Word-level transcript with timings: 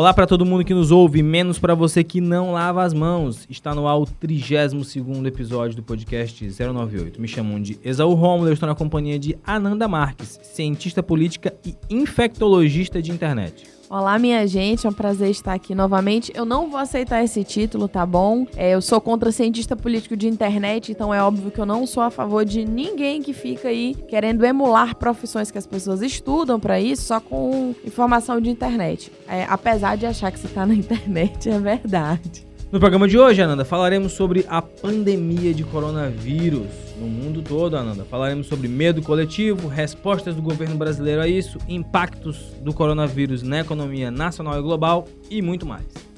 Olá 0.00 0.14
para 0.14 0.26
todo 0.26 0.46
mundo 0.46 0.64
que 0.64 0.72
nos 0.72 0.90
ouve, 0.90 1.22
menos 1.22 1.58
para 1.58 1.74
você 1.74 2.02
que 2.02 2.22
não 2.22 2.52
lava 2.52 2.82
as 2.82 2.94
mãos. 2.94 3.46
Está 3.50 3.74
no 3.74 3.86
ar 3.86 3.98
o 3.98 4.06
32º 4.06 5.26
episódio 5.26 5.76
do 5.76 5.82
podcast 5.82 6.42
098. 6.42 7.20
Me 7.20 7.28
chamam 7.28 7.60
de 7.60 7.78
Exaú 7.84 8.14
Romulo, 8.14 8.48
eu 8.48 8.54
estou 8.54 8.66
na 8.66 8.74
companhia 8.74 9.18
de 9.18 9.36
Ananda 9.44 9.86
Marques, 9.86 10.40
cientista 10.42 11.02
política 11.02 11.54
e 11.66 11.76
infectologista 11.90 13.02
de 13.02 13.10
internet. 13.10 13.79
Olá, 13.90 14.20
minha 14.20 14.46
gente, 14.46 14.86
é 14.86 14.88
um 14.88 14.92
prazer 14.92 15.30
estar 15.30 15.52
aqui 15.52 15.74
novamente. 15.74 16.30
Eu 16.32 16.44
não 16.44 16.70
vou 16.70 16.78
aceitar 16.78 17.24
esse 17.24 17.42
título, 17.42 17.88
tá 17.88 18.06
bom? 18.06 18.46
É, 18.56 18.70
eu 18.70 18.80
sou 18.80 19.00
contra 19.00 19.32
cientista 19.32 19.74
político 19.74 20.16
de 20.16 20.28
internet, 20.28 20.92
então 20.92 21.12
é 21.12 21.20
óbvio 21.20 21.50
que 21.50 21.60
eu 21.60 21.66
não 21.66 21.84
sou 21.88 22.04
a 22.04 22.08
favor 22.08 22.44
de 22.44 22.64
ninguém 22.64 23.20
que 23.20 23.32
fica 23.32 23.66
aí 23.66 23.96
querendo 24.06 24.44
emular 24.44 24.94
profissões 24.94 25.50
que 25.50 25.58
as 25.58 25.66
pessoas 25.66 26.02
estudam 26.02 26.60
para 26.60 26.80
isso 26.80 27.02
só 27.02 27.18
com 27.18 27.74
informação 27.84 28.40
de 28.40 28.48
internet. 28.48 29.10
É, 29.26 29.44
apesar 29.48 29.96
de 29.96 30.06
achar 30.06 30.30
que 30.30 30.38
se 30.38 30.46
tá 30.46 30.64
na 30.64 30.72
internet, 30.78 31.48
é 31.50 31.58
verdade. 31.58 32.46
No 32.70 32.78
programa 32.78 33.08
de 33.08 33.18
hoje, 33.18 33.42
Ananda, 33.42 33.64
falaremos 33.64 34.12
sobre 34.12 34.46
a 34.48 34.62
pandemia 34.62 35.52
de 35.52 35.64
coronavírus 35.64 36.89
no 37.00 37.08
mundo 37.08 37.42
todo, 37.42 37.76
Ananda. 37.76 38.04
Falaremos 38.04 38.46
sobre 38.46 38.68
medo 38.68 39.02
coletivo, 39.02 39.66
respostas 39.66 40.36
do 40.36 40.42
governo 40.42 40.76
brasileiro 40.76 41.22
a 41.22 41.26
isso, 41.26 41.58
impactos 41.66 42.52
do 42.60 42.74
coronavírus 42.74 43.42
na 43.42 43.60
economia 43.60 44.10
nacional 44.10 44.58
e 44.58 44.62
global 44.62 45.08
e 45.30 45.40
muito 45.40 45.64
mais. 45.64 46.09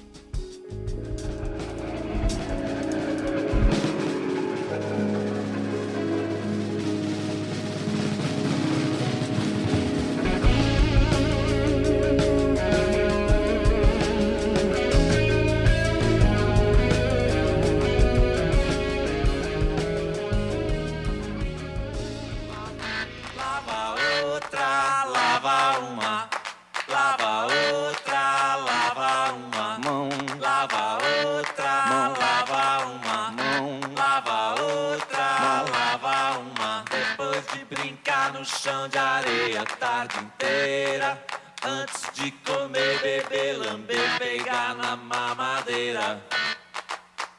Chão 38.83 38.88
de 38.88 38.99
areia 38.99 39.63
a 39.63 39.65
tarde 39.65 40.15
inteira, 40.19 41.23
antes 41.65 42.11
de 42.15 42.30
comer, 42.30 43.01
beber, 43.01 43.59
lamber, 43.59 44.19
pegar 44.19 44.74
na 44.74 44.97
mamadeira. 44.97 46.21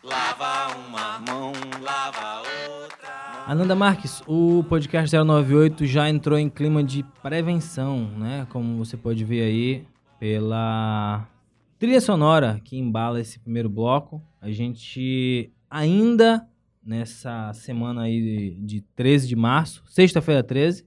Lava 0.03 0.77
uma 0.77 1.19
mão, 1.19 1.51
lava 1.81 2.41
outra. 2.69 3.43
Ananda 3.47 3.75
Marques, 3.75 4.21
o 4.27 4.63
podcast 4.69 5.15
098 5.15 5.85
já 5.85 6.09
entrou 6.09 6.37
em 6.37 6.49
clima 6.49 6.83
de 6.83 7.03
prevenção, 7.21 8.09
né? 8.17 8.47
Como 8.49 8.77
você 8.77 8.95
pode 8.95 9.23
ver 9.25 9.43
aí 9.43 9.87
pela 10.19 11.27
trilha 11.79 11.99
sonora 11.99 12.61
que 12.63 12.77
embala 12.77 13.19
esse 13.19 13.39
primeiro 13.39 13.69
bloco. 13.69 14.21
A 14.39 14.51
gente 14.51 15.51
ainda 15.69 16.47
nessa 16.85 17.51
semana 17.53 18.03
aí 18.03 18.21
de, 18.21 18.61
de 18.61 18.81
13 18.95 19.27
de 19.27 19.35
março, 19.35 19.83
sexta-feira 19.87 20.43
13, 20.43 20.85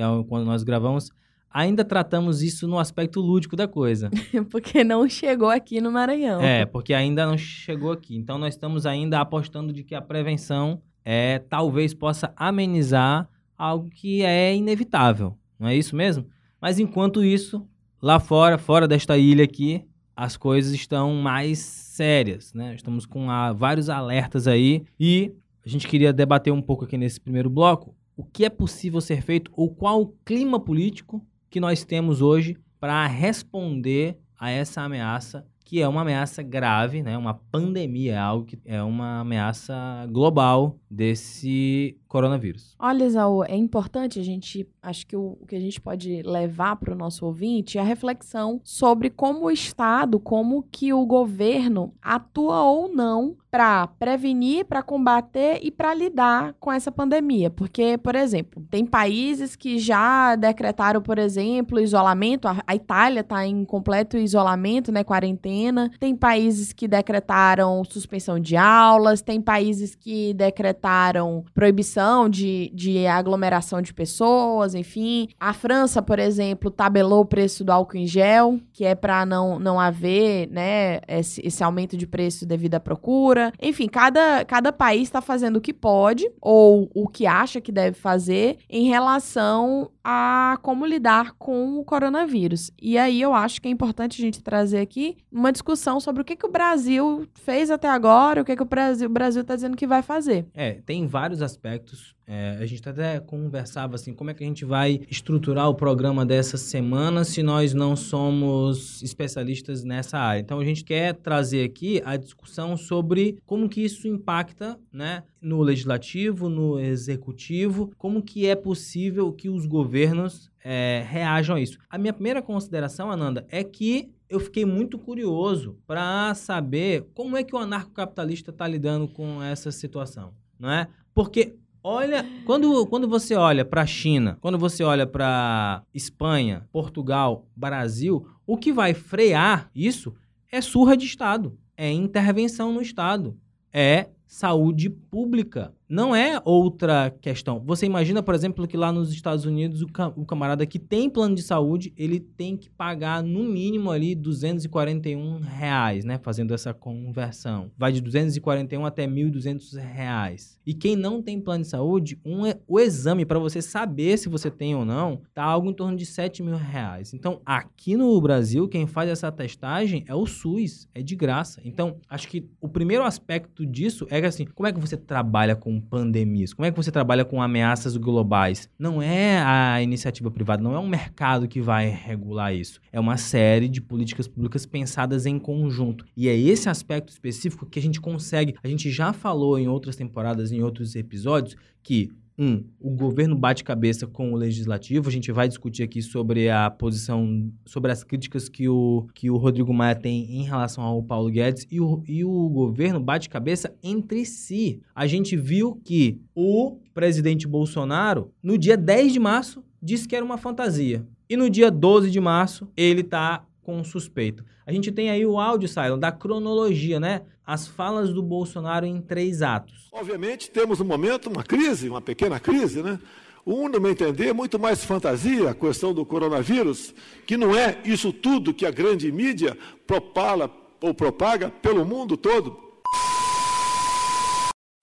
que 0.00 0.04
é 0.04 0.24
quando 0.26 0.46
nós 0.46 0.62
gravamos, 0.62 1.10
ainda 1.50 1.84
tratamos 1.84 2.42
isso 2.42 2.66
no 2.66 2.78
aspecto 2.78 3.20
lúdico 3.20 3.54
da 3.54 3.68
coisa. 3.68 4.10
Porque 4.50 4.82
não 4.82 5.08
chegou 5.08 5.50
aqui 5.50 5.80
no 5.80 5.92
Maranhão. 5.92 6.40
É, 6.40 6.64
porque 6.64 6.94
ainda 6.94 7.26
não 7.26 7.36
chegou 7.36 7.92
aqui. 7.92 8.16
Então 8.16 8.38
nós 8.38 8.54
estamos 8.54 8.86
ainda 8.86 9.20
apostando 9.20 9.72
de 9.72 9.84
que 9.84 9.94
a 9.94 10.00
prevenção 10.00 10.80
é 11.04 11.38
talvez 11.38 11.92
possa 11.92 12.32
amenizar 12.36 13.28
algo 13.56 13.90
que 13.90 14.22
é 14.22 14.54
inevitável. 14.54 15.36
Não 15.58 15.68
é 15.68 15.76
isso 15.76 15.94
mesmo? 15.94 16.26
Mas 16.60 16.78
enquanto 16.78 17.22
isso, 17.22 17.66
lá 18.00 18.18
fora, 18.18 18.56
fora 18.56 18.88
desta 18.88 19.18
ilha 19.18 19.44
aqui, 19.44 19.84
as 20.16 20.36
coisas 20.36 20.72
estão 20.72 21.14
mais 21.14 21.58
sérias, 21.58 22.52
né? 22.54 22.74
Estamos 22.74 23.06
com 23.06 23.30
ah, 23.30 23.52
vários 23.52 23.88
alertas 23.88 24.46
aí 24.46 24.84
e 24.98 25.32
a 25.64 25.68
gente 25.68 25.88
queria 25.88 26.12
debater 26.12 26.52
um 26.52 26.62
pouco 26.62 26.84
aqui 26.84 26.96
nesse 26.96 27.20
primeiro 27.20 27.50
bloco 27.50 27.94
o 28.16 28.24
que 28.24 28.44
é 28.44 28.50
possível 28.50 29.00
ser 29.00 29.22
feito 29.22 29.50
ou 29.54 29.74
qual 29.74 30.00
o 30.00 30.14
clima 30.24 30.60
político 30.60 31.24
que 31.48 31.60
nós 31.60 31.84
temos 31.84 32.20
hoje 32.20 32.56
para 32.78 33.06
responder 33.06 34.18
a 34.38 34.50
essa 34.50 34.80
ameaça, 34.80 35.46
que 35.64 35.82
é 35.82 35.86
uma 35.86 36.00
ameaça 36.00 36.42
grave, 36.42 37.02
né? 37.02 37.16
Uma 37.16 37.34
pandemia, 37.34 38.14
é 38.14 38.18
algo 38.18 38.46
que 38.46 38.58
é 38.64 38.82
uma 38.82 39.20
ameaça 39.20 40.06
global 40.10 40.78
desse 40.90 41.99
coronavírus. 42.10 42.74
Olha, 42.76 43.04
Isaú, 43.04 43.44
é 43.44 43.56
importante 43.56 44.18
a 44.18 44.22
gente, 44.22 44.68
acho 44.82 45.06
que 45.06 45.16
o, 45.16 45.38
o 45.40 45.46
que 45.46 45.54
a 45.54 45.60
gente 45.60 45.80
pode 45.80 46.22
levar 46.22 46.74
para 46.74 46.92
o 46.92 46.96
nosso 46.96 47.24
ouvinte 47.24 47.78
é 47.78 47.80
a 47.80 47.84
reflexão 47.84 48.60
sobre 48.64 49.08
como 49.08 49.46
o 49.46 49.50
Estado, 49.50 50.18
como 50.18 50.64
que 50.72 50.92
o 50.92 51.06
governo 51.06 51.94
atua 52.02 52.64
ou 52.64 52.92
não 52.92 53.36
para 53.48 53.86
prevenir, 53.86 54.64
para 54.64 54.82
combater 54.82 55.58
e 55.62 55.70
para 55.70 55.92
lidar 55.92 56.54
com 56.60 56.70
essa 56.70 56.90
pandemia. 56.90 57.50
Porque, 57.50 57.98
por 57.98 58.14
exemplo, 58.14 58.64
tem 58.70 58.86
países 58.86 59.56
que 59.56 59.78
já 59.78 60.36
decretaram, 60.36 61.02
por 61.02 61.18
exemplo, 61.18 61.80
isolamento. 61.80 62.46
A, 62.46 62.62
a 62.64 62.74
Itália 62.76 63.20
está 63.20 63.44
em 63.44 63.64
completo 63.64 64.16
isolamento, 64.16 64.92
né, 64.92 65.02
quarentena. 65.02 65.90
Tem 65.98 66.14
países 66.14 66.72
que 66.72 66.86
decretaram 66.86 67.82
suspensão 67.84 68.38
de 68.38 68.56
aulas. 68.56 69.20
Tem 69.20 69.40
países 69.40 69.96
que 69.96 70.32
decretaram 70.34 71.44
proibição 71.52 71.99
de, 72.30 72.70
de 72.74 73.06
aglomeração 73.06 73.82
de 73.82 73.92
pessoas, 73.92 74.74
enfim. 74.74 75.28
A 75.38 75.52
França, 75.52 76.00
por 76.00 76.18
exemplo, 76.18 76.70
tabelou 76.70 77.20
o 77.20 77.26
preço 77.26 77.64
do 77.64 77.70
álcool 77.70 77.96
em 77.96 78.06
gel, 78.06 78.58
que 78.72 78.84
é 78.84 78.94
para 78.94 79.26
não, 79.26 79.58
não 79.58 79.78
haver 79.78 80.48
né, 80.50 81.00
esse, 81.08 81.44
esse 81.44 81.62
aumento 81.62 81.96
de 81.96 82.06
preço 82.06 82.46
devido 82.46 82.76
à 82.76 82.80
procura. 82.80 83.52
Enfim, 83.60 83.88
cada, 83.88 84.44
cada 84.44 84.72
país 84.72 85.02
está 85.02 85.20
fazendo 85.20 85.56
o 85.56 85.60
que 85.60 85.72
pode 85.72 86.30
ou 86.40 86.90
o 86.94 87.08
que 87.08 87.26
acha 87.26 87.60
que 87.60 87.72
deve 87.72 87.96
fazer 87.96 88.58
em 88.68 88.88
relação 88.88 89.90
a 90.02 90.58
como 90.62 90.86
lidar 90.86 91.32
com 91.38 91.78
o 91.78 91.84
coronavírus. 91.84 92.70
E 92.80 92.96
aí 92.96 93.20
eu 93.20 93.34
acho 93.34 93.60
que 93.60 93.68
é 93.68 93.70
importante 93.70 94.20
a 94.20 94.24
gente 94.24 94.42
trazer 94.42 94.78
aqui 94.78 95.18
uma 95.30 95.52
discussão 95.52 96.00
sobre 96.00 96.22
o 96.22 96.24
que, 96.24 96.36
que 96.36 96.46
o 96.46 96.50
Brasil 96.50 97.26
fez 97.34 97.70
até 97.70 97.88
agora, 97.88 98.42
o 98.42 98.44
que, 98.44 98.56
que 98.56 98.62
o 98.62 99.08
Brasil 99.08 99.42
está 99.42 99.54
dizendo 99.54 99.76
que 99.76 99.86
vai 99.86 100.02
fazer. 100.02 100.46
É, 100.54 100.72
tem 100.72 101.06
vários 101.06 101.42
aspectos. 101.42 101.89
É, 102.26 102.58
a 102.60 102.66
gente 102.66 102.88
até 102.88 103.18
conversava 103.18 103.96
assim, 103.96 104.14
como 104.14 104.30
é 104.30 104.34
que 104.34 104.44
a 104.44 104.46
gente 104.46 104.64
vai 104.64 105.00
estruturar 105.10 105.68
o 105.68 105.74
programa 105.74 106.24
dessa 106.24 106.56
semana 106.56 107.24
se 107.24 107.42
nós 107.42 107.74
não 107.74 107.96
somos 107.96 109.02
especialistas 109.02 109.82
nessa 109.82 110.16
área. 110.16 110.40
Então 110.40 110.60
a 110.60 110.64
gente 110.64 110.84
quer 110.84 111.14
trazer 111.14 111.64
aqui 111.64 112.00
a 112.04 112.16
discussão 112.16 112.76
sobre 112.76 113.38
como 113.44 113.68
que 113.68 113.80
isso 113.80 114.06
impacta, 114.06 114.78
né, 114.92 115.24
no 115.42 115.60
legislativo, 115.60 116.48
no 116.48 116.78
executivo, 116.78 117.90
como 117.98 118.22
que 118.22 118.46
é 118.46 118.54
possível 118.54 119.32
que 119.32 119.48
os 119.48 119.66
governos 119.66 120.50
é, 120.62 121.04
reajam 121.08 121.56
a 121.56 121.60
isso. 121.60 121.78
A 121.88 121.98
minha 121.98 122.12
primeira 122.12 122.40
consideração, 122.40 123.10
Ananda, 123.10 123.44
é 123.48 123.64
que 123.64 124.10
eu 124.28 124.38
fiquei 124.38 124.64
muito 124.64 124.96
curioso 124.96 125.76
para 125.84 126.32
saber 126.34 127.04
como 127.12 127.36
é 127.36 127.42
que 127.42 127.56
o 127.56 127.58
anarcocapitalista 127.58 128.52
está 128.52 128.68
lidando 128.68 129.08
com 129.08 129.42
essa 129.42 129.72
situação, 129.72 130.32
não 130.56 130.70
é? 130.70 130.86
Porque 131.12 131.56
olha, 131.82 132.26
quando, 132.44 132.86
quando 132.86 133.08
você 133.08 133.34
olha 133.34 133.64
para 133.64 133.82
a 133.82 133.86
China, 133.86 134.38
quando 134.40 134.58
você 134.58 134.82
olha 134.82 135.06
para 135.06 135.82
Espanha, 135.94 136.68
Portugal, 136.72 137.46
Brasil, 137.54 138.26
o 138.46 138.56
que 138.56 138.72
vai 138.72 138.94
frear 138.94 139.70
isso 139.74 140.14
é 140.50 140.60
surra 140.60 140.96
de 140.96 141.06
Estado, 141.06 141.58
é 141.76 141.90
intervenção 141.90 142.72
no 142.72 142.82
Estado, 142.82 143.36
é 143.72 144.08
saúde 144.26 144.90
pública. 144.90 145.74
Não 145.90 146.14
é 146.14 146.40
outra 146.44 147.10
questão. 147.20 147.60
Você 147.66 147.84
imagina, 147.84 148.22
por 148.22 148.32
exemplo, 148.32 148.64
que 148.68 148.76
lá 148.76 148.92
nos 148.92 149.12
Estados 149.12 149.44
Unidos 149.44 149.82
o, 149.82 149.88
ca 149.88 150.06
o 150.14 150.24
camarada 150.24 150.64
que 150.64 150.78
tem 150.78 151.10
plano 151.10 151.34
de 151.34 151.42
saúde, 151.42 151.92
ele 151.96 152.20
tem 152.20 152.56
que 152.56 152.70
pagar 152.70 153.24
no 153.24 153.42
mínimo 153.42 153.90
ali 153.90 154.14
241 154.14 155.40
reais, 155.40 156.04
né? 156.04 156.16
Fazendo 156.22 156.54
essa 156.54 156.72
conversão. 156.72 157.72
Vai 157.76 157.90
de 157.90 158.00
241 158.00 158.86
até 158.86 159.04
1.200 159.04 159.76
reais. 159.80 160.56
E 160.64 160.72
quem 160.72 160.94
não 160.94 161.20
tem 161.20 161.40
plano 161.40 161.64
de 161.64 161.70
saúde, 161.70 162.20
um, 162.24 162.42
o 162.68 162.78
exame 162.78 163.24
para 163.24 163.40
você 163.40 163.60
saber 163.60 164.16
se 164.16 164.28
você 164.28 164.48
tem 164.48 164.76
ou 164.76 164.84
não, 164.84 165.20
tá 165.34 165.42
algo 165.42 165.68
em 165.68 165.74
torno 165.74 165.96
de 165.96 166.06
7 166.06 166.40
mil 166.40 166.54
reais. 166.54 167.12
Então, 167.12 167.40
aqui 167.44 167.96
no 167.96 168.20
Brasil, 168.20 168.68
quem 168.68 168.86
faz 168.86 169.10
essa 169.10 169.32
testagem 169.32 170.04
é 170.06 170.14
o 170.14 170.24
SUS, 170.24 170.88
é 170.94 171.02
de 171.02 171.16
graça. 171.16 171.60
Então, 171.64 171.96
acho 172.08 172.28
que 172.28 172.48
o 172.60 172.68
primeiro 172.68 173.02
aspecto 173.02 173.66
disso 173.66 174.06
é 174.08 174.20
que 174.20 174.26
assim, 174.28 174.44
como 174.44 174.68
é 174.68 174.72
que 174.72 174.78
você 174.78 174.96
trabalha 174.96 175.56
com 175.56 175.79
pandemias? 175.80 176.52
Como 176.52 176.66
é 176.66 176.70
que 176.70 176.76
você 176.76 176.90
trabalha 176.90 177.24
com 177.24 177.42
ameaças 177.42 177.96
globais? 177.96 178.68
Não 178.78 179.02
é 179.02 179.42
a 179.42 179.82
iniciativa 179.82 180.30
privada, 180.30 180.62
não 180.62 180.74
é 180.74 180.78
um 180.78 180.88
mercado 180.88 181.48
que 181.48 181.60
vai 181.60 181.88
regular 181.88 182.54
isso. 182.54 182.80
É 182.92 183.00
uma 183.00 183.16
série 183.16 183.68
de 183.68 183.80
políticas 183.80 184.28
públicas 184.28 184.66
pensadas 184.66 185.26
em 185.26 185.38
conjunto. 185.38 186.04
E 186.16 186.28
é 186.28 186.36
esse 186.36 186.68
aspecto 186.68 187.10
específico 187.10 187.66
que 187.66 187.78
a 187.78 187.82
gente 187.82 188.00
consegue. 188.00 188.54
A 188.62 188.68
gente 188.68 188.90
já 188.90 189.12
falou 189.12 189.58
em 189.58 189.68
outras 189.68 189.96
temporadas, 189.96 190.52
em 190.52 190.62
outros 190.62 190.94
episódios, 190.94 191.56
que 191.82 192.10
um, 192.40 192.64
o 192.80 192.88
governo 192.88 193.36
bate 193.36 193.62
cabeça 193.62 194.06
com 194.06 194.32
o 194.32 194.36
legislativo. 194.36 195.10
A 195.10 195.12
gente 195.12 195.30
vai 195.30 195.46
discutir 195.46 195.82
aqui 195.82 196.00
sobre 196.00 196.48
a 196.48 196.70
posição, 196.70 197.52
sobre 197.66 197.92
as 197.92 198.02
críticas 198.02 198.48
que 198.48 198.66
o, 198.66 199.06
que 199.14 199.30
o 199.30 199.36
Rodrigo 199.36 199.74
Maia 199.74 199.94
tem 199.94 200.38
em 200.38 200.44
relação 200.44 200.82
ao 200.82 201.02
Paulo 201.02 201.30
Guedes. 201.30 201.66
E 201.70 201.78
o, 201.78 202.02
e 202.08 202.24
o 202.24 202.48
governo 202.48 202.98
bate 202.98 203.28
cabeça 203.28 203.74
entre 203.82 204.24
si. 204.24 204.80
A 204.94 205.06
gente 205.06 205.36
viu 205.36 205.78
que 205.84 206.18
o 206.34 206.78
presidente 206.94 207.46
Bolsonaro, 207.46 208.32
no 208.42 208.56
dia 208.56 208.76
10 208.76 209.12
de 209.12 209.20
março, 209.20 209.62
disse 209.82 210.08
que 210.08 210.16
era 210.16 210.24
uma 210.24 210.38
fantasia. 210.38 211.06
E 211.28 211.36
no 211.36 211.50
dia 211.50 211.70
12 211.70 212.10
de 212.10 212.20
março, 212.20 212.66
ele 212.74 213.02
está 213.02 213.44
com 213.70 213.84
suspeito. 213.84 214.44
A 214.66 214.72
gente 214.72 214.90
tem 214.90 215.10
aí 215.10 215.24
o 215.24 215.38
áudio, 215.38 215.68
Silon, 215.68 215.98
da 215.98 216.10
cronologia, 216.10 216.98
né? 216.98 217.22
As 217.46 217.68
falas 217.68 218.12
do 218.12 218.20
Bolsonaro 218.20 218.84
em 218.84 219.00
três 219.00 219.42
atos. 219.42 219.88
Obviamente, 219.92 220.50
temos 220.50 220.80
no 220.80 220.84
momento 220.84 221.30
uma 221.30 221.44
crise, 221.44 221.88
uma 221.88 222.00
pequena 222.00 222.40
crise, 222.40 222.82
né? 222.82 222.98
Um, 223.46 223.68
no 223.68 223.80
meu 223.80 223.92
entender, 223.92 224.28
é 224.28 224.32
muito 224.32 224.58
mais 224.58 224.84
fantasia 224.84 225.50
a 225.50 225.54
questão 225.54 225.94
do 225.94 226.04
coronavírus, 226.04 226.92
que 227.26 227.36
não 227.36 227.56
é 227.56 227.78
isso 227.84 228.12
tudo 228.12 228.52
que 228.52 228.66
a 228.66 228.70
grande 228.70 229.10
mídia 229.10 229.56
propala 229.86 230.50
ou 230.82 230.92
propaga 230.92 231.48
pelo 231.48 231.84
mundo 231.84 232.16
todo. 232.16 232.56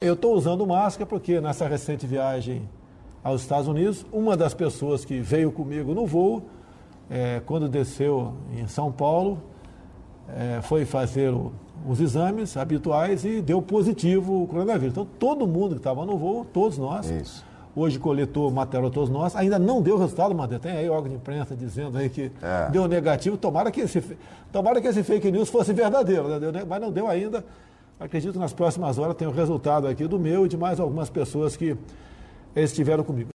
Eu 0.02 0.14
estou 0.14 0.34
usando 0.34 0.66
máscara 0.66 1.06
porque 1.06 1.42
nessa 1.42 1.68
recente 1.68 2.08
viagem 2.08 2.70
aos 3.24 3.42
Estados 3.42 3.68
Unidos, 3.68 4.06
uma 4.12 4.38
das 4.38 4.54
pessoas 4.54 5.04
que 5.04 5.20
veio 5.20 5.52
comigo 5.52 5.94
no 5.94 6.06
voo, 6.06 6.50
é, 7.10 7.42
quando 7.46 7.68
desceu 7.70 8.34
em 8.56 8.68
São 8.68 8.92
Paulo, 8.92 9.42
é, 10.30 10.62
foi 10.62 10.86
fazer 10.86 11.32
o, 11.34 11.52
os 11.88 12.00
exames 12.02 12.58
habituais 12.58 13.24
e 13.24 13.42
deu 13.42 13.62
positivo 13.62 14.44
o 14.44 14.48
coronavírus. 14.48 14.92
Então, 14.92 15.08
todo 15.18 15.48
mundo 15.48 15.72
que 15.76 15.78
estava 15.80 16.06
no 16.06 16.18
voo, 16.18 16.46
todos 16.46 16.78
nós, 16.78 17.10
Isso. 17.10 17.46
hoje 17.76 17.98
coletou 17.98 18.52
material 18.52 18.92
todos 18.92 19.10
nós, 19.10 19.36
ainda 19.36 19.58
não 19.58 19.82
deu 19.82 19.98
resultado, 19.98 20.36
Mandetta. 20.36 20.68
Tem 20.68 20.78
aí 20.78 20.90
órgão 20.90 21.10
de 21.10 21.16
imprensa 21.16 21.56
dizendo 21.56 21.98
aí 21.98 22.10
que 22.10 22.32
É. 22.42 22.70
deu 22.72 22.88
negativo. 22.88 23.38
Tomara 23.38 23.72
que, 23.72 23.82
esse, 23.82 24.04
tomara 24.52 24.82
que 24.82 24.88
esse 24.88 25.02
fake 25.04 25.32
news 25.32 25.50
fosse 25.50 25.72
verdadeiro, 25.74 26.28
né? 26.52 26.64
Mas 26.68 26.82
não 26.82 26.92
deu 26.92 27.08
ainda. 27.08 27.46
Acredito 28.00 28.34
que 28.34 28.40
nas 28.40 28.54
próximas 28.54 28.98
horas 29.00 29.16
tem 29.16 29.28
o 29.28 29.32
resultado 29.32 29.88
aqui 29.88 30.06
do 30.08 30.20
meu 30.20 30.46
e 30.46 30.50
de 30.50 30.58
mais 30.58 30.80
algumas 30.80 31.10
pessoas 31.10 31.56
que 31.56 31.76
estiveram 32.56 33.04
comigo. 33.04 33.30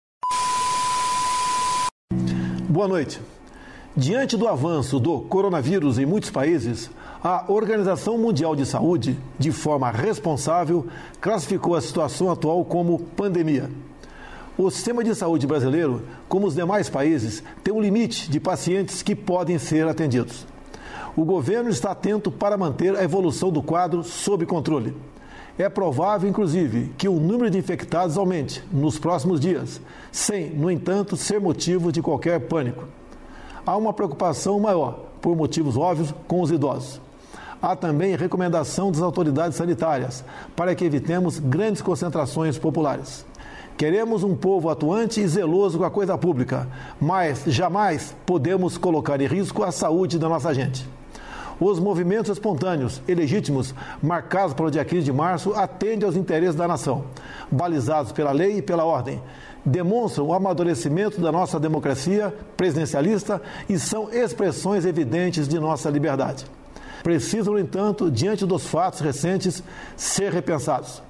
Boa 2.70 2.88
noite. 2.88 3.20
Diante 4.02 4.36
do 4.36 4.48
avanço 4.48 5.00
do 5.00 5.20
coronavírus 5.20 6.00
em 6.00 6.08
muitos 6.08 6.32
países, 6.32 6.90
a 7.24 7.46
Organização 7.48 8.18
Mundial 8.18 8.56
de 8.56 8.66
Saúde, 8.66 9.16
de 9.38 9.52
forma 9.52 9.92
responsável, 9.92 10.88
classificou 11.22 11.76
a 11.76 11.82
situação 11.82 12.32
atual 12.32 12.66
como 12.66 12.98
pandemia. 12.98 13.70
O 14.58 14.72
sistema 14.72 15.04
de 15.04 15.14
saúde 15.14 15.46
brasileiro, 15.46 16.02
como 16.28 16.48
os 16.48 16.56
demais 16.56 16.90
países, 16.90 17.44
tem 17.64 17.72
um 17.72 17.80
limite 17.80 18.28
de 18.28 18.40
pacientes 18.40 19.04
que 19.04 19.16
podem 19.16 19.60
ser 19.60 19.88
atendidos. 19.88 20.48
O 21.16 21.24
governo 21.24 21.70
está 21.70 21.92
atento 21.92 22.32
para 22.32 22.58
manter 22.58 22.96
a 22.96 23.04
evolução 23.04 23.52
do 23.52 23.62
quadro 23.62 24.04
sob 24.04 24.48
controle. 24.48 24.98
É 25.60 25.70
provável, 25.70 26.28
inclusive, 26.28 26.92
que 26.98 27.08
o 27.08 27.20
número 27.20 27.52
de 27.52 27.60
infectados 27.60 28.18
aumente 28.18 28.64
nos 28.74 28.98
próximos 28.98 29.40
dias, 29.40 29.80
sem, 30.12 30.50
no 30.50 30.72
entanto, 30.72 31.16
ser 31.16 31.40
motivo 31.40 31.92
de 31.92 32.02
qualquer 32.02 32.40
pânico. 32.40 32.88
Há 33.66 33.78
uma 33.78 33.94
preocupação 33.94 34.60
maior, 34.60 35.00
por 35.22 35.36
motivos 35.36 35.78
óbvios, 35.78 36.14
com 36.28 36.42
os 36.42 36.52
idosos. 36.52 37.00
Há 37.62 37.76
também 37.76 38.16
recomendação 38.16 38.92
das 38.92 39.02
autoridades 39.02 39.56
sanitárias 39.56 40.24
para 40.56 40.74
que 40.74 40.84
evitemos 40.84 41.38
grandes 41.38 41.82
concentrações 41.82 42.58
populares. 42.58 43.24
Queremos 43.78 44.24
um 44.24 44.36
povo 44.36 44.70
atuante 44.70 45.22
e 45.22 45.28
zeloso 45.28 45.78
com 45.78 45.84
a 45.84 45.92
coisa 45.92 46.18
pública, 46.18 46.68
mas 47.00 47.44
jamais 47.48 48.16
podemos 48.26 48.78
colocar 48.78 49.22
em 49.22 49.28
risco 49.28 49.64
a 49.64 49.72
saúde 49.72 50.18
da 50.18 50.28
nossa 50.28 50.54
gente. 50.54 50.88
Os 51.64 51.80
movimentos 51.80 52.32
espontâneos 52.32 53.04
e 53.08 53.14
legítimos 53.14 53.76
marcados 54.02 54.52
para 54.56 54.66
o 54.66 54.72
dia 54.72 54.84
15 54.84 55.04
de 55.04 55.14
março 55.14 55.54
atendem 55.54 56.08
aos 56.08 56.16
interesses 56.16 56.56
da 56.56 56.68
nação, 56.68 57.06
balizados 57.52 58.12
pela 58.12 58.32
lei 58.32 58.58
e 58.58 58.62
pela 58.64 58.84
ordem. 58.84 59.22
Demonstram 59.64 60.26
o 60.26 60.34
amadurecimento 60.34 61.22
da 61.22 61.32
nossa 61.32 61.60
democracia 61.60 62.34
presidencialista 62.58 63.40
e 63.70 63.78
são 63.78 64.12
expressões 64.12 64.86
evidentes 64.86 65.48
de 65.48 65.60
nossa 65.60 65.88
liberdade. 65.88 66.48
Precisam, 67.04 67.54
no 67.54 67.60
entanto, 67.60 68.10
diante 68.10 68.44
dos 68.44 68.66
fatos 68.66 69.00
recentes, 69.00 69.64
ser 69.96 70.34
repensados. 70.34 71.04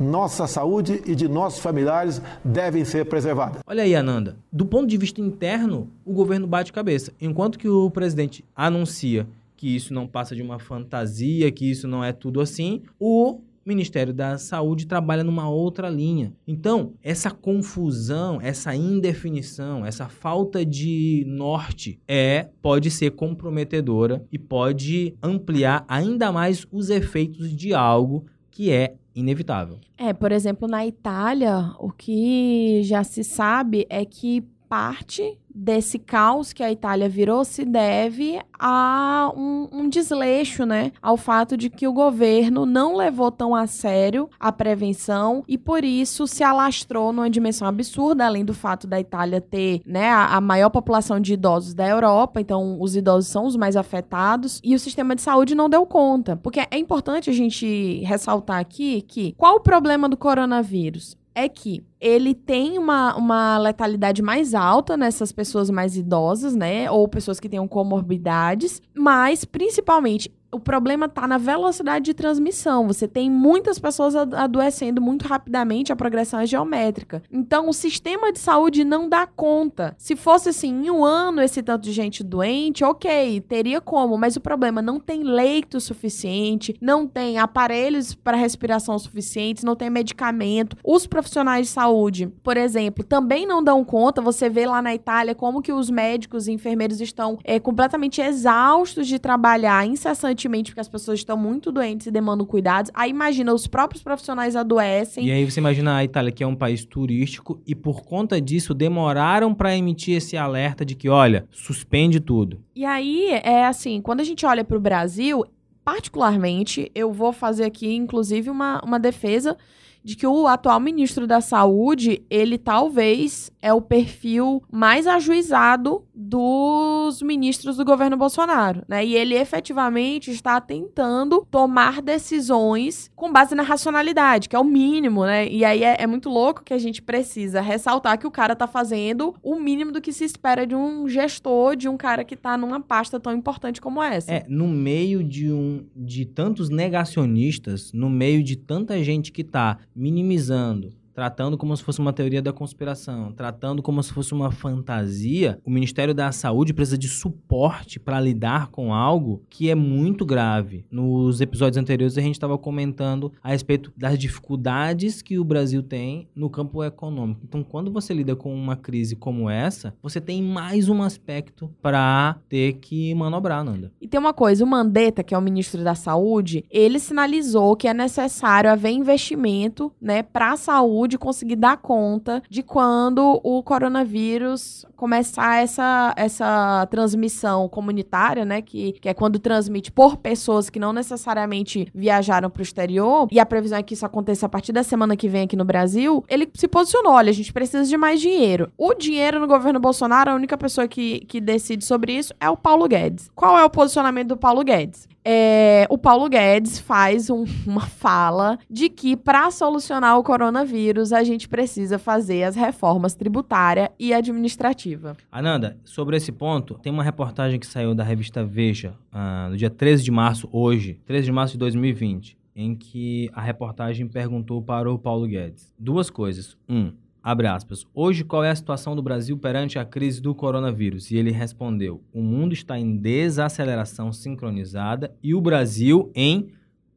Nossa 0.00 0.46
saúde 0.46 1.02
e 1.04 1.14
de 1.14 1.28
nossos 1.28 1.60
familiares 1.60 2.22
devem 2.42 2.86
ser 2.86 3.04
preservadas. 3.04 3.60
Olha 3.66 3.82
aí, 3.82 3.94
Ananda. 3.94 4.38
Do 4.50 4.64
ponto 4.64 4.86
de 4.86 4.96
vista 4.96 5.20
interno, 5.20 5.90
o 6.06 6.14
governo 6.14 6.46
bate 6.46 6.72
cabeça. 6.72 7.12
Enquanto 7.20 7.58
que 7.58 7.68
o 7.68 7.90
presidente 7.90 8.42
anuncia 8.56 9.26
que 9.60 9.76
isso 9.76 9.92
não 9.92 10.06
passa 10.06 10.34
de 10.34 10.40
uma 10.40 10.58
fantasia, 10.58 11.52
que 11.52 11.70
isso 11.70 11.86
não 11.86 12.02
é 12.02 12.14
tudo 12.14 12.40
assim, 12.40 12.80
o 12.98 13.42
Ministério 13.62 14.14
da 14.14 14.38
Saúde 14.38 14.86
trabalha 14.86 15.22
numa 15.22 15.50
outra 15.50 15.90
linha. 15.90 16.32
Então, 16.48 16.94
essa 17.02 17.30
confusão, 17.30 18.40
essa 18.40 18.74
indefinição, 18.74 19.84
essa 19.84 20.08
falta 20.08 20.64
de 20.64 21.26
norte 21.28 22.00
é 22.08 22.48
pode 22.62 22.90
ser 22.90 23.10
comprometedora 23.10 24.24
e 24.32 24.38
pode 24.38 25.14
ampliar 25.22 25.84
ainda 25.86 26.32
mais 26.32 26.66
os 26.72 26.88
efeitos 26.88 27.54
de 27.54 27.74
algo 27.74 28.24
que 28.50 28.70
é 28.70 28.94
inevitável. 29.14 29.78
É, 29.98 30.14
por 30.14 30.32
exemplo, 30.32 30.66
na 30.66 30.86
Itália, 30.86 31.74
o 31.78 31.90
que 31.90 32.80
já 32.82 33.04
se 33.04 33.22
sabe 33.22 33.86
é 33.90 34.06
que 34.06 34.42
parte 34.70 35.36
desse 35.52 35.98
caos 35.98 36.52
que 36.52 36.62
a 36.62 36.70
Itália 36.70 37.08
virou 37.08 37.44
se 37.44 37.64
deve 37.64 38.40
a 38.56 39.32
um, 39.36 39.68
um 39.72 39.88
desleixo, 39.88 40.64
né? 40.64 40.92
Ao 41.02 41.16
fato 41.16 41.56
de 41.56 41.68
que 41.68 41.88
o 41.88 41.92
governo 41.92 42.64
não 42.64 42.94
levou 42.94 43.32
tão 43.32 43.52
a 43.52 43.66
sério 43.66 44.30
a 44.38 44.52
prevenção 44.52 45.42
e 45.48 45.58
por 45.58 45.82
isso 45.82 46.24
se 46.28 46.44
alastrou 46.44 47.12
numa 47.12 47.28
dimensão 47.28 47.66
absurda, 47.66 48.24
além 48.24 48.44
do 48.44 48.54
fato 48.54 48.86
da 48.86 49.00
Itália 49.00 49.40
ter, 49.40 49.82
né, 49.84 50.08
a, 50.08 50.36
a 50.36 50.40
maior 50.40 50.70
população 50.70 51.18
de 51.18 51.34
idosos 51.34 51.74
da 51.74 51.88
Europa, 51.88 52.40
então 52.40 52.80
os 52.80 52.94
idosos 52.94 53.28
são 53.28 53.44
os 53.44 53.56
mais 53.56 53.74
afetados 53.74 54.60
e 54.62 54.76
o 54.76 54.78
sistema 54.78 55.16
de 55.16 55.22
saúde 55.22 55.56
não 55.56 55.68
deu 55.68 55.84
conta. 55.84 56.36
Porque 56.36 56.60
é 56.60 56.78
importante 56.78 57.28
a 57.28 57.32
gente 57.32 58.00
ressaltar 58.04 58.60
aqui 58.60 59.02
que 59.02 59.34
qual 59.36 59.56
o 59.56 59.60
problema 59.60 60.08
do 60.08 60.16
coronavírus? 60.16 61.18
É 61.34 61.48
que 61.48 61.84
ele 62.00 62.34
tem 62.34 62.78
uma, 62.78 63.14
uma 63.16 63.58
letalidade 63.58 64.22
mais 64.22 64.54
alta 64.54 64.96
nessas 64.96 65.30
pessoas 65.32 65.70
mais 65.70 65.96
idosas, 65.96 66.54
né? 66.54 66.90
Ou 66.90 67.06
pessoas 67.06 67.38
que 67.38 67.48
tenham 67.48 67.68
comorbidades, 67.68 68.82
mas 68.94 69.44
principalmente 69.44 70.32
o 70.52 70.58
problema 70.58 71.06
está 71.06 71.26
na 71.28 71.38
velocidade 71.38 72.04
de 72.04 72.14
transmissão. 72.14 72.86
Você 72.86 73.06
tem 73.06 73.30
muitas 73.30 73.78
pessoas 73.78 74.16
ado- 74.16 74.34
adoecendo 74.36 75.00
muito 75.00 75.26
rapidamente, 75.26 75.92
a 75.92 75.96
progressão 75.96 76.40
é 76.40 76.46
geométrica. 76.46 77.22
Então, 77.30 77.68
o 77.68 77.72
sistema 77.72 78.32
de 78.32 78.38
saúde 78.38 78.84
não 78.84 79.08
dá 79.08 79.26
conta. 79.26 79.94
Se 79.96 80.16
fosse 80.16 80.48
assim, 80.48 80.86
em 80.86 80.90
um 80.90 81.04
ano, 81.04 81.40
esse 81.40 81.62
tanto 81.62 81.84
de 81.84 81.92
gente 81.92 82.24
doente, 82.24 82.82
ok, 82.82 83.40
teria 83.42 83.80
como, 83.80 84.18
mas 84.18 84.36
o 84.36 84.40
problema 84.40 84.82
não 84.82 84.98
tem 84.98 85.22
leito 85.22 85.80
suficiente, 85.80 86.74
não 86.80 87.06
tem 87.06 87.38
aparelhos 87.38 88.14
para 88.14 88.36
respiração 88.36 88.98
suficientes, 88.98 89.62
não 89.62 89.76
tem 89.76 89.88
medicamento. 89.90 90.76
Os 90.84 91.06
profissionais 91.06 91.66
de 91.68 91.72
saúde, 91.72 92.26
por 92.42 92.56
exemplo, 92.56 93.04
também 93.04 93.46
não 93.46 93.62
dão 93.62 93.84
conta. 93.84 94.20
Você 94.20 94.48
vê 94.48 94.66
lá 94.66 94.82
na 94.82 94.94
Itália 94.94 95.34
como 95.34 95.62
que 95.62 95.72
os 95.72 95.90
médicos 95.90 96.48
e 96.48 96.52
enfermeiros 96.52 97.00
estão 97.00 97.38
é, 97.44 97.60
completamente 97.60 98.20
exaustos 98.20 99.06
de 99.06 99.18
trabalhar 99.18 99.86
incessantemente 99.86 100.39
porque 100.48 100.80
as 100.80 100.88
pessoas 100.88 101.18
estão 101.18 101.36
muito 101.36 101.72
doentes 101.72 102.06
e 102.06 102.10
demandam 102.10 102.46
cuidados. 102.46 102.90
Aí 102.94 103.10
imagina, 103.10 103.52
os 103.52 103.66
próprios 103.66 104.02
profissionais 104.02 104.56
adoecem. 104.56 105.26
E 105.26 105.30
aí 105.30 105.44
você 105.44 105.60
imagina 105.60 105.96
a 105.96 106.04
Itália, 106.04 106.32
que 106.32 106.42
é 106.42 106.46
um 106.46 106.56
país 106.56 106.84
turístico, 106.84 107.60
e 107.66 107.74
por 107.74 108.02
conta 108.02 108.40
disso 108.40 108.72
demoraram 108.72 109.54
para 109.54 109.76
emitir 109.76 110.16
esse 110.16 110.36
alerta 110.36 110.84
de 110.84 110.94
que, 110.94 111.08
olha, 111.08 111.46
suspende 111.50 112.20
tudo. 112.20 112.62
E 112.74 112.84
aí, 112.84 113.30
é 113.30 113.66
assim, 113.66 114.00
quando 114.00 114.20
a 114.20 114.24
gente 114.24 114.46
olha 114.46 114.64
para 114.64 114.76
o 114.76 114.80
Brasil, 114.80 115.44
particularmente, 115.84 116.90
eu 116.94 117.12
vou 117.12 117.32
fazer 117.32 117.64
aqui, 117.64 117.94
inclusive, 117.94 118.48
uma, 118.48 118.80
uma 118.84 118.98
defesa 118.98 119.56
de 120.02 120.16
que 120.16 120.26
o 120.26 120.46
atual 120.46 120.80
ministro 120.80 121.26
da 121.26 121.40
Saúde, 121.40 122.22
ele 122.30 122.58
talvez 122.58 123.50
é 123.62 123.72
o 123.72 123.80
perfil 123.80 124.62
mais 124.70 125.06
ajuizado 125.06 126.04
dos 126.14 127.22
ministros 127.22 127.76
do 127.76 127.84
governo 127.84 128.16
Bolsonaro, 128.16 128.82
né? 128.88 129.04
E 129.04 129.14
ele 129.14 129.34
efetivamente 129.34 130.30
está 130.30 130.60
tentando 130.60 131.46
tomar 131.50 132.02
decisões 132.02 133.10
com 133.14 133.32
base 133.32 133.54
na 133.54 133.62
racionalidade, 133.62 134.48
que 134.48 134.56
é 134.56 134.58
o 134.58 134.64
mínimo, 134.64 135.24
né? 135.24 135.48
E 135.48 135.64
aí 135.64 135.82
é, 135.82 135.96
é 135.98 136.06
muito 136.06 136.28
louco 136.28 136.62
que 136.64 136.74
a 136.74 136.78
gente 136.78 137.02
precisa 137.02 137.60
ressaltar 137.60 138.18
que 138.18 138.26
o 138.26 138.30
cara 138.30 138.54
tá 138.54 138.66
fazendo 138.66 139.34
o 139.42 139.58
mínimo 139.58 139.92
do 139.92 140.00
que 140.00 140.12
se 140.12 140.24
espera 140.24 140.66
de 140.66 140.74
um 140.74 141.08
gestor, 141.08 141.76
de 141.76 141.88
um 141.88 141.96
cara 141.96 142.24
que 142.24 142.36
tá 142.36 142.56
numa 142.56 142.80
pasta 142.80 143.18
tão 143.18 143.34
importante 143.34 143.80
como 143.80 144.02
essa. 144.02 144.32
É, 144.32 144.44
no 144.48 144.68
meio 144.68 145.22
de 145.24 145.50
um 145.50 145.84
de 145.94 146.24
tantos 146.24 146.68
negacionistas, 146.68 147.92
no 147.92 148.08
meio 148.08 148.42
de 148.42 148.56
tanta 148.56 149.02
gente 149.02 149.32
que 149.32 149.44
tá 149.44 149.78
minimizando, 150.00 150.94
tratando 151.14 151.56
como 151.58 151.76
se 151.76 151.82
fosse 151.82 151.98
uma 151.98 152.12
teoria 152.12 152.42
da 152.42 152.52
conspiração, 152.52 153.32
tratando 153.32 153.82
como 153.82 154.02
se 154.02 154.12
fosse 154.12 154.32
uma 154.32 154.50
fantasia, 154.50 155.58
o 155.64 155.70
Ministério 155.70 156.14
da 156.14 156.32
Saúde 156.32 156.72
precisa 156.72 156.98
de 156.98 157.08
suporte 157.08 157.98
para 157.98 158.20
lidar 158.20 158.68
com 158.68 158.94
algo 158.94 159.42
que 159.48 159.70
é 159.70 159.74
muito 159.74 160.24
grave. 160.24 160.84
Nos 160.90 161.40
episódios 161.40 161.76
anteriores 161.76 162.16
a 162.16 162.20
gente 162.20 162.34
estava 162.34 162.56
comentando 162.56 163.32
a 163.42 163.50
respeito 163.50 163.92
das 163.96 164.18
dificuldades 164.18 165.22
que 165.22 165.38
o 165.38 165.44
Brasil 165.44 165.82
tem 165.82 166.28
no 166.34 166.48
campo 166.48 166.82
econômico. 166.84 167.40
Então, 167.44 167.62
quando 167.62 167.90
você 167.90 168.14
lida 168.14 168.36
com 168.36 168.54
uma 168.54 168.76
crise 168.76 169.16
como 169.16 169.48
essa, 169.50 169.94
você 170.02 170.20
tem 170.20 170.42
mais 170.42 170.88
um 170.88 171.02
aspecto 171.02 171.70
para 171.82 172.36
ter 172.48 172.74
que 172.74 173.14
manobrar, 173.14 173.64
Nanda. 173.64 173.92
E 174.00 174.08
tem 174.08 174.18
uma 174.18 174.32
coisa, 174.32 174.64
o 174.64 174.66
Mandetta, 174.66 175.22
que 175.22 175.34
é 175.34 175.38
o 175.38 175.42
ministro 175.42 175.82
da 175.82 175.94
Saúde, 175.94 176.64
ele 176.70 176.98
sinalizou 176.98 177.76
que 177.76 177.88
é 177.88 177.94
necessário 177.94 178.70
haver 178.70 178.90
investimento, 178.90 179.92
né, 180.00 180.22
para 180.22 180.52
a 180.52 180.56
saúde 180.56 180.99
conseguir 181.18 181.56
dar 181.56 181.76
conta 181.76 182.42
de 182.48 182.62
quando 182.62 183.40
o 183.42 183.62
coronavírus 183.62 184.84
começar 184.96 185.62
essa, 185.62 186.12
essa 186.16 186.86
transmissão 186.90 187.68
comunitária, 187.68 188.44
né, 188.44 188.60
que, 188.60 188.92
que 188.92 189.08
é 189.08 189.14
quando 189.14 189.38
transmite 189.38 189.90
por 189.90 190.16
pessoas 190.16 190.68
que 190.68 190.78
não 190.78 190.92
necessariamente 190.92 191.88
viajaram 191.94 192.50
para 192.50 192.60
o 192.60 192.62
exterior, 192.62 193.28
e 193.30 193.40
a 193.40 193.46
previsão 193.46 193.78
é 193.78 193.82
que 193.82 193.94
isso 193.94 194.04
aconteça 194.04 194.46
a 194.46 194.48
partir 194.48 194.72
da 194.72 194.82
semana 194.82 195.16
que 195.16 195.28
vem 195.28 195.42
aqui 195.42 195.56
no 195.56 195.64
Brasil, 195.64 196.24
ele 196.28 196.50
se 196.54 196.68
posicionou, 196.68 197.12
olha, 197.12 197.30
a 197.30 197.34
gente 197.34 197.52
precisa 197.52 197.84
de 197.84 197.96
mais 197.96 198.20
dinheiro. 198.20 198.70
O 198.76 198.94
dinheiro 198.94 199.40
no 199.40 199.46
governo 199.46 199.80
Bolsonaro, 199.80 200.30
a 200.30 200.34
única 200.34 200.56
pessoa 200.58 200.86
que, 200.86 201.20
que 201.20 201.40
decide 201.40 201.84
sobre 201.84 202.12
isso 202.12 202.34
é 202.40 202.48
o 202.50 202.56
Paulo 202.56 202.86
Guedes. 202.86 203.30
Qual 203.34 203.58
é 203.58 203.64
o 203.64 203.70
posicionamento 203.70 204.28
do 204.28 204.36
Paulo 204.36 204.62
Guedes? 204.62 205.09
É, 205.24 205.86
o 205.90 205.98
Paulo 205.98 206.28
Guedes 206.28 206.78
faz 206.78 207.28
um- 207.28 207.44
uma 207.66 207.82
fala 207.86 208.58
de 208.70 208.88
que 208.88 209.16
para 209.16 209.50
solucionar 209.50 210.18
o 210.18 210.22
coronavírus 210.24 211.12
a 211.12 211.22
gente 211.22 211.48
precisa 211.48 211.98
fazer 211.98 212.44
as 212.44 212.56
reformas 212.56 213.14
tributária 213.14 213.90
e 213.98 214.14
administrativa. 214.14 215.16
Ananda, 215.30 215.76
sobre 215.84 216.16
esse 216.16 216.32
ponto, 216.32 216.74
tem 216.82 216.92
uma 216.92 217.02
reportagem 217.02 217.60
que 217.60 217.66
saiu 217.66 217.94
da 217.94 218.02
revista 218.02 218.44
Veja, 218.44 218.94
ah, 219.12 219.48
no 219.50 219.56
dia 219.56 219.68
13 219.70 220.02
de 220.02 220.10
março, 220.10 220.48
hoje, 220.50 220.98
13 221.04 221.26
de 221.26 221.32
março 221.32 221.52
de 221.52 221.58
2020, 221.58 222.36
em 222.56 222.74
que 222.74 223.30
a 223.34 223.40
reportagem 223.40 224.08
perguntou 224.08 224.62
para 224.62 224.90
o 224.90 224.98
Paulo 224.98 225.26
Guedes 225.26 225.72
duas 225.78 226.08
coisas. 226.10 226.56
Um, 226.68 226.92
abre 227.22 227.46
aspas, 227.46 227.86
hoje 227.94 228.24
qual 228.24 228.44
é 228.44 228.50
a 228.50 228.54
situação 228.54 228.96
do 228.96 229.02
Brasil 229.02 229.36
perante 229.38 229.78
a 229.78 229.84
crise 229.84 230.20
do 230.20 230.34
coronavírus? 230.34 231.10
E 231.10 231.16
ele 231.16 231.30
respondeu, 231.30 232.02
o 232.12 232.22
mundo 232.22 232.52
está 232.52 232.78
em 232.78 232.96
desaceleração 232.96 234.12
sincronizada 234.12 235.14
e 235.22 235.34
o 235.34 235.40
Brasil 235.40 236.10
em 236.14 236.50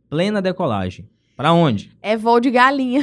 plena 0.10 0.42
decolagem. 0.42 1.08
Para 1.36 1.52
onde? 1.52 1.90
É 2.02 2.16
voo 2.16 2.40
de 2.40 2.52
galinha. 2.52 3.02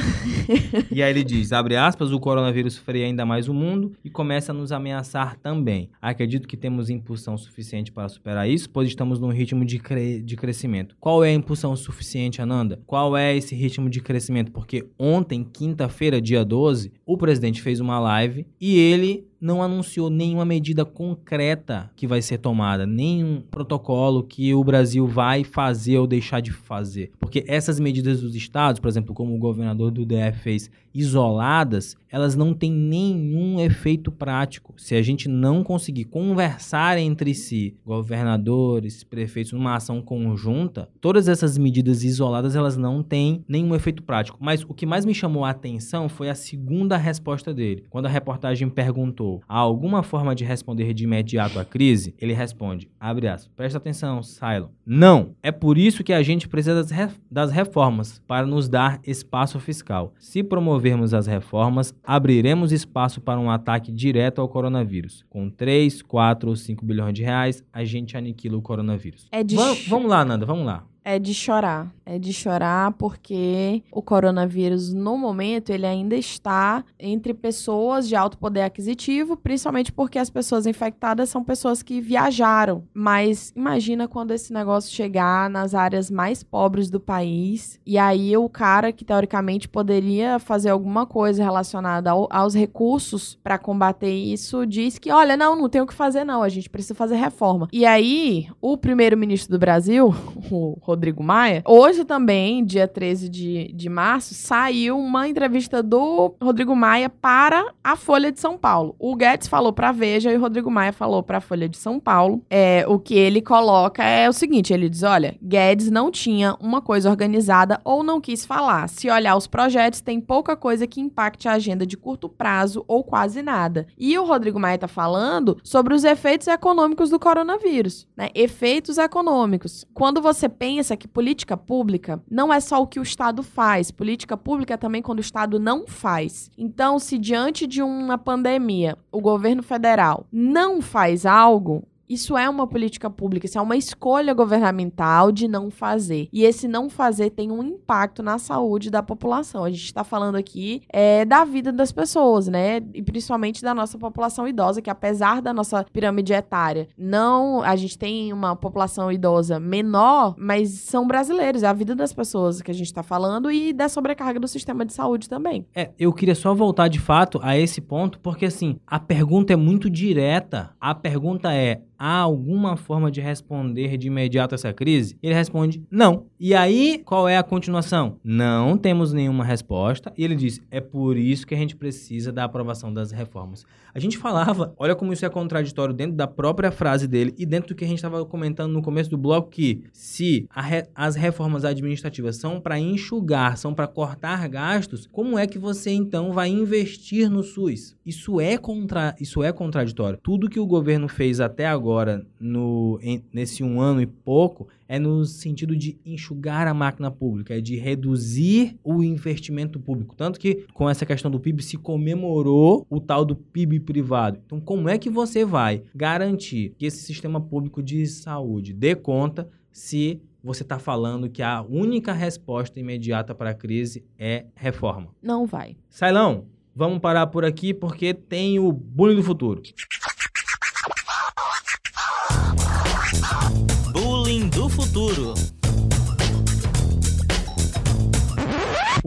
E 0.91 1.01
aí 1.03 1.09
ele 1.09 1.23
diz, 1.23 1.51
abre 1.51 1.75
aspas, 1.75 2.11
o 2.11 2.19
coronavírus 2.19 2.77
freia 2.77 3.05
ainda 3.05 3.25
mais 3.25 3.47
o 3.49 3.53
mundo 3.53 3.91
e 4.03 4.09
começa 4.09 4.51
a 4.51 4.55
nos 4.55 4.71
ameaçar 4.71 5.35
também. 5.37 5.89
Acredito 6.01 6.47
que 6.47 6.55
temos 6.55 6.89
impulsão 6.89 7.37
suficiente 7.37 7.91
para 7.91 8.07
superar 8.07 8.49
isso, 8.49 8.69
pois 8.69 8.87
estamos 8.87 9.19
num 9.19 9.29
ritmo 9.29 9.65
de, 9.65 9.79
cre- 9.79 10.21
de 10.21 10.35
crescimento. 10.35 10.95
Qual 10.99 11.23
é 11.23 11.29
a 11.29 11.33
impulsão 11.33 11.75
suficiente, 11.75 12.41
Ananda? 12.41 12.79
Qual 12.87 13.17
é 13.17 13.35
esse 13.35 13.53
ritmo 13.55 13.89
de 13.89 13.99
crescimento? 14.01 14.51
Porque 14.51 14.87
ontem, 14.97 15.43
quinta-feira, 15.43 16.21
dia 16.21 16.43
12, 16.45 16.91
o 17.05 17.17
presidente 17.17 17.61
fez 17.61 17.79
uma 17.79 17.99
live 17.99 18.45
e 18.59 18.77
ele 18.77 19.25
não 19.41 19.63
anunciou 19.63 20.09
nenhuma 20.09 20.45
medida 20.45 20.85
concreta 20.85 21.89
que 21.95 22.05
vai 22.05 22.21
ser 22.21 22.37
tomada, 22.37 22.85
nenhum 22.85 23.41
protocolo 23.41 24.21
que 24.21 24.53
o 24.53 24.63
Brasil 24.63 25.07
vai 25.07 25.43
fazer 25.43 25.97
ou 25.97 26.05
deixar 26.05 26.41
de 26.41 26.51
fazer. 26.51 27.11
Porque 27.19 27.43
essas 27.47 27.79
medidas 27.79 28.21
dos 28.21 28.35
estados, 28.35 28.79
por 28.79 28.87
exemplo, 28.87 29.15
como 29.15 29.35
o 29.35 29.39
governador 29.39 29.89
do 29.89 30.05
DF 30.05 30.39
fez, 30.43 30.69
isoladas, 30.93 31.95
elas 32.09 32.35
não 32.35 32.53
têm 32.53 32.71
nenhum 32.71 33.59
efeito 33.59 34.11
prático. 34.11 34.73
Se 34.77 34.95
a 34.95 35.01
gente 35.01 35.29
não 35.29 35.63
conseguir 35.63 36.05
conversar 36.05 36.97
entre 36.97 37.33
si, 37.33 37.75
governadores, 37.85 39.03
prefeitos, 39.03 39.53
numa 39.53 39.75
ação 39.75 40.01
conjunta, 40.01 40.89
todas 40.99 41.27
essas 41.27 41.57
medidas 41.57 42.03
isoladas, 42.03 42.55
elas 42.55 42.75
não 42.77 43.01
têm 43.01 43.43
nenhum 43.47 43.73
efeito 43.73 44.03
prático. 44.03 44.37
Mas 44.41 44.63
o 44.63 44.73
que 44.73 44.85
mais 44.85 45.05
me 45.05 45.13
chamou 45.13 45.45
a 45.45 45.51
atenção 45.51 46.09
foi 46.09 46.29
a 46.29 46.35
segunda 46.35 46.97
resposta 46.97 47.53
dele. 47.53 47.85
Quando 47.89 48.07
a 48.07 48.09
reportagem 48.09 48.69
perguntou 48.69 49.41
há 49.47 49.57
alguma 49.57 50.03
forma 50.03 50.35
de 50.35 50.43
responder 50.43 50.93
de 50.93 51.03
imediato 51.05 51.59
à 51.59 51.65
crise, 51.65 52.13
ele 52.19 52.33
responde, 52.33 52.89
abre 52.99 53.27
aspas, 53.27 53.51
presta 53.55 53.77
atenção, 53.77 54.21
Cylon. 54.21 54.67
Não, 54.85 55.35
é 55.41 55.51
por 55.51 55.77
isso 55.77 56.03
que 56.03 56.13
a 56.13 56.21
gente 56.21 56.47
precisa 56.47 56.75
das, 56.75 56.91
re- 56.91 57.09
das 57.29 57.51
reformas, 57.51 58.21
para 58.27 58.45
nos 58.45 58.67
dar 58.67 58.99
espaço 59.05 59.59
fiscal. 59.59 60.13
Se 60.19 60.43
promovermos 60.81 61.13
as 61.13 61.27
reformas, 61.27 61.93
abriremos 62.03 62.71
espaço 62.71 63.21
para 63.21 63.39
um 63.39 63.49
ataque 63.51 63.91
direto 63.91 64.41
ao 64.41 64.49
coronavírus. 64.49 65.23
Com 65.29 65.49
3, 65.49 66.01
4 66.01 66.49
ou 66.49 66.55
5 66.55 66.83
bilhões 66.83 67.13
de 67.13 67.23
reais, 67.23 67.63
a 67.71 67.83
gente 67.83 68.17
aniquila 68.17 68.57
o 68.57 68.61
coronavírus. 68.61 69.27
É 69.31 69.43
de 69.43 69.55
Va- 69.55 69.75
ch- 69.75 69.87
vamos 69.87 70.09
lá, 70.09 70.25
Nanda, 70.25 70.45
vamos 70.45 70.65
lá. 70.65 70.83
É 71.03 71.17
de 71.17 71.33
chorar. 71.33 71.91
É 72.05 72.19
de 72.19 72.31
chorar 72.31 72.91
porque 72.93 73.81
o 73.91 74.01
coronavírus, 74.03 74.93
no 74.93 75.17
momento, 75.17 75.69
ele 75.71 75.85
ainda 75.85 76.15
está 76.15 76.83
entre 76.99 77.33
pessoas 77.33 78.07
de 78.07 78.15
alto 78.15 78.37
poder 78.37 78.61
aquisitivo, 78.61 79.35
principalmente 79.35 79.91
porque 79.91 80.19
as 80.19 80.29
pessoas 80.29 80.65
infectadas 80.67 81.29
são 81.29 81.43
pessoas 81.43 81.81
que 81.81 81.99
viajaram. 82.01 82.83
Mas 82.93 83.51
imagina 83.55 84.07
quando 84.07 84.31
esse 84.31 84.53
negócio 84.53 84.93
chegar 84.93 85.49
nas 85.49 85.73
áreas 85.73 86.11
mais 86.11 86.43
pobres 86.43 86.89
do 86.89 86.99
país 86.99 87.79
e 87.85 87.97
aí 87.97 88.35
o 88.37 88.47
cara 88.49 88.91
que 88.91 89.05
teoricamente 89.05 89.67
poderia 89.67 90.37
fazer 90.37 90.69
alguma 90.69 91.05
coisa 91.05 91.43
relacionada 91.43 92.11
ao- 92.11 92.27
aos 92.29 92.53
recursos 92.53 93.39
para 93.43 93.57
combater 93.57 94.11
isso 94.13 94.65
diz 94.67 94.99
que, 94.99 95.11
olha, 95.11 95.35
não, 95.37 95.55
não 95.55 95.69
tem 95.69 95.81
o 95.81 95.87
que 95.87 95.93
fazer 95.93 96.23
não, 96.25 96.43
a 96.43 96.49
gente 96.49 96.69
precisa 96.69 96.93
fazer 96.93 97.15
reforma. 97.15 97.67
E 97.71 97.85
aí, 97.85 98.47
o 98.61 98.77
primeiro-ministro 98.77 99.51
do 99.51 99.59
Brasil, 99.59 100.13
o 100.51 100.77
Rodrigo 100.91 101.23
Maia, 101.23 101.63
hoje 101.65 102.03
também, 102.03 102.65
dia 102.65 102.87
13 102.87 103.29
de, 103.29 103.71
de 103.73 103.89
março, 103.89 104.33
saiu 104.33 104.99
uma 104.99 105.27
entrevista 105.27 105.81
do 105.81 106.35
Rodrigo 106.41 106.75
Maia 106.75 107.09
para 107.09 107.73
a 107.81 107.95
Folha 107.95 108.31
de 108.31 108.39
São 108.39 108.57
Paulo. 108.57 108.93
O 108.99 109.15
Guedes 109.15 109.47
falou 109.47 109.71
para 109.71 109.89
a 109.89 109.91
Veja 109.93 110.31
e 110.31 110.35
o 110.37 110.39
Rodrigo 110.39 110.69
Maia 110.69 110.91
falou 110.91 111.23
para 111.23 111.37
a 111.37 111.41
Folha 111.41 111.69
de 111.69 111.77
São 111.77 111.99
Paulo. 111.99 112.43
É, 112.49 112.85
o 112.87 112.99
que 112.99 113.15
ele 113.15 113.41
coloca 113.41 114.03
é 114.03 114.27
o 114.29 114.33
seguinte, 114.33 114.73
ele 114.73 114.89
diz, 114.89 115.03
olha, 115.03 115.35
Guedes 115.41 115.89
não 115.89 116.11
tinha 116.11 116.57
uma 116.59 116.81
coisa 116.81 117.09
organizada 117.09 117.79
ou 117.85 118.03
não 118.03 118.19
quis 118.19 118.45
falar. 118.45 118.89
Se 118.89 119.09
olhar 119.09 119.37
os 119.37 119.47
projetos, 119.47 120.01
tem 120.01 120.19
pouca 120.19 120.57
coisa 120.57 120.85
que 120.85 120.99
impacte 120.99 121.47
a 121.47 121.53
agenda 121.53 121.85
de 121.85 121.95
curto 121.95 122.27
prazo 122.27 122.83
ou 122.85 123.01
quase 123.01 123.41
nada. 123.41 123.87
E 123.97 124.17
o 124.19 124.25
Rodrigo 124.25 124.59
Maia 124.59 124.75
está 124.75 124.87
falando 124.87 125.57
sobre 125.63 125.93
os 125.93 126.03
efeitos 126.03 126.47
econômicos 126.47 127.09
do 127.09 127.19
coronavírus, 127.19 128.07
né? 128.17 128.29
Efeitos 128.35 128.97
econômicos. 128.97 129.85
Quando 129.93 130.21
você 130.21 130.49
pensa 130.49 130.80
que 130.97 131.07
política 131.07 131.55
pública 131.55 132.21
não 132.29 132.53
é 132.53 132.59
só 132.59 132.81
o 132.81 132.87
que 132.87 132.99
o 132.99 133.03
Estado 133.03 133.43
faz, 133.43 133.91
política 133.91 134.35
pública 134.35 134.73
é 134.73 134.77
também 134.77 135.01
quando 135.01 135.19
o 135.19 135.21
Estado 135.21 135.59
não 135.59 135.85
faz. 135.87 136.49
Então, 136.57 136.97
se 136.97 137.17
diante 137.17 137.67
de 137.67 137.81
uma 137.81 138.17
pandemia, 138.17 138.97
o 139.11 139.21
governo 139.21 139.61
federal 139.61 140.25
não 140.31 140.81
faz 140.81 141.25
algo, 141.25 141.87
isso 142.11 142.37
é 142.37 142.49
uma 142.49 142.67
política 142.67 143.09
pública, 143.09 143.45
isso 143.45 143.57
é 143.57 143.61
uma 143.61 143.77
escolha 143.77 144.33
governamental 144.33 145.31
de 145.31 145.47
não 145.47 145.71
fazer. 145.71 146.27
E 146.33 146.43
esse 146.43 146.67
não 146.67 146.89
fazer 146.89 147.29
tem 147.29 147.51
um 147.51 147.63
impacto 147.63 148.21
na 148.21 148.37
saúde 148.37 148.89
da 148.89 149.01
população. 149.01 149.63
A 149.63 149.69
gente 149.69 149.85
está 149.85 150.03
falando 150.03 150.35
aqui 150.35 150.81
é, 150.89 151.23
da 151.23 151.45
vida 151.45 151.71
das 151.71 151.91
pessoas, 151.91 152.47
né? 152.47 152.81
E 152.93 153.01
principalmente 153.01 153.61
da 153.61 153.73
nossa 153.73 153.97
população 153.97 154.47
idosa, 154.47 154.81
que 154.81 154.89
apesar 154.89 155.41
da 155.41 155.53
nossa 155.53 155.85
pirâmide 155.91 156.33
etária, 156.33 156.87
não. 156.97 157.61
A 157.61 157.75
gente 157.75 157.97
tem 157.97 158.33
uma 158.33 158.55
população 158.55 159.11
idosa 159.11 159.59
menor, 159.59 160.35
mas 160.37 160.69
são 160.71 161.07
brasileiros. 161.07 161.63
É 161.63 161.67
a 161.67 161.73
vida 161.73 161.95
das 161.95 162.13
pessoas 162.13 162.61
que 162.61 162.71
a 162.71 162.73
gente 162.73 162.87
está 162.87 163.03
falando 163.03 163.51
e 163.51 163.71
da 163.71 163.87
sobrecarga 163.87 164.39
do 164.39 164.47
sistema 164.47 164.85
de 164.85 164.93
saúde 164.93 165.29
também. 165.29 165.65
É, 165.73 165.91
eu 165.97 166.11
queria 166.11 166.35
só 166.35 166.53
voltar 166.53 166.87
de 166.87 166.99
fato 166.99 167.39
a 167.41 167.57
esse 167.57 167.79
ponto, 167.79 168.19
porque 168.19 168.45
assim, 168.45 168.77
a 168.85 168.99
pergunta 168.99 169.53
é 169.53 169.55
muito 169.55 169.89
direta. 169.89 170.71
A 170.79 170.93
pergunta 170.93 171.53
é: 171.53 171.81
há 172.01 172.17
alguma 172.17 172.75
forma 172.75 173.11
de 173.11 173.21
responder 173.21 173.95
de 173.95 174.07
imediato 174.07 174.55
essa 174.55 174.73
crise? 174.73 175.15
Ele 175.21 175.35
responde: 175.35 175.83
não. 175.91 176.25
E 176.39 176.55
aí, 176.55 176.99
qual 177.05 177.29
é 177.29 177.37
a 177.37 177.43
continuação? 177.43 178.17
Não 178.23 178.75
temos 178.75 179.13
nenhuma 179.13 179.45
resposta. 179.45 180.11
E 180.17 180.23
ele 180.23 180.35
diz: 180.35 180.59
é 180.71 180.81
por 180.81 181.15
isso 181.15 181.45
que 181.45 181.53
a 181.53 181.57
gente 181.57 181.75
precisa 181.75 182.31
da 182.31 182.43
aprovação 182.43 182.91
das 182.91 183.11
reformas. 183.11 183.63
A 183.93 183.99
gente 183.99 184.17
falava, 184.17 184.73
olha 184.77 184.95
como 184.95 185.11
isso 185.11 185.25
é 185.25 185.29
contraditório 185.29 185.93
dentro 185.93 186.15
da 186.15 186.25
própria 186.25 186.71
frase 186.71 187.07
dele 187.07 187.33
e 187.37 187.45
dentro 187.45 187.69
do 187.69 187.75
que 187.75 187.83
a 187.83 187.87
gente 187.87 187.97
estava 187.97 188.25
comentando 188.25 188.71
no 188.71 188.81
começo 188.81 189.09
do 189.09 189.17
bloco, 189.17 189.49
que 189.49 189.83
se 189.91 190.47
re 190.55 190.85
as 190.95 191.15
reformas 191.15 191.65
administrativas 191.65 192.37
são 192.37 192.59
para 192.59 192.79
enxugar, 192.79 193.57
são 193.57 193.73
para 193.73 193.87
cortar 193.87 194.47
gastos, 194.47 195.07
como 195.11 195.37
é 195.37 195.45
que 195.45 195.59
você 195.59 195.91
então 195.91 196.31
vai 196.31 196.47
investir 196.47 197.29
no 197.29 197.43
SUS? 197.43 197.95
Isso 198.05 198.39
é, 198.39 198.57
contra, 198.57 199.15
isso 199.19 199.43
é 199.43 199.51
contraditório. 199.51 200.19
Tudo 200.23 200.49
que 200.49 200.59
o 200.59 200.65
governo 200.65 201.07
fez 201.07 201.39
até 201.41 201.67
agora, 201.67 201.90
no, 202.39 202.99
em, 203.01 203.23
nesse 203.33 203.63
um 203.63 203.79
ano 203.79 204.01
e 204.01 204.05
pouco, 204.05 204.67
é 204.87 204.99
no 204.99 205.25
sentido 205.25 205.75
de 205.75 205.97
enxugar 206.05 206.67
a 206.67 206.73
máquina 206.73 207.09
pública, 207.09 207.57
é 207.57 207.61
de 207.61 207.77
reduzir 207.77 208.77
o 208.83 209.01
investimento 209.01 209.79
público. 209.79 210.15
Tanto 210.15 210.39
que 210.39 210.65
com 210.73 210.89
essa 210.89 211.05
questão 211.05 211.31
do 211.31 211.39
PIB 211.39 211.63
se 211.63 211.77
comemorou 211.77 212.85
o 212.89 212.99
tal 212.99 213.23
do 213.23 213.35
PIB 213.35 213.79
privado. 213.79 214.39
Então, 214.45 214.59
como 214.59 214.89
é 214.89 214.97
que 214.97 215.09
você 215.09 215.45
vai 215.45 215.83
garantir 215.95 216.75
que 216.77 216.85
esse 216.85 217.03
sistema 217.03 217.39
público 217.39 217.81
de 217.81 218.05
saúde 218.05 218.73
dê 218.73 218.95
conta 218.95 219.49
se 219.71 220.21
você 220.43 220.63
está 220.63 220.79
falando 220.79 221.29
que 221.29 221.41
a 221.41 221.61
única 221.61 222.11
resposta 222.11 222.79
imediata 222.79 223.33
para 223.33 223.51
a 223.51 223.53
crise 223.53 224.03
é 224.17 224.45
reforma? 224.55 225.09
Não 225.21 225.45
vai. 225.45 225.77
Sailão, 225.89 226.45
vamos 226.75 226.99
parar 226.99 227.27
por 227.27 227.45
aqui 227.45 227.73
porque 227.73 228.13
tem 228.13 228.59
o 228.59 228.71
bullying 228.71 229.15
do 229.15 229.23
futuro. 229.23 229.61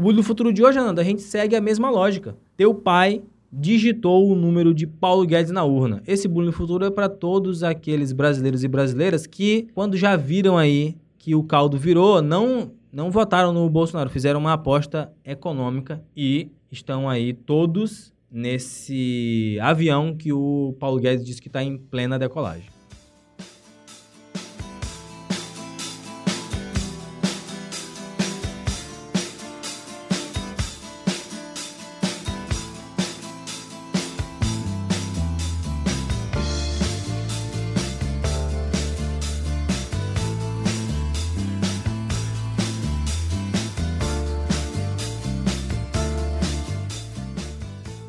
O 0.05 0.09
bullying 0.09 0.17
do 0.17 0.23
futuro 0.23 0.53
de 0.53 0.63
hoje, 0.63 0.79
Ananda, 0.79 1.01
a 1.01 1.05
gente 1.05 1.23
segue 1.23 1.57
a 1.57 1.63
mesma 1.63 1.89
lógica. 1.89 2.37
Teu 2.59 2.75
pai 2.75 3.23
digitou 3.51 4.31
o 4.31 4.35
número 4.35 4.75
de 4.75 4.87
Paulo 4.87 5.25
Guedes 5.25 5.51
na 5.51 5.65
urna. 5.65 6.03
Esse 6.07 6.29
bullying 6.29 6.49
do 6.49 6.53
futuro 6.53 6.85
é 6.85 6.91
para 6.91 7.09
todos 7.09 7.63
aqueles 7.63 8.13
brasileiros 8.13 8.63
e 8.63 8.69
brasileiras 8.69 9.27
que, 9.27 9.67
quando 9.75 9.97
já 9.97 10.15
viram 10.15 10.59
aí 10.59 10.95
que 11.17 11.35
o 11.35 11.43
caldo 11.43 11.79
virou, 11.79 12.21
não, 12.21 12.71
não 12.93 13.11
votaram 13.11 13.51
no 13.51 13.67
Bolsonaro, 13.71 14.11
fizeram 14.11 14.41
uma 14.41 14.53
aposta 14.53 15.11
econômica 15.25 16.05
e 16.15 16.51
estão 16.71 17.09
aí 17.09 17.33
todos 17.33 18.13
nesse 18.31 19.57
avião 19.63 20.15
que 20.15 20.35
o 20.35 20.77
Paulo 20.79 21.01
Guedes 21.01 21.25
disse 21.25 21.41
que 21.41 21.49
está 21.49 21.65
em 21.65 21.79
plena 21.79 22.19
decolagem. 22.19 22.74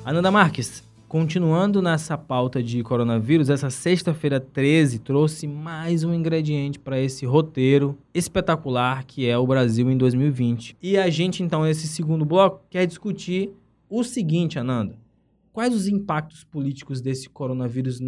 Ananda 0.08 0.30
Marques, 0.30 0.84
continuando 1.08 1.82
nessa 1.82 2.16
pauta 2.16 2.62
de 2.62 2.84
coronavírus, 2.84 3.50
essa 3.50 3.72
sexta-feira 3.72 4.40
13 4.40 5.00
trouxe 5.00 5.48
mais 5.48 6.04
um 6.04 6.14
ingrediente 6.14 6.78
para 6.78 7.02
esse 7.02 7.26
roteiro 7.26 7.98
espetacular 8.14 9.04
que 9.04 9.28
é 9.28 9.36
o 9.36 9.48
Brasil 9.48 9.90
em 9.90 9.98
2020. 9.98 10.78
E 10.80 10.96
a 10.96 11.10
gente, 11.10 11.42
então, 11.42 11.64
nesse 11.64 11.88
segundo 11.88 12.24
bloco, 12.24 12.62
quer 12.70 12.86
discutir 12.86 13.50
o 13.90 14.04
seguinte, 14.04 14.60
Ananda. 14.60 14.96
Quais 15.52 15.74
os 15.74 15.88
impactos 15.88 16.44
políticos 16.44 17.02
desse 17.02 17.28
coronavírus, 17.28 18.00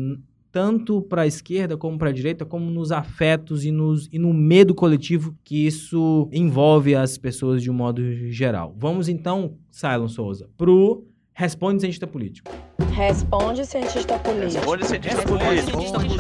tanto 0.52 1.02
para 1.02 1.24
a 1.24 1.28
esquerda 1.28 1.76
como 1.76 1.98
para 1.98 2.10
a 2.10 2.14
direita, 2.14 2.46
como 2.46 2.70
nos 2.70 2.92
afetos 2.92 3.66
e, 3.66 3.72
nos, 3.72 4.08
e 4.14 4.20
no 4.20 4.32
medo 4.36 4.76
coletivo 4.76 5.36
que 5.44 5.66
isso 5.66 6.30
envolve 6.32 6.94
as 6.94 7.18
pessoas 7.18 7.64
de 7.64 7.72
um 7.72 7.74
modo 7.74 8.04
geral? 8.30 8.76
Vamos 8.78 9.10
então, 9.10 9.56
Silon 9.72 10.08
Souza, 10.08 10.48
pro 10.56 11.04
Responde 11.40 11.82
cientista 11.82 12.08
político. 12.08 12.52
Responde, 12.96 13.64
cientista 13.64 14.18
político. 14.18 14.58
Responde 14.58 14.86
cientista 14.88 15.24
político. 15.24 16.12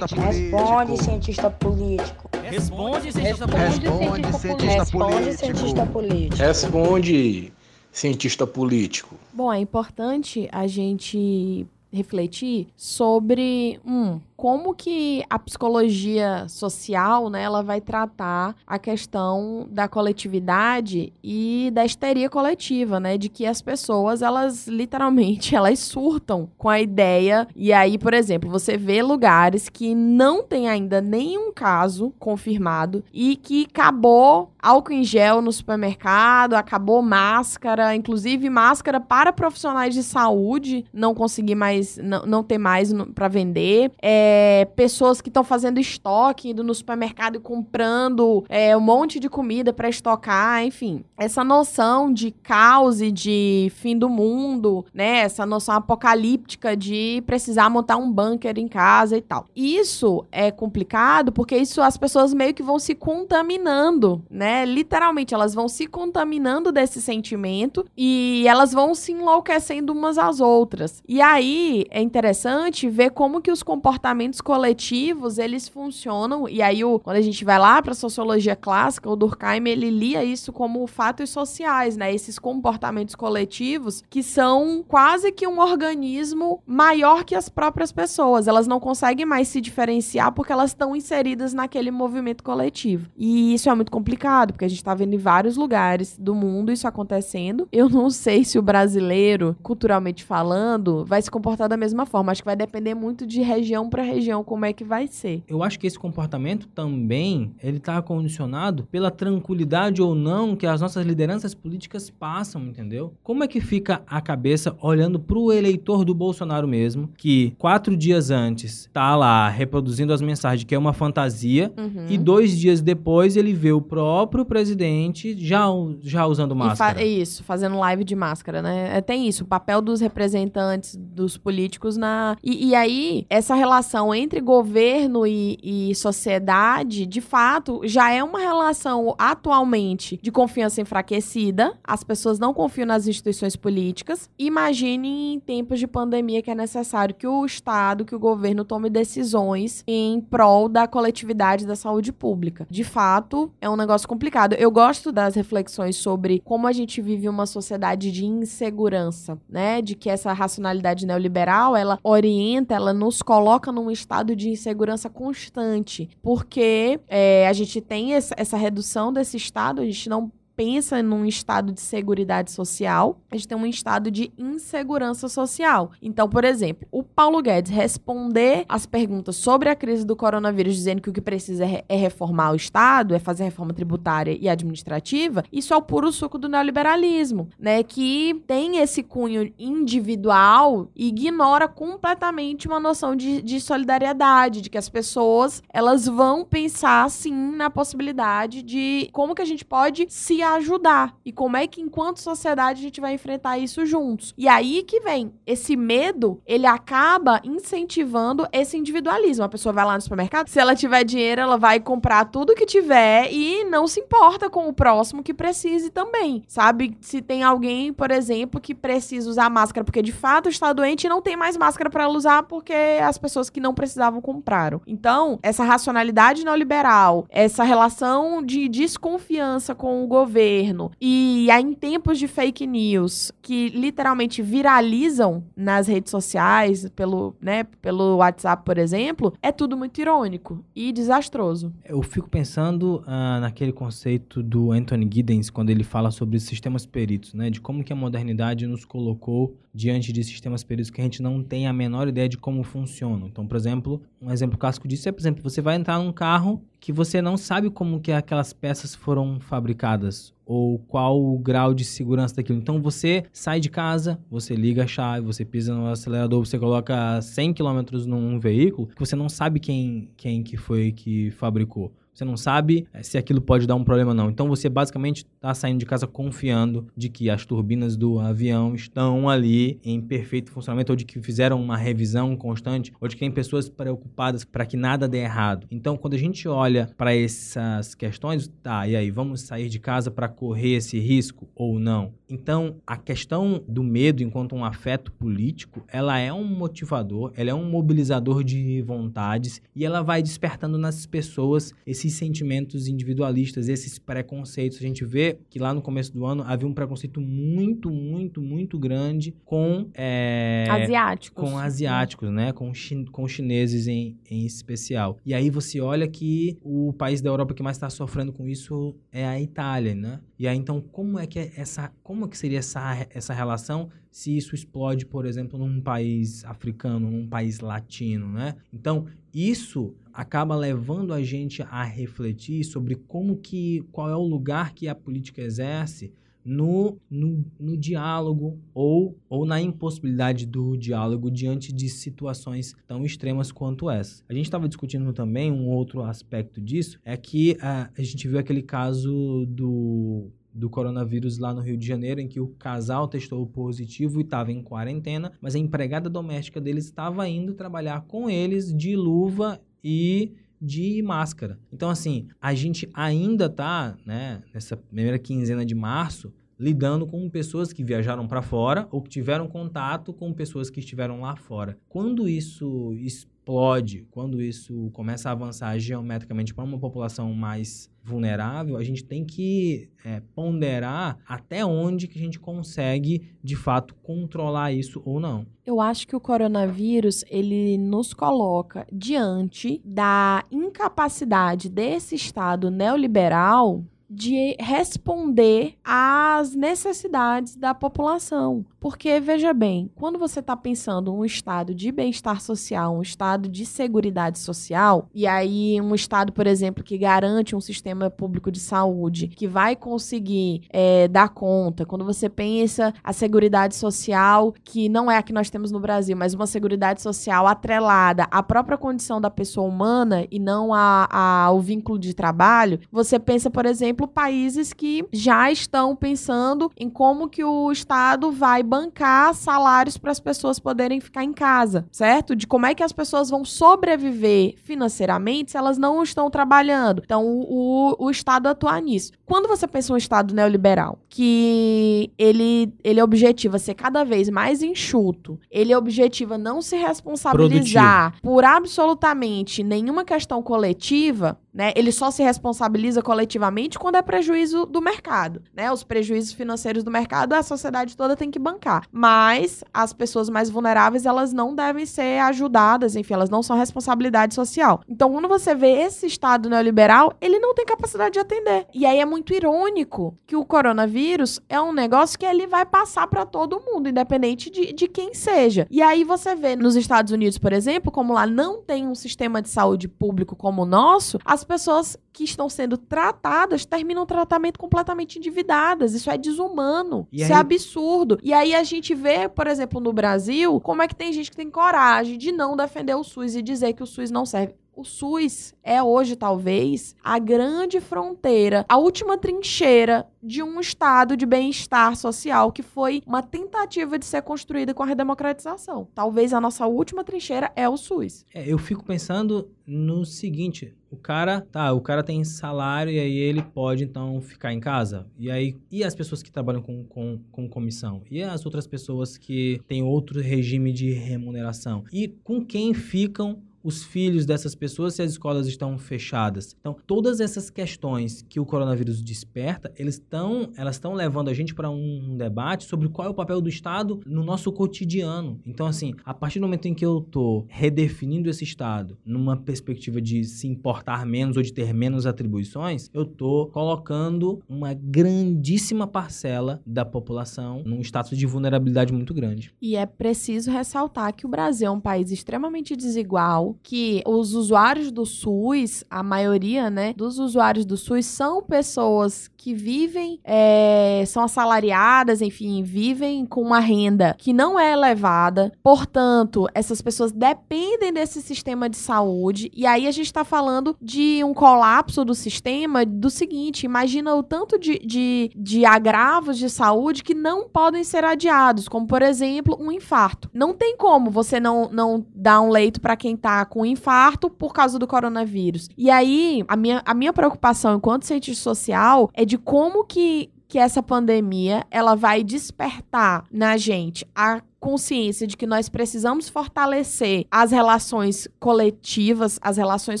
Responde, 0.10 0.96
cientista 1.00 1.50
político. 1.50 2.30
Responde 2.42 3.12
cientista 3.12 3.46
Responde, 3.46 5.36
cientista 5.36 5.86
político. 5.86 6.36
Responde, 6.42 7.52
cientista 7.92 8.46
político. 8.48 9.14
Bom, 9.32 9.52
é 9.52 9.60
importante 9.60 10.48
a 10.50 10.66
gente 10.66 11.64
refletir 11.92 12.66
sobre 12.76 13.78
um, 13.86 14.18
como 14.44 14.74
que 14.74 15.24
a 15.30 15.38
psicologia 15.38 16.46
social, 16.50 17.30
né, 17.30 17.44
ela 17.44 17.62
vai 17.62 17.80
tratar 17.80 18.54
a 18.66 18.78
questão 18.78 19.66
da 19.70 19.88
coletividade 19.88 21.14
e 21.24 21.70
da 21.72 21.82
histeria 21.82 22.28
coletiva, 22.28 23.00
né, 23.00 23.16
de 23.16 23.30
que 23.30 23.46
as 23.46 23.62
pessoas, 23.62 24.20
elas 24.20 24.68
literalmente, 24.68 25.56
elas 25.56 25.78
surtam 25.78 26.50
com 26.58 26.68
a 26.68 26.78
ideia, 26.78 27.48
e 27.56 27.72
aí, 27.72 27.96
por 27.96 28.12
exemplo, 28.12 28.50
você 28.50 28.76
vê 28.76 29.02
lugares 29.02 29.70
que 29.70 29.94
não 29.94 30.42
tem 30.42 30.68
ainda 30.68 31.00
nenhum 31.00 31.50
caso 31.50 32.12
confirmado 32.18 33.02
e 33.14 33.36
que 33.36 33.66
acabou 33.70 34.52
álcool 34.60 34.92
em 34.92 35.04
gel 35.04 35.40
no 35.40 35.52
supermercado, 35.52 36.52
acabou 36.52 37.00
máscara, 37.00 37.94
inclusive 37.96 38.50
máscara 38.50 39.00
para 39.00 39.32
profissionais 39.32 39.94
de 39.94 40.02
saúde, 40.02 40.84
não 40.92 41.14
conseguir 41.14 41.54
mais, 41.54 41.96
não, 41.96 42.26
não 42.26 42.42
ter 42.42 42.58
mais 42.58 42.92
para 43.14 43.28
vender, 43.28 43.90
é, 44.02 44.33
pessoas 44.76 45.20
que 45.20 45.28
estão 45.28 45.44
fazendo 45.44 45.78
estoque, 45.78 46.50
indo 46.50 46.64
no 46.64 46.74
supermercado 46.74 47.36
e 47.36 47.40
comprando 47.40 48.44
é, 48.48 48.76
um 48.76 48.80
monte 48.80 49.18
de 49.18 49.28
comida 49.28 49.72
para 49.72 49.88
estocar, 49.88 50.64
enfim. 50.64 51.04
Essa 51.16 51.44
noção 51.44 52.12
de 52.12 52.30
caos 52.30 53.00
e 53.00 53.10
de 53.10 53.70
fim 53.76 53.96
do 53.96 54.08
mundo, 54.08 54.84
né? 54.92 55.18
Essa 55.18 55.44
noção 55.44 55.74
apocalíptica 55.74 56.76
de 56.76 57.22
precisar 57.26 57.68
montar 57.70 57.96
um 57.96 58.10
bunker 58.10 58.58
em 58.58 58.68
casa 58.68 59.16
e 59.16 59.22
tal. 59.22 59.46
Isso 59.54 60.24
é 60.30 60.50
complicado 60.50 61.32
porque 61.32 61.56
isso 61.56 61.80
as 61.82 61.96
pessoas 61.96 62.32
meio 62.32 62.54
que 62.54 62.62
vão 62.62 62.78
se 62.78 62.94
contaminando, 62.94 64.22
né? 64.30 64.64
Literalmente, 64.64 65.34
elas 65.34 65.54
vão 65.54 65.68
se 65.68 65.86
contaminando 65.86 66.72
desse 66.72 67.00
sentimento 67.00 67.84
e 67.96 68.44
elas 68.46 68.72
vão 68.72 68.94
se 68.94 69.12
enlouquecendo 69.12 69.92
umas 69.92 70.18
às 70.18 70.40
outras. 70.40 71.02
E 71.08 71.20
aí 71.20 71.84
é 71.90 72.00
interessante 72.00 72.88
ver 72.88 73.10
como 73.10 73.40
que 73.40 73.50
os 73.50 73.62
comportamentos 73.62 74.13
coletivos 74.40 75.38
eles 75.38 75.68
funcionam. 75.68 76.48
E 76.48 76.62
aí, 76.62 76.84
o, 76.84 76.98
quando 76.98 77.16
a 77.16 77.22
gente 77.22 77.44
vai 77.44 77.58
lá 77.58 77.80
para 77.82 77.94
sociologia 77.94 78.56
clássica, 78.56 79.10
o 79.10 79.16
Durkheim 79.16 79.68
ele 79.68 79.90
lia 79.90 80.24
isso 80.24 80.52
como 80.52 80.86
fatos 80.86 81.30
sociais, 81.30 81.96
né? 81.96 82.14
Esses 82.14 82.38
comportamentos 82.38 83.14
coletivos 83.14 84.02
que 84.08 84.22
são 84.22 84.84
quase 84.86 85.32
que 85.32 85.46
um 85.46 85.58
organismo 85.58 86.62
maior 86.66 87.24
que 87.24 87.34
as 87.34 87.48
próprias 87.48 87.92
pessoas. 87.92 88.46
Elas 88.48 88.66
não 88.66 88.80
conseguem 88.80 89.26
mais 89.26 89.48
se 89.48 89.60
diferenciar 89.60 90.32
porque 90.32 90.52
elas 90.52 90.70
estão 90.70 90.94
inseridas 90.94 91.52
naquele 91.52 91.90
movimento 91.90 92.42
coletivo. 92.42 93.08
E 93.16 93.54
isso 93.54 93.68
é 93.68 93.74
muito 93.74 93.92
complicado, 93.92 94.52
porque 94.52 94.64
a 94.64 94.68
gente 94.68 94.78
está 94.78 94.94
vendo 94.94 95.14
em 95.14 95.18
vários 95.18 95.56
lugares 95.56 96.16
do 96.18 96.34
mundo 96.34 96.72
isso 96.72 96.86
acontecendo. 96.86 97.68
Eu 97.72 97.88
não 97.88 98.10
sei 98.10 98.44
se 98.44 98.58
o 98.58 98.62
brasileiro, 98.62 99.56
culturalmente 99.62 100.24
falando, 100.24 101.04
vai 101.04 101.20
se 101.20 101.30
comportar 101.30 101.68
da 101.68 101.76
mesma 101.76 102.06
forma. 102.06 102.32
Acho 102.32 102.42
que 102.42 102.46
vai 102.46 102.56
depender 102.56 102.94
muito 102.94 103.26
de 103.26 103.40
região 103.42 103.88
para 103.88 104.02
região 104.04 104.44
como 104.44 104.64
é 104.64 104.72
que 104.72 104.84
vai 104.84 105.06
ser. 105.06 105.42
Eu 105.48 105.62
acho 105.62 105.78
que 105.78 105.86
esse 105.86 105.98
comportamento 105.98 106.66
também 106.68 107.52
ele 107.62 107.78
está 107.78 108.00
condicionado 108.00 108.84
pela 108.90 109.10
tranquilidade 109.10 110.00
ou 110.00 110.14
não 110.14 110.54
que 110.56 110.66
as 110.66 110.80
nossas 110.80 111.04
lideranças 111.06 111.54
políticas 111.54 112.10
passam, 112.10 112.62
entendeu? 112.66 113.12
Como 113.22 113.42
é 113.42 113.48
que 113.48 113.60
fica 113.60 114.02
a 114.06 114.20
cabeça 114.20 114.76
olhando 114.80 115.18
para 115.18 115.38
o 115.38 115.52
eleitor 115.52 116.04
do 116.04 116.14
Bolsonaro 116.14 116.68
mesmo, 116.68 117.08
que 117.16 117.54
quatro 117.58 117.96
dias 117.96 118.30
antes 118.30 118.88
tá 118.92 119.16
lá 119.16 119.48
reproduzindo 119.48 120.12
as 120.12 120.20
mensagens 120.20 120.64
que 120.64 120.74
é 120.74 120.78
uma 120.78 120.92
fantasia 120.92 121.72
Uhum. 121.76 122.06
e 122.08 122.18
dois 122.18 122.58
dias 122.58 122.80
depois 122.82 123.36
ele 123.36 123.52
vê 123.52 123.72
o 123.72 123.80
próprio 123.80 124.44
presidente 124.44 125.36
já, 125.38 125.66
já 126.02 126.26
usando 126.26 126.54
E 126.54 126.58
fa- 126.58 126.64
máscara. 126.66 127.02
é 127.02 127.06
isso, 127.06 127.42
fazendo 127.44 127.78
live 127.78 128.04
de 128.04 128.14
máscara, 128.14 128.60
né? 128.62 128.96
É, 128.96 129.00
tem 129.00 129.26
isso, 129.28 129.44
o 129.44 129.46
papel 129.46 129.80
dos 129.80 130.00
representantes 130.00 130.96
dos 130.96 131.36
políticos 131.36 131.96
na. 131.96 132.36
E, 132.42 132.68
e 132.68 132.74
aí, 132.74 133.26
essa 133.30 133.54
relação 133.54 133.93
relação 133.94 134.14
entre 134.14 134.40
governo 134.40 135.24
e, 135.24 135.56
e 135.62 135.94
sociedade, 135.94 137.06
de 137.06 137.20
fato, 137.20 137.80
já 137.84 138.10
é 138.10 138.22
uma 138.24 138.40
relação 138.40 139.14
atualmente 139.16 140.18
de 140.20 140.32
confiança 140.32 140.80
enfraquecida. 140.80 141.78
As 141.84 142.02
pessoas 142.02 142.38
não 142.38 142.52
confiam 142.52 142.86
nas 142.86 143.06
instituições 143.06 143.54
políticas. 143.54 144.28
Imagine 144.36 145.34
em 145.34 145.40
tempos 145.40 145.78
de 145.78 145.86
pandemia 145.86 146.42
que 146.42 146.50
é 146.50 146.54
necessário 146.54 147.14
que 147.14 147.26
o 147.26 147.46
Estado, 147.46 148.04
que 148.04 148.16
o 148.16 148.18
governo 148.18 148.64
tome 148.64 148.90
decisões 148.90 149.84
em 149.86 150.20
prol 150.20 150.68
da 150.68 150.88
coletividade 150.88 151.64
da 151.64 151.76
saúde 151.76 152.12
pública. 152.12 152.66
De 152.68 152.82
fato, 152.82 153.52
é 153.60 153.70
um 153.70 153.76
negócio 153.76 154.08
complicado. 154.08 154.54
Eu 154.54 154.70
gosto 154.72 155.12
das 155.12 155.36
reflexões 155.36 155.96
sobre 155.96 156.42
como 156.44 156.66
a 156.66 156.72
gente 156.72 157.00
vive 157.00 157.28
uma 157.28 157.46
sociedade 157.46 158.10
de 158.10 158.26
insegurança, 158.26 159.38
né? 159.48 159.80
De 159.80 159.94
que 159.94 160.10
essa 160.10 160.32
racionalidade 160.32 161.06
neoliberal, 161.06 161.76
ela 161.76 161.98
orienta, 162.02 162.74
ela 162.74 162.92
nos 162.92 163.22
coloca 163.22 163.70
num 163.70 163.83
estado 163.90 164.34
de 164.34 164.48
insegurança 164.50 165.08
constante, 165.08 166.08
porque 166.22 167.00
é, 167.08 167.46
a 167.48 167.52
gente 167.52 167.80
tem 167.80 168.14
essa, 168.14 168.34
essa 168.36 168.56
redução 168.56 169.12
desse 169.12 169.36
estado, 169.36 169.80
a 169.80 169.84
gente 169.84 170.08
não 170.08 170.30
pensa 170.56 171.02
num 171.02 171.24
estado 171.24 171.72
de 171.72 171.80
seguridade 171.80 172.50
social, 172.50 173.18
a 173.30 173.36
gente 173.36 173.48
tem 173.48 173.56
um 173.56 173.66
estado 173.66 174.10
de 174.10 174.32
insegurança 174.38 175.28
social. 175.28 175.90
Então, 176.00 176.28
por 176.28 176.44
exemplo, 176.44 176.86
o 176.90 177.02
Paulo 177.02 177.42
Guedes 177.42 177.72
responder 177.72 178.64
as 178.68 178.86
perguntas 178.86 179.36
sobre 179.36 179.68
a 179.68 179.74
crise 179.74 180.04
do 180.04 180.16
coronavírus, 180.16 180.74
dizendo 180.74 181.02
que 181.02 181.10
o 181.10 181.12
que 181.12 181.20
precisa 181.20 181.64
é, 181.64 181.84
é 181.88 181.96
reformar 181.96 182.52
o 182.52 182.56
Estado, 182.56 183.14
é 183.14 183.18
fazer 183.18 183.44
reforma 183.44 183.72
tributária 183.72 184.36
e 184.40 184.48
administrativa, 184.48 185.44
isso 185.52 185.74
é 185.74 185.76
o 185.76 185.82
puro 185.82 186.12
suco 186.12 186.38
do 186.38 186.48
neoliberalismo, 186.48 187.48
né? 187.58 187.82
Que 187.82 188.42
tem 188.46 188.78
esse 188.78 189.02
cunho 189.02 189.52
individual 189.58 190.88
e 190.94 191.08
ignora 191.08 191.66
completamente 191.68 192.68
uma 192.68 192.78
noção 192.78 193.16
de, 193.16 193.42
de 193.42 193.60
solidariedade, 193.60 194.60
de 194.60 194.70
que 194.70 194.78
as 194.78 194.88
pessoas 194.88 195.62
elas 195.72 196.06
vão 196.06 196.44
pensar 196.44 197.10
sim 197.10 197.34
na 197.56 197.70
possibilidade 197.70 198.62
de 198.62 199.08
como 199.12 199.34
que 199.34 199.42
a 199.42 199.46
gente 199.46 199.64
pode 199.64 200.06
se 200.08 200.43
ajudar. 200.44 201.16
E 201.24 201.32
como 201.32 201.56
é 201.56 201.66
que, 201.66 201.80
enquanto 201.80 202.20
sociedade, 202.20 202.80
a 202.80 202.82
gente 202.82 203.00
vai 203.00 203.14
enfrentar 203.14 203.58
isso 203.58 203.84
juntos. 203.86 204.34
E 204.36 204.46
aí 204.46 204.82
que 204.82 205.00
vem. 205.00 205.32
Esse 205.46 205.76
medo, 205.76 206.40
ele 206.46 206.66
acaba 206.66 207.40
incentivando 207.44 208.46
esse 208.52 208.76
individualismo. 208.76 209.44
A 209.44 209.48
pessoa 209.48 209.72
vai 209.72 209.84
lá 209.84 209.94
no 209.94 210.00
supermercado, 210.00 210.48
se 210.48 210.58
ela 210.58 210.74
tiver 210.74 211.04
dinheiro, 211.04 211.40
ela 211.40 211.56
vai 211.56 211.80
comprar 211.80 212.24
tudo 212.26 212.54
que 212.54 212.66
tiver 212.66 213.32
e 213.32 213.64
não 213.64 213.86
se 213.86 214.00
importa 214.00 214.50
com 214.50 214.68
o 214.68 214.72
próximo 214.72 215.22
que 215.22 215.34
precise 215.34 215.90
também. 215.90 216.42
Sabe? 216.46 216.96
Se 217.00 217.22
tem 217.22 217.42
alguém, 217.42 217.92
por 217.92 218.10
exemplo, 218.10 218.60
que 218.60 218.74
precisa 218.74 219.28
usar 219.28 219.50
máscara 219.50 219.84
porque 219.84 220.02
de 220.02 220.12
fato 220.12 220.48
está 220.48 220.72
doente 220.72 221.04
e 221.04 221.08
não 221.08 221.22
tem 221.22 221.36
mais 221.36 221.56
máscara 221.56 221.90
para 221.90 222.08
usar 222.08 222.42
porque 222.44 222.74
as 223.02 223.18
pessoas 223.18 223.50
que 223.50 223.60
não 223.60 223.74
precisavam 223.74 224.20
compraram. 224.20 224.80
Então, 224.86 225.38
essa 225.42 225.64
racionalidade 225.64 226.44
neoliberal, 226.44 227.26
essa 227.28 227.64
relação 227.64 228.42
de 228.42 228.68
desconfiança 228.68 229.74
com 229.74 230.02
o 230.02 230.06
governo 230.06 230.33
governo 230.34 230.90
e 231.00 231.48
em 231.50 231.72
tempos 231.72 232.18
de 232.18 232.26
fake 232.26 232.66
news 232.66 233.30
que 233.40 233.68
literalmente 233.68 234.42
viralizam 234.42 235.44
nas 235.56 235.86
redes 235.86 236.10
sociais, 236.10 236.88
pelo, 236.96 237.36
né, 237.40 237.64
pelo 237.80 238.16
WhatsApp, 238.16 238.64
por 238.64 238.76
exemplo, 238.76 239.32
é 239.40 239.52
tudo 239.52 239.76
muito 239.76 240.00
irônico 240.00 240.64
e 240.74 240.92
desastroso. 240.92 241.72
Eu 241.84 242.02
fico 242.02 242.28
pensando 242.28 243.04
uh, 243.06 243.40
naquele 243.40 243.72
conceito 243.72 244.42
do 244.42 244.72
Anthony 244.72 245.08
Giddens 245.12 245.50
quando 245.50 245.70
ele 245.70 245.84
fala 245.84 246.10
sobre 246.10 246.40
sistemas 246.40 246.84
peritos, 246.84 247.32
né, 247.32 247.48
de 247.48 247.60
como 247.60 247.84
que 247.84 247.92
a 247.92 247.96
modernidade 247.96 248.66
nos 248.66 248.84
colocou 248.84 249.56
diante 249.72 250.12
de 250.12 250.22
sistemas 250.24 250.64
peritos 250.64 250.90
que 250.90 251.00
a 251.00 251.04
gente 251.04 251.22
não 251.22 251.42
tem 251.42 251.66
a 251.66 251.72
menor 251.72 252.08
ideia 252.08 252.28
de 252.28 252.38
como 252.38 252.62
funcionam. 252.62 253.26
Então, 253.26 253.46
por 253.46 253.56
exemplo, 253.56 254.02
um 254.20 254.30
exemplo 254.30 254.58
clássico 254.58 254.88
disso 254.88 255.08
é, 255.08 255.12
por 255.12 255.20
exemplo, 255.20 255.42
você 255.42 255.60
vai 255.60 255.76
entrar 255.76 255.98
num 255.98 256.12
carro 256.12 256.62
que 256.84 256.92
você 256.92 257.22
não 257.22 257.38
sabe 257.38 257.70
como 257.70 257.98
que 257.98 258.12
aquelas 258.12 258.52
peças 258.52 258.94
foram 258.94 259.40
fabricadas 259.40 260.34
ou 260.44 260.78
qual 260.78 261.18
o 261.18 261.38
grau 261.38 261.72
de 261.72 261.82
segurança 261.82 262.36
daquilo. 262.36 262.58
Então 262.58 262.78
você 262.78 263.24
sai 263.32 263.58
de 263.58 263.70
casa, 263.70 264.20
você 264.30 264.54
liga 264.54 264.84
a 264.84 264.86
chave, 264.86 265.24
você 265.24 265.46
pisa 265.46 265.74
no 265.74 265.86
acelerador, 265.86 266.44
você 266.44 266.58
coloca 266.58 267.22
100 267.22 267.54
km 267.54 267.80
num 268.06 268.38
veículo 268.38 268.88
que 268.88 269.00
você 269.00 269.16
não 269.16 269.30
sabe 269.30 269.60
quem, 269.60 270.10
quem 270.14 270.42
que 270.42 270.58
foi 270.58 270.92
que 270.92 271.30
fabricou. 271.30 271.90
Você 272.14 272.24
não 272.24 272.36
sabe 272.36 272.86
eh, 272.92 273.02
se 273.02 273.18
aquilo 273.18 273.40
pode 273.40 273.66
dar 273.66 273.74
um 273.74 273.82
problema 273.82 274.12
ou 274.12 274.14
não. 274.14 274.30
Então 274.30 274.48
você 274.48 274.68
basicamente 274.68 275.26
está 275.34 275.52
saindo 275.52 275.78
de 275.78 275.86
casa 275.86 276.06
confiando 276.06 276.86
de 276.96 277.08
que 277.08 277.28
as 277.28 277.44
turbinas 277.44 277.96
do 277.96 278.20
avião 278.20 278.74
estão 278.74 279.28
ali 279.28 279.80
em 279.84 280.00
perfeito 280.00 280.50
funcionamento, 280.50 280.92
ou 280.92 280.96
de 280.96 281.04
que 281.04 281.20
fizeram 281.20 281.60
uma 281.60 281.76
revisão 281.76 282.36
constante, 282.36 282.92
ou 283.00 283.08
de 283.08 283.16
que 283.16 283.20
tem 283.20 283.30
pessoas 283.30 283.68
preocupadas 283.68 284.44
para 284.44 284.64
que 284.64 284.76
nada 284.76 285.08
dê 285.08 285.18
errado. 285.18 285.66
Então, 285.70 285.96
quando 285.96 286.14
a 286.14 286.18
gente 286.18 286.46
olha 286.46 286.88
para 286.96 287.14
essas 287.14 287.94
questões, 287.94 288.48
tá, 288.62 288.86
e 288.86 288.94
aí, 288.94 289.10
vamos 289.10 289.40
sair 289.40 289.68
de 289.68 289.78
casa 289.78 290.10
para 290.10 290.28
correr 290.28 290.74
esse 290.74 290.98
risco 290.98 291.48
ou 291.54 291.78
não? 291.78 292.12
Então, 292.28 292.76
a 292.86 292.96
questão 292.96 293.62
do 293.68 293.82
medo 293.82 294.22
enquanto 294.22 294.54
um 294.54 294.64
afeto 294.64 295.12
político, 295.12 295.84
ela 295.88 296.18
é 296.18 296.32
um 296.32 296.44
motivador, 296.44 297.32
ela 297.36 297.50
é 297.50 297.54
um 297.54 297.68
mobilizador 297.68 298.42
de 298.42 298.82
vontades 298.82 299.60
e 299.74 299.84
ela 299.84 300.02
vai 300.02 300.22
despertando 300.22 300.78
nas 300.78 301.06
pessoas 301.06 301.72
esse 301.86 302.03
esses 302.04 302.18
sentimentos 302.18 302.86
individualistas, 302.86 303.68
esses 303.68 303.98
preconceitos. 303.98 304.78
A 304.78 304.82
gente 304.82 305.04
vê 305.04 305.38
que 305.48 305.58
lá 305.58 305.72
no 305.72 305.80
começo 305.80 306.12
do 306.12 306.24
ano 306.26 306.42
havia 306.46 306.68
um 306.68 306.74
preconceito 306.74 307.20
muito, 307.20 307.90
muito, 307.90 308.40
muito 308.42 308.78
grande 308.78 309.34
com... 309.44 309.88
É, 309.94 310.66
asiáticos. 310.68 311.42
Com 311.42 311.58
asiáticos, 311.58 312.30
né? 312.30 312.52
Com, 312.52 312.72
chin 312.74 313.04
com 313.06 313.26
chineses 313.26 313.86
em, 313.88 314.18
em 314.30 314.44
especial. 314.44 315.18
E 315.24 315.32
aí 315.32 315.50
você 315.50 315.80
olha 315.80 316.06
que 316.06 316.58
o 316.62 316.92
país 316.92 317.20
da 317.20 317.30
Europa 317.30 317.54
que 317.54 317.62
mais 317.62 317.76
está 317.76 317.88
sofrendo 317.88 318.32
com 318.32 318.46
isso 318.46 318.94
é 319.10 319.24
a 319.24 319.40
Itália, 319.40 319.94
né? 319.94 320.20
E 320.38 320.46
aí, 320.46 320.56
então, 320.56 320.80
como 320.80 321.18
é 321.18 321.26
que 321.26 321.38
é 321.38 321.52
essa... 321.56 321.92
Como 322.02 322.26
é 322.26 322.28
que 322.28 322.36
seria 322.36 322.58
essa, 322.58 323.06
essa 323.10 323.32
relação 323.32 323.88
se 324.14 324.36
isso 324.36 324.54
explode, 324.54 325.04
por 325.06 325.26
exemplo, 325.26 325.58
num 325.58 325.80
país 325.80 326.44
africano, 326.44 327.10
num 327.10 327.26
país 327.26 327.58
latino, 327.58 328.28
né? 328.28 328.54
Então, 328.72 329.06
isso 329.34 329.92
acaba 330.12 330.54
levando 330.54 331.12
a 331.12 331.20
gente 331.20 331.62
a 331.62 331.82
refletir 331.82 332.62
sobre 332.62 332.94
como 332.94 333.36
que 333.36 333.84
qual 333.90 334.08
é 334.08 334.14
o 334.14 334.22
lugar 334.22 334.72
que 334.72 334.86
a 334.86 334.94
política 334.94 335.42
exerce 335.42 336.12
no, 336.44 336.96
no, 337.10 337.44
no, 337.58 337.76
diálogo 337.76 338.56
ou, 338.72 339.18
ou 339.28 339.44
na 339.44 339.60
impossibilidade 339.60 340.46
do 340.46 340.76
diálogo 340.76 341.28
diante 341.28 341.72
de 341.72 341.88
situações 341.88 342.72
tão 342.86 343.04
extremas 343.04 343.50
quanto 343.50 343.90
essa. 343.90 344.22
A 344.28 344.32
gente 344.32 344.44
estava 344.44 344.68
discutindo 344.68 345.12
também 345.12 345.50
um 345.50 345.66
outro 345.66 346.04
aspecto 346.04 346.60
disso, 346.60 347.00
é 347.04 347.16
que 347.16 347.56
a, 347.60 347.90
a 347.98 348.02
gente 348.02 348.28
viu 348.28 348.38
aquele 348.38 348.62
caso 348.62 349.44
do 349.48 350.30
do 350.54 350.70
coronavírus 350.70 351.38
lá 351.38 351.52
no 351.52 351.60
Rio 351.60 351.76
de 351.76 351.86
Janeiro, 351.86 352.20
em 352.20 352.28
que 352.28 352.38
o 352.38 352.46
casal 352.46 353.08
testou 353.08 353.44
positivo 353.44 354.20
e 354.20 354.22
estava 354.22 354.52
em 354.52 354.62
quarentena, 354.62 355.32
mas 355.40 355.54
a 355.54 355.58
empregada 355.58 356.08
doméstica 356.08 356.60
deles 356.60 356.84
estava 356.84 357.28
indo 357.28 357.54
trabalhar 357.54 358.02
com 358.02 358.30
eles 358.30 358.72
de 358.72 358.94
luva 358.94 359.60
e 359.82 360.32
de 360.60 361.02
máscara. 361.02 361.58
Então, 361.72 361.90
assim, 361.90 362.28
a 362.40 362.54
gente 362.54 362.88
ainda 362.94 363.50
tá, 363.50 363.96
né, 364.06 364.42
nessa 364.54 364.76
primeira 364.76 365.18
quinzena 365.18 365.66
de 365.66 365.74
março, 365.74 366.32
lidando 366.58 367.06
com 367.06 367.28
pessoas 367.28 367.72
que 367.72 367.82
viajaram 367.82 368.26
para 368.28 368.40
fora 368.40 368.88
ou 368.90 369.02
que 369.02 369.10
tiveram 369.10 369.48
contato 369.48 370.12
com 370.12 370.32
pessoas 370.32 370.70
que 370.70 370.80
estiveram 370.80 371.20
lá 371.20 371.36
fora. 371.36 371.76
Quando 371.88 372.28
isso 372.28 372.94
explode, 373.44 374.06
quando 374.10 374.40
isso 374.40 374.90
começa 374.94 375.28
a 375.28 375.32
avançar 375.32 375.78
geometricamente 375.78 376.54
para 376.54 376.64
uma 376.64 376.78
população 376.78 377.34
mais 377.34 377.90
vulnerável, 378.02 378.76
a 378.76 378.82
gente 378.82 379.04
tem 379.04 379.24
que 379.24 379.90
é, 380.02 380.20
ponderar 380.34 381.18
até 381.28 381.64
onde 381.64 382.08
que 382.08 382.18
a 382.18 382.22
gente 382.22 382.40
consegue, 382.40 383.28
de 383.42 383.54
fato, 383.54 383.94
controlar 383.96 384.72
isso 384.72 385.02
ou 385.04 385.20
não. 385.20 385.46
Eu 385.64 385.80
acho 385.80 386.06
que 386.06 386.16
o 386.16 386.20
coronavírus, 386.20 387.22
ele 387.28 387.76
nos 387.76 388.14
coloca 388.14 388.86
diante 388.90 389.80
da 389.84 390.42
incapacidade 390.50 391.68
desse 391.68 392.14
Estado 392.14 392.70
neoliberal 392.70 393.84
de 394.14 394.56
responder 394.60 395.74
às 395.84 396.54
necessidades 396.54 397.56
da 397.56 397.74
população. 397.74 398.64
Porque, 398.78 399.18
veja 399.18 399.52
bem, 399.54 399.90
quando 399.94 400.18
você 400.18 400.40
está 400.40 400.54
pensando 400.54 401.12
um 401.12 401.24
estado 401.24 401.74
de 401.74 401.90
bem-estar 401.90 402.40
social, 402.40 402.94
um 402.94 403.02
estado 403.02 403.48
de 403.48 403.64
segurança 403.64 404.34
social, 404.34 405.08
e 405.14 405.26
aí 405.26 405.80
um 405.80 405.94
estado, 405.94 406.32
por 406.32 406.46
exemplo, 406.46 406.84
que 406.84 406.98
garante 406.98 407.56
um 407.56 407.60
sistema 407.60 408.10
público 408.10 408.52
de 408.52 408.60
saúde, 408.60 409.28
que 409.28 409.48
vai 409.48 409.74
conseguir 409.74 410.62
é, 410.68 411.08
dar 411.08 411.30
conta, 411.30 411.86
quando 411.86 412.04
você 412.04 412.28
pensa 412.28 412.92
a 413.02 413.12
segurança 413.12 413.70
social, 413.70 414.54
que 414.62 414.88
não 414.88 415.10
é 415.10 415.16
a 415.16 415.22
que 415.22 415.32
nós 415.32 415.48
temos 415.48 415.72
no 415.72 415.80
Brasil, 415.80 416.16
mas 416.16 416.34
uma 416.34 416.46
segurança 416.46 416.74
social 416.98 417.46
atrelada 417.46 418.28
à 418.30 418.42
própria 418.42 418.76
condição 418.76 419.18
da 419.20 419.30
pessoa 419.30 419.66
humana 419.66 420.26
e 420.30 420.38
não 420.38 420.74
a, 420.74 421.08
a, 421.10 421.44
ao 421.44 421.60
vínculo 421.60 421.98
de 421.98 422.12
trabalho, 422.12 422.78
você 422.92 423.18
pensa, 423.18 423.50
por 423.50 423.64
exemplo, 423.64 424.03
exemplo, 424.04 424.08
países 424.08 424.72
que 424.72 425.04
já 425.12 425.50
estão 425.50 425.96
pensando 425.96 426.70
em 426.76 426.88
como 426.88 427.28
que 427.28 427.42
o 427.42 427.70
Estado 427.72 428.30
vai 428.30 428.62
bancar 428.62 429.34
salários 429.34 429.96
para 429.96 430.10
as 430.10 430.20
pessoas 430.20 430.58
poderem 430.58 431.00
ficar 431.00 431.24
em 431.24 431.32
casa, 431.32 431.86
certo? 431.90 432.36
De 432.36 432.46
como 432.46 432.66
é 432.66 432.74
que 432.74 432.82
as 432.82 432.92
pessoas 432.92 433.30
vão 433.30 433.44
sobreviver 433.44 434.54
financeiramente 434.62 435.52
se 435.52 435.56
elas 435.56 435.78
não 435.78 436.02
estão 436.02 436.30
trabalhando. 436.30 437.02
Então, 437.04 437.24
o, 437.26 437.94
o 437.98 438.10
Estado 438.10 438.46
atuar 438.48 438.80
nisso. 438.80 439.12
Quando 439.26 439.48
você 439.48 439.66
pensa 439.66 439.92
um 439.92 439.96
Estado 439.96 440.34
neoliberal, 440.34 440.98
que 441.08 442.12
ele, 442.18 442.72
ele 442.82 443.02
objetiva 443.02 443.58
ser 443.58 443.74
cada 443.74 444.04
vez 444.04 444.28
mais 444.28 444.62
enxuto, 444.62 445.38
ele 445.50 445.74
objetiva 445.74 446.36
não 446.36 446.60
se 446.60 446.76
responsabilizar 446.76 448.20
por 448.22 448.44
absolutamente 448.44 449.62
nenhuma 449.62 450.04
questão 450.04 450.42
coletiva, 450.42 451.38
né? 451.54 451.72
Ele 451.76 451.92
só 451.92 452.10
se 452.10 452.22
responsabiliza 452.22 453.00
coletivamente 453.00 453.78
quando 453.78 453.94
é 453.94 454.02
prejuízo 454.02 454.66
do 454.66 454.82
mercado, 454.82 455.40
né? 455.54 455.70
Os 455.72 455.84
prejuízos 455.84 456.32
financeiros 456.32 456.82
do 456.82 456.90
mercado 456.90 457.32
a 457.32 457.42
sociedade 457.42 457.96
toda 457.96 458.16
tem 458.16 458.30
que 458.30 458.38
bancar. 458.38 458.86
Mas 458.90 459.62
as 459.72 459.92
pessoas 459.92 460.28
mais 460.28 460.50
vulneráveis, 460.50 461.06
elas 461.06 461.32
não 461.32 461.54
devem 461.54 461.86
ser 461.86 462.20
ajudadas, 462.20 462.96
enfim, 462.96 463.14
elas 463.14 463.30
não 463.30 463.42
são 463.42 463.56
responsabilidade 463.56 464.34
social. 464.34 464.80
Então, 464.88 465.12
quando 465.12 465.28
você 465.28 465.54
vê 465.54 465.70
esse 465.82 466.06
estado 466.06 466.50
neoliberal, 466.50 467.12
ele 467.20 467.38
não 467.38 467.54
tem 467.54 467.64
capacidade 467.64 468.14
de 468.14 468.18
atender. 468.18 468.66
E 468.74 468.84
aí 468.84 468.98
é 468.98 469.04
muito 469.04 469.32
irônico 469.32 470.18
que 470.26 470.34
o 470.34 470.44
coronavírus 470.44 471.40
é 471.48 471.60
um 471.60 471.72
negócio 471.72 472.18
que 472.18 472.26
ele 472.26 472.46
vai 472.46 472.66
passar 472.66 473.06
para 473.06 473.24
todo 473.24 473.60
mundo, 473.60 473.88
independente 473.88 474.50
de, 474.50 474.72
de 474.72 474.88
quem 474.88 475.14
seja. 475.14 475.66
E 475.70 475.80
aí 475.80 476.02
você 476.02 476.34
vê 476.34 476.56
nos 476.56 476.74
Estados 476.74 477.12
Unidos, 477.12 477.38
por 477.38 477.52
exemplo, 477.52 477.92
como 477.92 478.12
lá 478.12 478.26
não 478.26 478.62
tem 478.62 478.88
um 478.88 478.94
sistema 478.94 479.40
de 479.40 479.48
saúde 479.48 479.86
público 479.86 480.34
como 480.34 480.62
o 480.62 480.66
nosso, 480.66 481.18
as 481.24 481.43
pessoas 481.44 481.96
que 482.12 482.24
estão 482.24 482.48
sendo 482.48 482.76
tratadas 482.76 483.64
terminam 483.64 484.02
o 484.02 484.06
tratamento 484.06 484.58
completamente 484.58 485.18
endividadas. 485.18 485.94
Isso 485.94 486.10
é 486.10 486.16
desumano. 486.18 487.06
E 487.12 487.22
Isso 487.22 487.26
aí- 487.32 487.32
é 487.32 487.40
absurdo. 487.40 488.18
E 488.22 488.32
aí 488.32 488.54
a 488.54 488.62
gente 488.64 488.94
vê, 488.94 489.28
por 489.28 489.46
exemplo, 489.46 489.80
no 489.80 489.92
Brasil, 489.92 490.60
como 490.60 490.82
é 490.82 490.88
que 490.88 490.94
tem 490.96 491.12
gente 491.12 491.30
que 491.30 491.36
tem 491.36 491.50
coragem 491.50 492.16
de 492.18 492.32
não 492.32 492.56
defender 492.56 492.94
o 492.94 493.04
SUS 493.04 493.36
e 493.36 493.42
dizer 493.42 493.72
que 493.74 493.82
o 493.82 493.86
SUS 493.86 494.10
não 494.10 494.24
serve. 494.26 494.54
O 494.76 494.82
SUS 494.82 495.54
é 495.62 495.80
hoje, 495.80 496.16
talvez, 496.16 496.96
a 497.02 497.16
grande 497.20 497.80
fronteira, 497.80 498.66
a 498.68 498.76
última 498.76 499.16
trincheira 499.16 500.04
de 500.20 500.42
um 500.42 500.58
estado 500.58 501.16
de 501.16 501.24
bem-estar 501.24 501.94
social 501.94 502.50
que 502.50 502.62
foi 502.62 503.00
uma 503.06 503.22
tentativa 503.22 503.96
de 503.96 504.04
ser 504.04 504.22
construída 504.22 504.74
com 504.74 504.82
a 504.82 504.86
redemocratização. 504.86 505.86
Talvez 505.94 506.32
a 506.32 506.40
nossa 506.40 506.66
última 506.66 507.04
trincheira 507.04 507.52
é 507.54 507.68
o 507.68 507.76
SUS. 507.76 508.26
É, 508.34 508.50
eu 508.50 508.58
fico 508.58 508.84
pensando 508.84 509.48
no 509.64 510.04
seguinte: 510.04 510.74
o 510.90 510.96
cara, 510.96 511.42
tá, 511.52 511.72
o 511.72 511.80
cara 511.80 512.02
tem 512.02 512.24
salário 512.24 512.92
e 512.92 512.98
aí 512.98 513.16
ele 513.16 513.42
pode 513.42 513.84
então 513.84 514.20
ficar 514.20 514.52
em 514.52 514.58
casa. 514.58 515.06
E 515.16 515.30
aí, 515.30 515.56
e 515.70 515.84
as 515.84 515.94
pessoas 515.94 516.20
que 516.20 516.32
trabalham 516.32 516.62
com, 516.62 516.82
com, 516.84 517.20
com 517.30 517.48
comissão? 517.48 518.02
E 518.10 518.22
as 518.24 518.44
outras 518.44 518.66
pessoas 518.66 519.16
que 519.16 519.60
têm 519.68 519.84
outro 519.84 520.20
regime 520.20 520.72
de 520.72 520.90
remuneração? 520.90 521.84
E 521.92 522.08
com 522.08 522.44
quem 522.44 522.74
ficam 522.74 523.40
os 523.64 523.82
filhos 523.82 524.26
dessas 524.26 524.54
pessoas 524.54 524.94
se 524.94 525.02
as 525.02 525.12
escolas 525.12 525.46
estão 525.46 525.78
fechadas. 525.78 526.54
Então, 526.60 526.76
todas 526.86 527.18
essas 527.18 527.48
questões 527.48 528.22
que 528.28 528.38
o 528.38 528.44
coronavírus 528.44 529.02
desperta, 529.02 529.72
eles 529.76 529.94
estão, 529.94 530.52
elas 530.56 530.76
estão 530.76 530.92
levando 530.92 531.30
a 531.30 531.34
gente 531.34 531.54
para 531.54 531.70
um 531.70 532.14
debate 532.16 532.64
sobre 532.64 532.88
qual 532.90 533.08
é 533.08 533.10
o 533.10 533.14
papel 533.14 533.40
do 533.40 533.48
Estado 533.48 534.00
no 534.06 534.22
nosso 534.22 534.52
cotidiano. 534.52 535.40
Então, 535.46 535.66
assim, 535.66 535.94
a 536.04 536.12
partir 536.12 536.38
do 536.38 536.42
momento 536.46 536.66
em 536.66 536.74
que 536.74 536.84
eu 536.84 537.00
tô 537.00 537.46
redefinindo 537.48 538.28
esse 538.28 538.44
Estado 538.44 538.98
numa 539.04 539.36
perspectiva 539.36 540.00
de 540.00 540.24
se 540.24 540.46
importar 540.46 541.06
menos 541.06 541.36
ou 541.36 541.42
de 541.42 541.52
ter 541.52 541.72
menos 541.72 542.06
atribuições, 542.06 542.90
eu 542.92 543.06
tô 543.06 543.46
colocando 543.46 544.42
uma 544.48 544.74
grandíssima 544.74 545.86
parcela 545.86 546.60
da 546.66 546.84
população 546.84 547.62
num 547.64 547.80
status 547.80 548.18
de 548.18 548.26
vulnerabilidade 548.26 548.92
muito 548.92 549.14
grande. 549.14 549.54
E 549.60 549.76
é 549.76 549.86
preciso 549.86 550.50
ressaltar 550.50 551.14
que 551.14 551.24
o 551.24 551.28
Brasil 551.28 551.68
é 551.68 551.70
um 551.70 551.80
país 551.80 552.10
extremamente 552.10 552.76
desigual, 552.76 553.53
que 553.62 554.02
os 554.06 554.34
usuários 554.34 554.90
do 554.90 555.04
SUS, 555.04 555.84
a 555.90 556.02
maioria, 556.02 556.70
né, 556.70 556.92
dos 556.94 557.18
usuários 557.18 557.64
do 557.64 557.76
SUS 557.76 558.06
são 558.06 558.42
pessoas 558.42 559.30
que 559.36 559.52
vivem, 559.52 560.18
é, 560.24 561.04
são 561.06 561.22
assalariadas, 561.22 562.22
enfim, 562.22 562.62
vivem 562.62 563.26
com 563.26 563.42
uma 563.42 563.60
renda 563.60 564.16
que 564.18 564.32
não 564.32 564.58
é 564.58 564.72
elevada. 564.72 565.52
Portanto, 565.62 566.46
essas 566.54 566.80
pessoas 566.80 567.12
dependem 567.12 567.92
desse 567.92 568.22
sistema 568.22 568.70
de 568.70 568.78
saúde. 568.78 569.50
E 569.54 569.66
aí 569.66 569.86
a 569.86 569.90
gente 569.90 570.06
está 570.06 570.24
falando 570.24 570.74
de 570.80 571.22
um 571.22 571.34
colapso 571.34 572.04
do 572.04 572.14
sistema 572.14 572.86
do 572.86 573.10
seguinte: 573.10 573.66
imagina 573.66 574.14
o 574.14 574.22
tanto 574.22 574.58
de, 574.58 574.78
de, 574.78 575.30
de 575.36 575.66
agravos 575.66 576.38
de 576.38 576.48
saúde 576.48 577.02
que 577.02 577.14
não 577.14 577.46
podem 577.46 577.84
ser 577.84 578.02
adiados, 578.02 578.66
como 578.66 578.86
por 578.86 579.02
exemplo 579.02 579.58
um 579.60 579.70
infarto. 579.70 580.30
Não 580.32 580.54
tem 580.54 580.74
como 580.76 581.10
você 581.10 581.38
não, 581.38 581.68
não 581.70 582.06
dar 582.14 582.40
um 582.40 582.48
leito 582.48 582.80
para 582.80 582.96
quem 582.96 583.14
tá 583.44 583.50
com 583.50 583.64
infarto 583.66 584.30
por 584.30 584.52
causa 584.52 584.78
do 584.78 584.86
coronavírus. 584.86 585.68
E 585.76 585.90
aí, 585.90 586.44
a 586.48 586.56
minha, 586.56 586.82
a 586.84 586.94
minha 586.94 587.12
preocupação 587.12 587.76
enquanto 587.76 588.04
cientista 588.04 588.42
social 588.42 589.10
é 589.14 589.24
de 589.24 589.36
como 589.38 589.84
que, 589.84 590.30
que 590.48 590.58
essa 590.58 590.82
pandemia 590.82 591.64
ela 591.70 591.94
vai 591.94 592.22
despertar 592.22 593.24
na 593.30 593.56
gente 593.56 594.06
a 594.14 594.42
consciência 594.64 595.26
de 595.26 595.36
que 595.36 595.46
nós 595.46 595.68
precisamos 595.68 596.30
fortalecer 596.30 597.26
as 597.30 597.50
relações 597.50 598.26
coletivas, 598.40 599.38
as 599.42 599.58
relações 599.58 600.00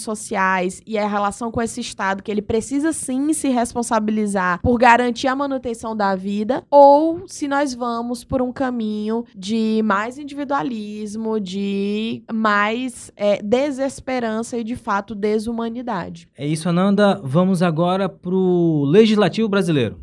sociais 0.00 0.80
e 0.86 0.96
a 0.96 1.06
relação 1.06 1.52
com 1.52 1.60
esse 1.60 1.82
Estado, 1.82 2.22
que 2.22 2.30
ele 2.30 2.40
precisa 2.40 2.90
sim 2.90 3.34
se 3.34 3.48
responsabilizar 3.48 4.62
por 4.62 4.78
garantir 4.78 5.28
a 5.28 5.36
manutenção 5.36 5.94
da 5.94 6.16
vida, 6.16 6.64
ou 6.70 7.28
se 7.28 7.46
nós 7.46 7.74
vamos 7.74 8.24
por 8.24 8.40
um 8.40 8.50
caminho 8.50 9.26
de 9.36 9.82
mais 9.84 10.16
individualismo, 10.16 11.38
de 11.38 12.22
mais 12.32 13.12
é, 13.16 13.42
desesperança 13.42 14.56
e, 14.56 14.64
de 14.64 14.76
fato, 14.76 15.14
desumanidade. 15.14 16.26
É 16.38 16.46
isso, 16.46 16.70
Ananda. 16.70 17.20
Vamos 17.22 17.60
agora 17.60 18.08
pro 18.08 18.84
Legislativo 18.86 19.46
Brasileiro. 19.46 20.00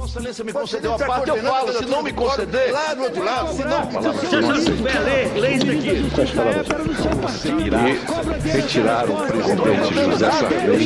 Vossa 0.00 0.18
Excelência 0.18 0.44
me 0.44 0.52
concedeu 0.54 0.94
a 0.94 0.98
parte, 0.98 1.28
eu 1.28 1.36
falo. 1.42 1.72
Se 1.74 1.84
não 1.84 2.02
me 2.02 2.10
conceder. 2.10 2.72
Lá 2.72 2.94
do 2.94 3.02
outro 3.02 3.22
lado, 3.22 3.52
se 3.52 3.64
não. 3.64 3.90
Se 3.90 4.36
não 4.36 4.54
souber 4.56 5.02
isso 6.10 6.20
aqui. 6.20 7.60
E 8.44 8.50
retirar 8.50 9.08
o 9.08 9.16
presidente 9.26 9.94
José 9.94 10.30
Sarney 10.30 10.84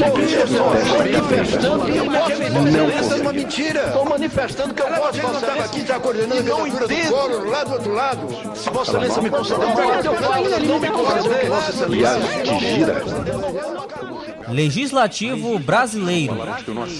manifestando 0.94 1.84
que 1.84 1.96
eu 1.98 2.04
posso 2.04 2.70
Não 2.70 2.90
Essa 2.90 3.14
é 3.14 3.20
uma 3.22 3.32
mentira. 3.32 3.86
Estou 3.86 4.04
manifestando 4.04 4.74
que 4.74 4.82
eu 4.82 4.86
posso. 4.86 5.18
Excelência 5.18 5.64
aqui 5.64 5.86
já 5.86 6.00
coordenando 6.00 6.52
a 6.52 6.56
candidatura 6.56 6.88
do 6.88 7.08
Collor, 7.10 7.48
lá 7.48 7.64
do 7.64 7.72
outro 7.72 7.92
lado. 7.94 8.56
Se 8.56 8.70
Vossa 8.70 8.90
Excelência 8.90 9.22
me 9.22 9.30
conceder 9.30 9.68
a 9.68 9.72
parte, 9.72 10.06
eu 10.06 10.14
falo. 10.14 10.48
Não 10.66 10.78
me 10.80 10.90
conceder, 10.90 11.48
Vossa 11.48 11.70
Excelência. 11.70 12.42
que 12.42 12.58
gira. 12.60 13.02
Legislativo 14.48 15.58
Brasileiro. 15.58 16.36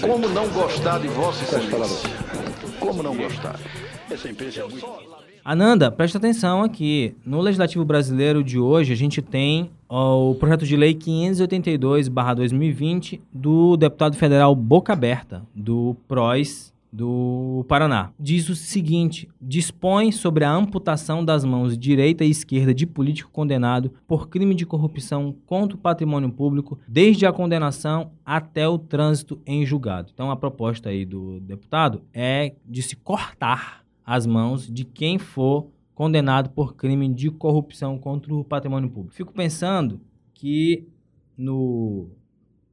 Como 0.01 0.27
não 0.29 0.47
gostar 0.49 0.99
de 0.99 1.07
Vossa 1.09 1.43
Excelência? 1.43 2.09
Como 2.79 3.03
não 3.03 3.15
gostar? 3.15 3.59
Essa 4.09 4.29
empresa 4.29 4.61
é 4.61 4.63
muito. 4.63 5.14
Ananda, 5.45 5.89
presta 5.91 6.17
atenção 6.17 6.63
aqui. 6.63 7.15
No 7.23 7.39
Legislativo 7.39 7.85
Brasileiro 7.85 8.43
de 8.43 8.57
hoje, 8.57 8.91
a 8.91 8.95
gente 8.95 9.21
tem 9.21 9.69
ó, 9.87 10.31
o 10.31 10.33
projeto 10.33 10.65
de 10.65 10.75
lei 10.75 10.95
582-2020 10.95 13.19
do 13.31 13.77
deputado 13.77 14.15
federal 14.15 14.55
Boca 14.55 14.93
Aberta, 14.93 15.43
do 15.53 15.95
PROS 16.07 16.73
do 16.91 17.63
Paraná. 17.67 18.09
Diz 18.19 18.49
o 18.49 18.55
seguinte: 18.55 19.29
dispõe 19.39 20.11
sobre 20.11 20.43
a 20.43 20.51
amputação 20.51 21.23
das 21.23 21.45
mãos 21.45 21.77
direita 21.77 22.25
e 22.25 22.31
esquerda 22.31 22.73
de 22.73 22.87
político 22.87 23.29
condenado 23.31 23.91
por 24.07 24.27
crime 24.27 24.55
de 24.55 24.65
corrupção 24.65 25.35
contra 25.45 25.77
o 25.77 25.79
patrimônio 25.79 26.31
público, 26.31 26.79
desde 26.87 27.27
a 27.27 27.31
condenação 27.31 28.09
até 28.25 28.67
o 28.67 28.79
trânsito 28.79 29.39
em 29.45 29.63
julgado. 29.63 30.09
Então, 30.11 30.31
a 30.31 30.35
proposta 30.35 30.89
aí 30.89 31.05
do 31.05 31.39
deputado 31.41 32.01
é 32.11 32.53
de 32.65 32.81
se 32.81 32.95
cortar 32.95 33.84
as 34.05 34.25
mãos 34.25 34.71
de 34.71 34.83
quem 34.83 35.17
for 35.17 35.67
condenado 35.93 36.49
por 36.49 36.75
crime 36.75 37.07
de 37.13 37.31
corrupção 37.31 37.97
contra 37.97 38.33
o 38.33 38.43
patrimônio 38.43 38.89
público. 38.89 39.15
Fico 39.15 39.33
pensando 39.33 40.01
que 40.33 40.87
no 41.37 42.09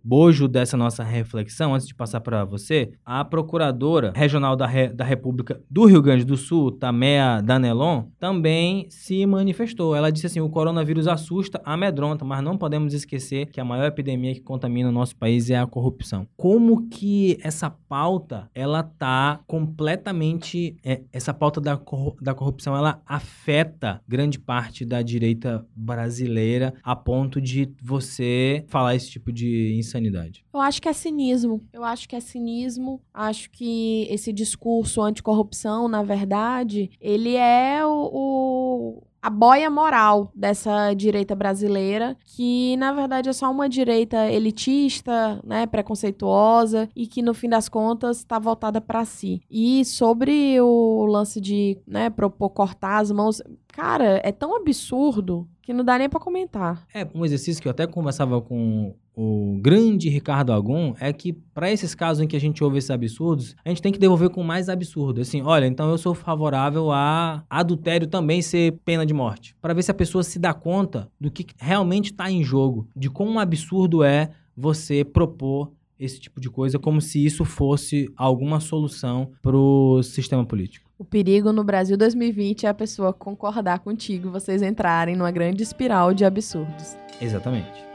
bojo 0.04 0.48
dessa 0.48 0.76
nossa 0.76 1.02
reflexão, 1.02 1.74
antes 1.74 1.86
de 1.86 1.94
passar 1.94 2.20
para 2.20 2.44
você, 2.44 2.92
a 3.04 3.24
procuradora 3.24 4.12
regional 4.14 4.56
da, 4.56 4.66
Re- 4.66 4.88
da 4.92 5.04
República 5.04 5.60
do 5.70 5.84
Rio 5.86 6.02
Grande 6.02 6.24
do 6.24 6.36
Sul, 6.36 6.72
Tamea 6.72 7.40
Danelon, 7.42 8.04
também 8.18 8.86
se 8.90 9.24
manifestou. 9.26 9.94
Ela 9.94 10.10
disse 10.10 10.26
assim: 10.26 10.40
o 10.40 10.48
coronavírus 10.48 11.06
assusta, 11.08 11.60
amedronta, 11.64 12.24
mas 12.24 12.42
não 12.42 12.56
podemos 12.58 12.94
esquecer 12.94 13.46
que 13.46 13.60
a 13.60 13.64
maior 13.64 13.86
epidemia 13.86 14.34
que 14.34 14.40
contamina 14.40 14.88
o 14.88 14.92
nosso 14.92 15.16
país 15.16 15.50
é 15.50 15.56
a 15.58 15.66
corrupção. 15.66 16.26
Como 16.36 16.88
que 16.88 17.38
essa 17.42 17.70
pauta 17.70 18.50
ela 18.54 18.82
tá 18.82 19.40
completamente 19.46 20.76
é, 20.84 21.02
essa 21.12 21.32
pauta 21.34 21.60
da, 21.60 21.76
corru- 21.76 22.16
da 22.20 22.34
corrupção 22.34 22.76
ela 22.76 23.00
afeta 23.06 24.00
grande 24.08 24.38
parte 24.38 24.84
da 24.84 25.02
direita 25.02 25.64
brasileira 25.76 26.74
a 26.82 26.94
ponto 26.96 27.40
de 27.40 27.70
você 27.82 28.64
falar 28.68 28.94
esse 28.94 29.10
tipo 29.10 29.32
de 29.32 29.78
insanidade? 29.92 30.44
Eu 30.52 30.60
acho 30.60 30.80
que 30.80 30.88
é 30.88 30.92
cinismo. 30.92 31.60
Eu 31.72 31.84
acho 31.84 32.08
que 32.08 32.16
é 32.16 32.20
cinismo. 32.20 33.00
Acho 33.12 33.50
que 33.50 34.06
esse 34.10 34.32
discurso 34.32 35.00
anticorrupção, 35.02 35.88
na 35.88 36.02
verdade, 36.02 36.90
ele 37.00 37.36
é 37.36 37.84
o, 37.84 38.10
o- 38.12 39.02
a 39.20 39.30
boia 39.30 39.70
moral 39.70 40.32
dessa 40.34 40.92
direita 40.94 41.34
brasileira, 41.36 42.16
que 42.24 42.76
na 42.76 42.92
verdade 42.92 43.28
é 43.28 43.32
só 43.32 43.48
uma 43.52 43.68
direita 43.68 44.28
elitista, 44.28 45.40
né, 45.44 45.64
preconceituosa 45.64 46.88
e 46.94 47.06
que 47.06 47.22
no 47.22 47.32
fim 47.32 47.48
das 47.48 47.68
contas 47.68 48.18
está 48.18 48.38
voltada 48.38 48.80
para 48.80 49.04
si. 49.04 49.40
E 49.48 49.84
sobre 49.84 50.60
o 50.60 51.06
lance 51.06 51.40
de, 51.40 51.78
né, 51.86 52.10
propor 52.10 52.50
cortar 52.50 52.98
as 53.00 53.12
mãos, 53.12 53.40
cara, 53.68 54.20
é 54.24 54.32
tão 54.32 54.56
absurdo 54.56 55.48
que 55.62 55.72
não 55.72 55.84
dá 55.84 55.96
nem 55.98 56.08
para 56.08 56.18
comentar. 56.18 56.84
É, 56.92 57.06
um 57.14 57.24
exercício 57.24 57.62
que 57.62 57.68
eu 57.68 57.70
até 57.70 57.86
conversava 57.86 58.40
com 58.40 58.94
o 59.14 59.58
grande 59.60 60.08
Ricardo 60.08 60.52
Agum 60.52 60.94
é 60.98 61.12
que 61.12 61.32
para 61.32 61.70
esses 61.70 61.94
casos 61.94 62.22
em 62.22 62.26
que 62.26 62.36
a 62.36 62.40
gente 62.40 62.64
ouve 62.64 62.78
esses 62.78 62.90
absurdos, 62.90 63.54
a 63.64 63.68
gente 63.68 63.82
tem 63.82 63.92
que 63.92 63.98
devolver 63.98 64.30
com 64.30 64.42
mais 64.42 64.68
absurdo. 64.68 65.20
Assim, 65.20 65.42
olha, 65.42 65.66
então 65.66 65.90
eu 65.90 65.98
sou 65.98 66.14
favorável 66.14 66.90
a 66.90 67.44
adultério 67.48 68.06
também 68.06 68.40
ser 68.40 68.78
pena 68.84 69.04
de 69.04 69.12
morte. 69.12 69.54
Para 69.60 69.74
ver 69.74 69.82
se 69.82 69.90
a 69.90 69.94
pessoa 69.94 70.24
se 70.24 70.38
dá 70.38 70.54
conta 70.54 71.10
do 71.20 71.30
que 71.30 71.46
realmente 71.58 72.12
está 72.12 72.30
em 72.30 72.42
jogo, 72.42 72.88
de 72.96 73.10
quão 73.10 73.38
absurdo 73.38 74.02
é 74.02 74.30
você 74.56 75.04
propor 75.04 75.70
esse 75.98 76.18
tipo 76.18 76.40
de 76.40 76.50
coisa 76.50 76.78
como 76.78 77.00
se 77.00 77.24
isso 77.24 77.44
fosse 77.44 78.10
alguma 78.16 78.58
solução 78.60 79.30
pro 79.40 80.02
sistema 80.02 80.44
político. 80.44 80.90
O 80.98 81.04
perigo 81.04 81.52
no 81.52 81.62
Brasil 81.62 81.96
2020 81.96 82.66
é 82.66 82.68
a 82.68 82.74
pessoa 82.74 83.12
concordar 83.12 83.80
contigo, 83.80 84.30
vocês 84.30 84.62
entrarem 84.62 85.14
numa 85.16 85.30
grande 85.30 85.62
espiral 85.62 86.12
de 86.12 86.24
absurdos. 86.24 86.96
Exatamente. 87.20 87.91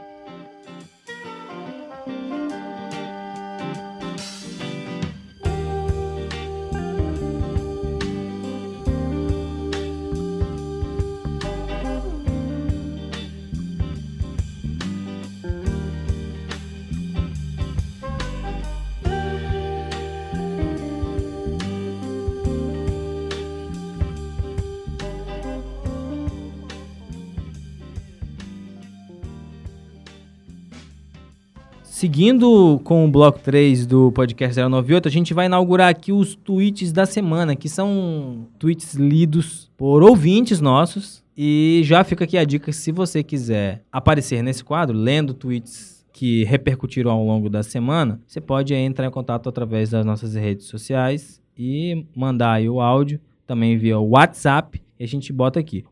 Seguindo 32.18 32.80
com 32.82 33.04
o 33.04 33.08
bloco 33.08 33.38
3 33.38 33.86
do 33.86 34.10
podcast 34.10 34.60
098, 34.60 35.06
a 35.06 35.10
gente 35.10 35.32
vai 35.32 35.46
inaugurar 35.46 35.88
aqui 35.88 36.10
os 36.12 36.34
tweets 36.34 36.90
da 36.90 37.06
semana, 37.06 37.54
que 37.54 37.68
são 37.68 38.48
tweets 38.58 38.94
lidos 38.94 39.70
por 39.76 40.02
ouvintes 40.02 40.60
nossos. 40.60 41.22
E 41.36 41.80
já 41.84 42.02
fica 42.02 42.24
aqui 42.24 42.36
a 42.36 42.44
dica, 42.44 42.72
se 42.72 42.90
você 42.90 43.22
quiser 43.22 43.84
aparecer 43.92 44.42
nesse 44.42 44.64
quadro, 44.64 44.98
lendo 44.98 45.32
tweets 45.32 46.04
que 46.12 46.42
repercutiram 46.42 47.12
ao 47.12 47.24
longo 47.24 47.48
da 47.48 47.62
semana, 47.62 48.20
você 48.26 48.40
pode 48.40 48.74
entrar 48.74 49.06
em 49.06 49.12
contato 49.12 49.48
através 49.48 49.90
das 49.90 50.04
nossas 50.04 50.34
redes 50.34 50.66
sociais 50.66 51.40
e 51.56 52.04
mandar 52.16 52.54
aí 52.54 52.68
o 52.68 52.80
áudio, 52.80 53.20
também 53.46 53.78
via 53.78 53.96
WhatsApp, 53.96 54.82
e 54.98 55.04
a 55.04 55.06
gente 55.06 55.32
bota 55.32 55.60
aqui. 55.60 55.84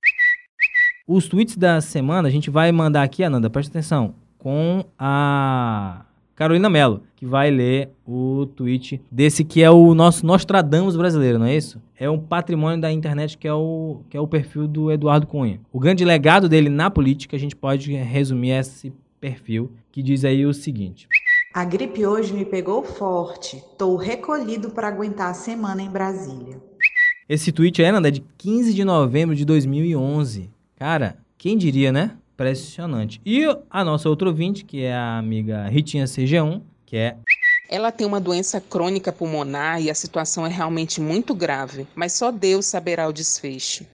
Os 1.07 1.29
tweets 1.29 1.57
da 1.57 1.81
semana 1.81 2.27
a 2.27 2.33
gente 2.33 2.51
vai 2.51 2.73
mandar 2.73 3.05
aqui, 3.05 3.23
Ananda, 3.23 3.49
presta 3.49 3.79
atenção, 3.79 4.17
com 4.37 4.85
a 4.99 6.06
Carolina 6.37 6.69
Mello, 6.69 7.03
que 7.17 7.25
vai 7.25 7.51
ler 7.51 7.89
o 8.07 8.45
tweet 8.55 9.01
desse 9.11 9.43
que 9.43 9.63
é 9.63 9.71
o 9.71 9.95
nosso 9.95 10.27
Nostradamus 10.27 10.95
brasileiro, 10.95 11.39
não 11.39 11.47
é 11.47 11.57
isso? 11.57 11.81
É 11.99 12.11
um 12.11 12.19
patrimônio 12.19 12.79
da 12.79 12.93
internet 12.93 13.39
que 13.39 13.49
é 13.49 13.55
o, 13.55 14.03
que 14.11 14.19
é 14.19 14.21
o 14.21 14.29
perfil 14.29 14.69
do 14.69 14.93
Eduardo 14.93 15.27
Cunha. 15.27 15.59
O 15.73 15.81
grande 15.81 16.05
legado 16.05 16.47
dele 16.47 16.69
na 16.69 16.91
política, 16.91 17.37
a 17.37 17.41
gente 17.41 17.57
pode 17.57 17.91
resumir 17.91 18.51
esse 18.51 18.93
perfil, 19.19 19.73
que 19.91 20.03
diz 20.03 20.27
aí 20.27 20.45
o 20.45 20.53
seguinte. 20.53 21.09
A 21.55 21.65
gripe 21.65 22.07
hoje 22.07 22.35
me 22.35 22.45
pegou 22.45 22.85
forte. 22.85 23.65
Tô 23.79 23.97
recolhido 23.97 24.69
para 24.69 24.89
aguentar 24.89 25.31
a 25.31 25.35
semana 25.35 25.81
em 25.81 25.89
Brasília. 25.89 26.61
Esse 27.27 27.51
tweet 27.51 27.83
é, 27.83 27.91
Nanda, 27.91 28.09
é 28.09 28.11
de 28.11 28.23
15 28.37 28.75
de 28.75 28.85
novembro 28.85 29.35
de 29.35 29.43
2011. 29.47 30.51
Cara, 30.77 31.17
quem 31.39 31.57
diria, 31.57 31.91
né? 31.91 32.19
Impressionante. 32.47 33.19
E 33.25 33.45
a 33.71 33.83
nossa 33.83 34.11
outra 34.11 34.29
ouvinte, 34.29 34.63
que 34.63 34.83
é 34.85 34.95
a 34.95 35.17
amiga 35.17 35.67
Ritinha 35.69 36.05
CG1, 36.05 36.61
que 36.85 36.95
é 36.95 37.17
Ela 37.69 37.91
tem 37.91 38.07
uma 38.07 38.21
doença 38.21 38.61
crônica 38.61 39.11
pulmonar 39.11 39.81
e 39.81 39.89
a 39.91 39.95
situação 39.95 40.45
é 40.45 40.51
realmente 40.51 41.01
muito 41.01 41.35
grave, 41.35 41.87
mas 41.95 42.13
só 42.13 42.31
Deus 42.31 42.67
saberá 42.67 43.09
o 43.09 43.13
desfecho. 43.13 43.87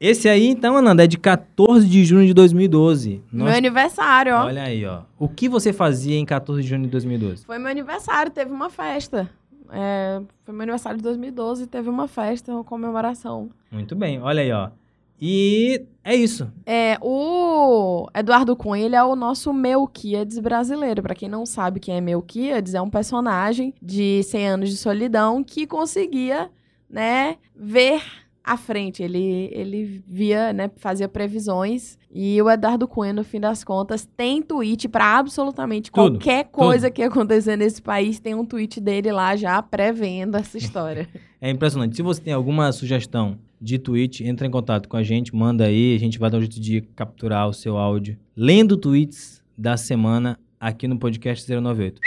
Esse 0.00 0.28
aí, 0.28 0.46
então, 0.46 0.76
Ananda, 0.76 1.02
é 1.02 1.06
de 1.06 1.18
14 1.18 1.88
de 1.88 2.04
junho 2.04 2.26
de 2.26 2.34
2012. 2.34 3.22
Meu 3.32 3.46
Nós- 3.46 3.56
aniversário, 3.56 4.34
ó. 4.34 4.44
Olha 4.44 4.62
aí, 4.64 4.84
ó. 4.84 5.00
O 5.18 5.26
que 5.28 5.48
você 5.48 5.72
fazia 5.72 6.16
em 6.16 6.26
14 6.26 6.62
de 6.62 6.68
junho 6.68 6.82
de 6.82 6.88
2012? 6.90 7.44
Foi 7.46 7.58
meu 7.58 7.68
aniversário, 7.70 8.30
teve 8.30 8.52
uma 8.52 8.68
festa. 8.70 9.28
É, 9.72 10.20
foi 10.44 10.54
meu 10.54 10.62
aniversário 10.62 10.98
de 10.98 11.02
2012, 11.02 11.66
teve 11.66 11.88
uma 11.88 12.06
festa, 12.06 12.52
uma 12.52 12.62
comemoração. 12.62 13.50
Muito 13.72 13.96
bem, 13.96 14.20
olha 14.20 14.42
aí, 14.42 14.52
ó. 14.52 14.68
E 15.20 15.84
é 16.04 16.14
isso. 16.14 16.50
É, 16.64 16.96
o 17.02 18.06
Eduardo 18.14 18.56
Cunha, 18.56 18.84
ele 18.84 18.96
é 18.96 19.02
o 19.02 19.16
nosso 19.16 19.52
Melquíades 19.52 20.38
brasileiro. 20.38 21.02
Pra 21.02 21.14
quem 21.14 21.28
não 21.28 21.44
sabe 21.44 21.80
quem 21.80 21.96
é 21.96 22.00
Melquíades, 22.00 22.74
é 22.74 22.80
um 22.80 22.90
personagem 22.90 23.74
de 23.82 24.22
100 24.22 24.48
anos 24.48 24.70
de 24.70 24.76
solidão 24.76 25.42
que 25.42 25.66
conseguia, 25.66 26.50
né, 26.88 27.36
ver 27.54 28.00
à 28.44 28.56
frente. 28.56 29.02
Ele, 29.02 29.50
ele 29.52 30.02
via, 30.06 30.52
né, 30.52 30.70
fazia 30.76 31.08
previsões. 31.08 31.98
E 32.10 32.40
o 32.40 32.48
Eduardo 32.48 32.88
Cunha, 32.88 33.12
no 33.12 33.22
fim 33.22 33.40
das 33.40 33.62
contas, 33.62 34.08
tem 34.16 34.40
tweet 34.40 34.88
pra 34.88 35.18
absolutamente 35.18 35.90
Tudo, 35.90 36.12
qualquer 36.12 36.44
coisa 36.44 36.90
que 36.90 37.02
acontecer 37.02 37.56
nesse 37.56 37.82
país. 37.82 38.18
Tem 38.18 38.34
um 38.34 38.46
tweet 38.46 38.80
dele 38.80 39.12
lá 39.12 39.36
já 39.36 39.60
prevendo 39.60 40.36
essa 40.36 40.56
história. 40.56 41.08
É 41.40 41.48
impressionante. 41.48 41.94
Se 41.94 42.02
você 42.02 42.20
tem 42.20 42.32
alguma 42.32 42.72
sugestão 42.72 43.38
de 43.60 43.78
tweet, 43.78 44.24
entra 44.24 44.46
em 44.46 44.50
contato 44.50 44.88
com 44.88 44.96
a 44.96 45.02
gente, 45.02 45.34
manda 45.34 45.64
aí, 45.64 45.94
a 45.94 45.98
gente 45.98 46.18
vai 46.18 46.30
dar 46.30 46.38
um 46.38 46.40
jeito 46.40 46.60
de 46.60 46.80
capturar 46.94 47.48
o 47.48 47.52
seu 47.52 47.76
áudio 47.76 48.16
lendo 48.36 48.76
tweets 48.76 49.42
da 49.56 49.76
semana 49.76 50.38
aqui 50.60 50.86
no 50.88 50.98
podcast 50.98 51.50
098. 51.50 52.00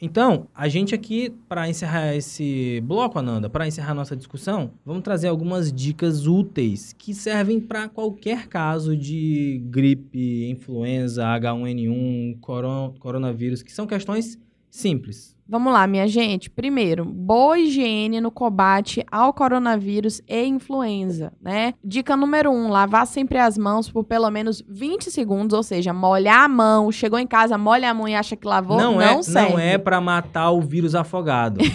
Então, 0.00 0.46
a 0.54 0.68
gente 0.68 0.94
aqui, 0.94 1.30
para 1.48 1.68
encerrar 1.70 2.14
esse 2.14 2.82
bloco, 2.84 3.18
Ananda, 3.18 3.48
para 3.48 3.66
encerrar 3.66 3.94
nossa 3.94 4.14
discussão, 4.14 4.72
vamos 4.84 5.02
trazer 5.02 5.28
algumas 5.28 5.72
dicas 5.72 6.26
úteis 6.26 6.92
que 6.92 7.14
servem 7.14 7.58
para 7.58 7.88
qualquer 7.88 8.46
caso 8.46 8.94
de 8.96 9.62
gripe, 9.70 10.50
influenza, 10.50 11.24
H1N1, 11.24 12.38
coron- 12.40 12.94
coronavírus, 12.98 13.62
que 13.62 13.72
são 13.72 13.86
questões 13.86 14.38
simples. 14.68 15.35
Vamos 15.48 15.72
lá, 15.72 15.86
minha 15.86 16.08
gente. 16.08 16.50
Primeiro, 16.50 17.04
boa 17.04 17.56
higiene 17.58 18.20
no 18.20 18.32
combate 18.32 19.04
ao 19.12 19.32
coronavírus 19.32 20.20
e 20.28 20.44
influenza, 20.44 21.32
né? 21.40 21.74
Dica 21.84 22.16
número 22.16 22.50
um, 22.50 22.68
lavar 22.68 23.06
sempre 23.06 23.38
as 23.38 23.56
mãos 23.56 23.88
por 23.88 24.02
pelo 24.02 24.28
menos 24.30 24.62
20 24.68 25.08
segundos, 25.10 25.56
ou 25.56 25.62
seja, 25.62 25.92
molhar 25.92 26.42
a 26.44 26.48
mão. 26.48 26.90
Chegou 26.90 27.18
em 27.18 27.26
casa, 27.26 27.56
molha 27.56 27.90
a 27.90 27.94
mão 27.94 28.08
e 28.08 28.14
acha 28.14 28.34
que 28.34 28.46
lavou, 28.46 28.76
não, 28.76 28.94
não, 28.94 29.00
é, 29.00 29.22
serve. 29.22 29.50
não 29.52 29.58
é 29.58 29.78
para 29.78 30.00
matar 30.00 30.50
o 30.50 30.60
vírus 30.60 30.94
afogado. 30.94 31.60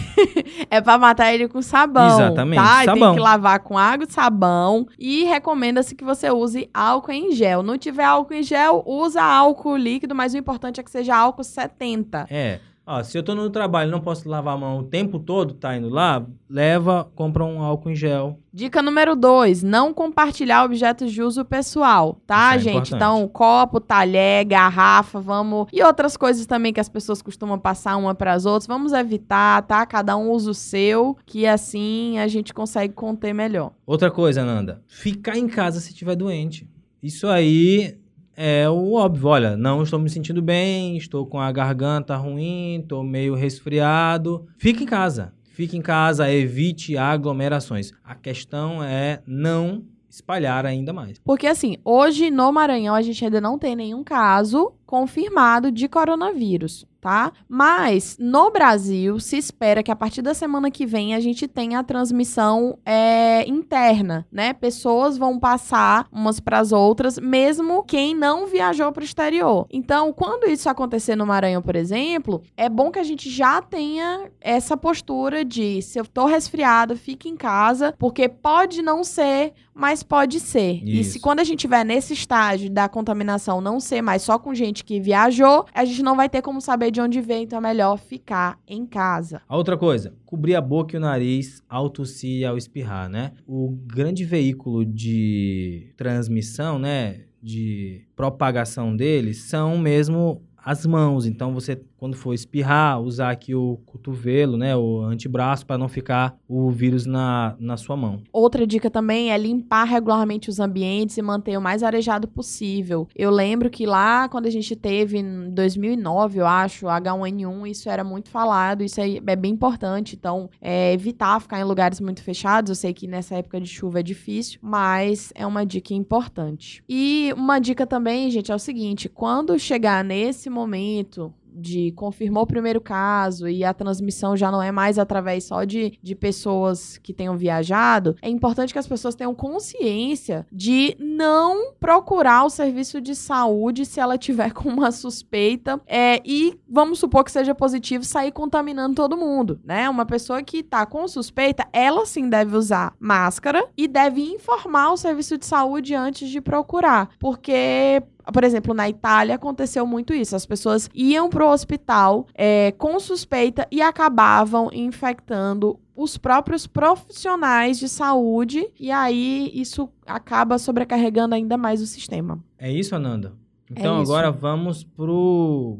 É 0.69 0.79
pra 0.79 0.97
matar 0.97 1.33
ele 1.33 1.47
com 1.49 1.61
sabão. 1.61 2.07
Exatamente, 2.07 2.61
Tá? 2.61 2.83
Sabão. 2.85 3.09
Tem 3.09 3.13
que 3.13 3.19
lavar 3.19 3.59
com 3.59 3.77
água 3.77 4.05
e 4.07 4.11
sabão. 4.11 4.87
E 4.97 5.23
recomenda-se 5.25 5.95
que 5.95 6.03
você 6.03 6.29
use 6.31 6.69
álcool 6.73 7.11
em 7.11 7.31
gel. 7.31 7.61
Não 7.61 7.77
tiver 7.77 8.03
álcool 8.05 8.33
em 8.33 8.43
gel, 8.43 8.81
usa 8.85 9.21
álcool 9.21 9.75
líquido, 9.75 10.15
mas 10.15 10.33
o 10.33 10.37
importante 10.37 10.79
é 10.79 10.83
que 10.83 10.91
seja 10.91 11.15
álcool 11.15 11.43
70. 11.43 12.27
É. 12.29 12.59
Ó, 12.85 13.03
se 13.03 13.15
eu 13.15 13.21
tô 13.21 13.35
no 13.35 13.49
trabalho 13.49 13.89
e 13.89 13.91
não 13.91 14.01
posso 14.01 14.27
lavar 14.27 14.55
a 14.55 14.57
mão 14.57 14.79
o 14.79 14.83
tempo 14.83 15.19
todo, 15.19 15.53
tá 15.53 15.77
indo 15.77 15.87
lá, 15.87 16.25
leva, 16.49 17.09
compra 17.15 17.45
um 17.45 17.61
álcool 17.61 17.91
em 17.91 17.95
gel. 17.95 18.39
Dica 18.51 18.81
número 18.81 19.15
2, 19.15 19.61
não 19.61 19.93
compartilhar 19.93 20.65
objetos 20.65 21.11
de 21.11 21.21
uso 21.21 21.45
pessoal, 21.45 22.19
tá, 22.25 22.55
é 22.55 22.59
gente? 22.59 22.69
importante. 22.71 22.95
Então, 22.95 23.27
copo, 23.27 23.79
talher, 23.79 24.43
garrafa, 24.45 25.21
vamos. 25.21 25.67
E 25.71 25.83
outras 25.83 26.17
coisas 26.17 26.45
também 26.47 26.73
que 26.73 26.79
as 26.79 26.89
pessoas 26.89 27.21
costumam 27.21 27.59
passar 27.59 27.95
uma 27.97 28.15
para 28.15 28.33
as 28.33 28.45
outras, 28.45 28.65
vamos 28.67 28.93
evitar, 28.93 29.61
tá? 29.61 29.85
Cada 29.85 30.17
um 30.17 30.31
usa 30.31 30.49
o 30.49 30.55
seu, 30.55 31.15
que 31.25 31.45
assim 31.45 32.17
a 32.17 32.27
gente 32.27 32.51
consegue 32.51 32.93
conter 32.93 33.31
melhor. 33.31 33.71
Outra 33.85 34.09
coisa, 34.09 34.43
Nanda, 34.43 34.81
ficar 34.87 35.37
em 35.37 35.47
casa 35.47 35.79
se 35.79 35.91
estiver 35.91 36.15
doente. 36.15 36.67
Isso 37.01 37.27
aí 37.27 38.00
é 38.35 38.69
o 38.69 38.93
óbvio. 38.93 39.27
Olha, 39.27 39.57
não 39.57 39.83
estou 39.83 39.99
me 39.99 40.09
sentindo 40.09 40.41
bem, 40.41 40.97
estou 40.97 41.25
com 41.25 41.39
a 41.39 41.51
garganta 41.51 42.15
ruim, 42.15 42.79
estou 42.81 43.03
meio 43.03 43.35
resfriado. 43.35 44.47
Fique 44.57 44.83
em 44.83 44.87
casa. 44.87 45.33
Fique 45.53 45.77
em 45.77 45.81
casa, 45.81 46.31
evite 46.31 46.97
aglomerações. 46.97 47.91
A 48.03 48.15
questão 48.15 48.83
é 48.83 49.21
não 49.27 49.83
espalhar 50.09 50.65
ainda 50.65 50.91
mais. 50.91 51.19
Porque 51.19 51.47
assim, 51.47 51.77
hoje 51.85 52.29
no 52.29 52.51
Maranhão 52.51 52.93
a 52.93 53.01
gente 53.01 53.23
ainda 53.23 53.39
não 53.39 53.57
tem 53.57 53.75
nenhum 53.75 54.03
caso 54.03 54.73
confirmado 54.91 55.71
de 55.71 55.87
coronavírus 55.87 56.85
tá? 57.01 57.33
Mas 57.49 58.15
no 58.19 58.51
Brasil 58.51 59.19
se 59.19 59.35
espera 59.35 59.81
que 59.81 59.91
a 59.91 59.95
partir 59.95 60.21
da 60.21 60.35
semana 60.35 60.69
que 60.69 60.85
vem 60.85 61.15
a 61.15 61.19
gente 61.19 61.47
tenha 61.47 61.79
a 61.79 61.83
transmissão 61.83 62.77
é, 62.85 63.43
interna, 63.49 64.25
né? 64.31 64.53
Pessoas 64.53 65.17
vão 65.17 65.39
passar 65.39 66.07
umas 66.11 66.39
para 66.39 66.59
as 66.59 66.71
outras, 66.71 67.17
mesmo 67.17 67.83
quem 67.83 68.15
não 68.15 68.45
viajou 68.45 68.91
para 68.91 69.01
o 69.01 69.03
exterior. 69.03 69.65
Então, 69.71 70.13
quando 70.13 70.47
isso 70.47 70.69
acontecer 70.69 71.15
no 71.15 71.25
Maranhão, 71.25 71.61
por 71.61 71.75
exemplo, 71.75 72.43
é 72.55 72.69
bom 72.69 72.91
que 72.91 72.99
a 72.99 73.03
gente 73.03 73.29
já 73.29 73.61
tenha 73.61 74.29
essa 74.39 74.77
postura 74.77 75.43
de 75.43 75.81
se 75.81 75.99
eu 75.99 76.05
tô 76.05 76.25
resfriado, 76.25 76.95
fique 76.95 77.27
em 77.27 77.35
casa, 77.35 77.95
porque 77.97 78.29
pode 78.29 78.83
não 78.83 79.03
ser, 79.03 79.53
mas 79.73 80.03
pode 80.03 80.39
ser. 80.39 80.81
E 80.83 81.03
se 81.03 81.19
quando 81.19 81.39
a 81.39 81.43
gente 81.43 81.61
tiver 81.61 81.83
nesse 81.83 82.13
estágio 82.13 82.69
da 82.69 82.87
contaminação 82.87 83.59
não 83.59 83.79
ser 83.79 84.01
mais 84.01 84.21
só 84.21 84.37
com 84.37 84.53
gente 84.53 84.80
que 84.83 84.99
viajou, 84.99 85.65
a 85.73 85.85
gente 85.85 86.01
não 86.01 86.15
vai 86.15 86.29
ter 86.29 86.41
como 86.41 86.61
saber 86.61 86.91
de 86.91 87.01
onde 87.01 87.21
veio, 87.21 87.43
então 87.43 87.59
é 87.59 87.61
melhor 87.61 87.97
ficar 87.97 88.59
em 88.67 88.85
casa. 88.85 89.41
A 89.47 89.57
outra 89.57 89.77
coisa, 89.77 90.13
cobrir 90.25 90.55
a 90.55 90.61
boca 90.61 90.95
e 90.95 90.97
o 90.97 91.01
nariz 91.01 91.63
ao 91.69 91.89
tossir 91.89 92.39
e 92.41 92.45
ao 92.45 92.57
espirrar, 92.57 93.09
né? 93.09 93.33
O 93.47 93.69
grande 93.69 94.25
veículo 94.25 94.85
de 94.85 95.93
transmissão, 95.97 96.79
né, 96.79 97.21
de 97.41 98.05
propagação 98.15 98.95
deles 98.95 99.43
são 99.43 99.77
mesmo 99.77 100.41
as 100.63 100.85
mãos. 100.85 101.25
Então 101.25 101.53
você 101.53 101.81
quando 102.01 102.15
for 102.15 102.33
espirrar, 102.33 102.99
usar 102.99 103.29
aqui 103.29 103.53
o 103.53 103.77
cotovelo, 103.85 104.57
né, 104.57 104.75
o 104.75 105.01
antebraço 105.03 105.63
para 105.67 105.77
não 105.77 105.87
ficar 105.87 106.35
o 106.47 106.71
vírus 106.71 107.05
na, 107.05 107.55
na 107.59 107.77
sua 107.77 107.95
mão. 107.95 108.23
Outra 108.33 108.65
dica 108.65 108.89
também 108.89 109.31
é 109.31 109.37
limpar 109.37 109.83
regularmente 109.83 110.49
os 110.49 110.59
ambientes 110.59 111.15
e 111.19 111.21
manter 111.21 111.55
o 111.55 111.61
mais 111.61 111.83
arejado 111.83 112.27
possível. 112.27 113.07
Eu 113.15 113.29
lembro 113.29 113.69
que 113.69 113.85
lá 113.85 114.27
quando 114.27 114.47
a 114.47 114.49
gente 114.49 114.75
teve 114.75 115.19
em 115.19 115.51
2009, 115.51 116.39
eu 116.39 116.47
acho, 116.47 116.87
H1N1, 116.87 117.69
isso 117.69 117.87
era 117.87 118.03
muito 118.03 118.31
falado, 118.31 118.83
isso 118.83 118.99
é, 118.99 119.17
é 119.17 119.35
bem 119.35 119.51
importante. 119.53 120.15
Então, 120.15 120.49
é, 120.59 120.91
evitar 120.93 121.39
ficar 121.39 121.59
em 121.59 121.63
lugares 121.63 122.01
muito 122.01 122.23
fechados. 122.23 122.71
Eu 122.71 122.75
sei 122.75 122.95
que 122.95 123.05
nessa 123.05 123.35
época 123.35 123.61
de 123.61 123.67
chuva 123.67 123.99
é 123.99 124.03
difícil, 124.03 124.57
mas 124.59 125.31
é 125.35 125.45
uma 125.45 125.63
dica 125.63 125.93
importante. 125.93 126.83
E 126.89 127.31
uma 127.37 127.59
dica 127.59 127.85
também, 127.85 128.31
gente, 128.31 128.51
é 128.51 128.55
o 128.55 128.59
seguinte: 128.59 129.07
quando 129.07 129.59
chegar 129.59 130.03
nesse 130.03 130.49
momento 130.49 131.31
de 131.51 131.91
confirmou 131.91 132.43
o 132.43 132.47
primeiro 132.47 132.81
caso 132.81 133.47
e 133.47 133.63
a 133.63 133.73
transmissão 133.73 134.35
já 134.35 134.51
não 134.51 134.61
é 134.61 134.71
mais 134.71 134.97
através 134.97 135.45
só 135.45 135.63
de, 135.63 135.97
de 136.01 136.15
pessoas 136.15 136.97
que 136.97 137.13
tenham 137.13 137.37
viajado, 137.37 138.15
é 138.21 138.29
importante 138.29 138.73
que 138.73 138.79
as 138.79 138.87
pessoas 138.87 139.15
tenham 139.15 139.33
consciência 139.33 140.45
de 140.51 140.95
não 140.99 141.73
procurar 141.79 142.45
o 142.45 142.49
serviço 142.49 143.01
de 143.01 143.15
saúde 143.15 143.85
se 143.85 143.99
ela 143.99 144.17
tiver 144.17 144.51
com 144.53 144.69
uma 144.69 144.91
suspeita 144.91 145.81
é, 145.85 146.21
e 146.25 146.59
vamos 146.69 146.99
supor 146.99 147.23
que 147.23 147.31
seja 147.31 147.53
positivo 147.53 148.03
sair 148.03 148.31
contaminando 148.31 148.95
todo 148.95 149.17
mundo, 149.17 149.59
né? 149.63 149.89
Uma 149.89 150.05
pessoa 150.05 150.41
que 150.43 150.63
tá 150.63 150.85
com 150.85 151.07
suspeita, 151.07 151.67
ela 151.73 152.05
sim 152.05 152.29
deve 152.29 152.55
usar 152.55 152.93
máscara 152.99 153.67
e 153.77 153.87
deve 153.87 154.21
informar 154.21 154.91
o 154.91 154.97
serviço 154.97 155.37
de 155.37 155.45
saúde 155.45 155.93
antes 155.95 156.29
de 156.29 156.41
procurar, 156.41 157.09
porque 157.19 158.01
por 158.31 158.43
exemplo, 158.43 158.73
na 158.73 158.89
Itália 158.89 159.35
aconteceu 159.35 159.85
muito 159.85 160.13
isso. 160.13 160.35
As 160.35 160.45
pessoas 160.45 160.89
iam 160.93 161.29
para 161.29 161.45
o 161.45 161.51
hospital 161.51 162.27
é, 162.33 162.71
com 162.77 162.99
suspeita 162.99 163.67
e 163.71 163.81
acabavam 163.81 164.69
infectando 164.71 165.79
os 165.95 166.17
próprios 166.17 166.65
profissionais 166.65 167.77
de 167.77 167.87
saúde 167.87 168.67
e 168.79 168.91
aí 168.91 169.51
isso 169.53 169.89
acaba 170.05 170.57
sobrecarregando 170.57 171.35
ainda 171.35 171.57
mais 171.57 171.81
o 171.81 171.85
sistema. 171.85 172.39
É 172.57 172.71
isso, 172.71 172.95
Ananda? 172.95 173.33
Então 173.69 173.99
é 173.99 174.01
isso. 174.01 174.11
agora 174.11 174.31
vamos 174.31 174.83
pro 174.83 175.79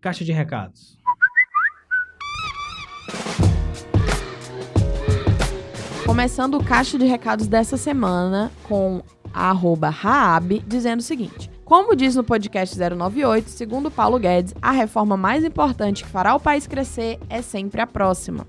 caixa 0.00 0.24
de 0.24 0.32
recados. 0.32 0.98
Começando 6.06 6.54
o 6.54 6.64
caixa 6.64 6.98
de 6.98 7.04
recados 7.04 7.46
dessa 7.46 7.76
semana 7.76 8.50
com 8.64 9.00
a 9.32 9.50
arroba 9.50 9.90
Raab, 9.90 10.60
dizendo 10.66 10.98
o 11.00 11.04
seguinte: 11.04 11.48
como 11.70 11.94
diz 11.94 12.16
no 12.16 12.24
podcast 12.24 12.76
098, 12.76 13.48
segundo 13.48 13.92
Paulo 13.92 14.18
Guedes, 14.18 14.52
a 14.60 14.72
reforma 14.72 15.16
mais 15.16 15.44
importante 15.44 16.02
que 16.02 16.10
fará 16.10 16.34
o 16.34 16.40
país 16.40 16.66
crescer 16.66 17.20
é 17.28 17.40
sempre 17.42 17.80
a 17.80 17.86
próxima. 17.86 18.44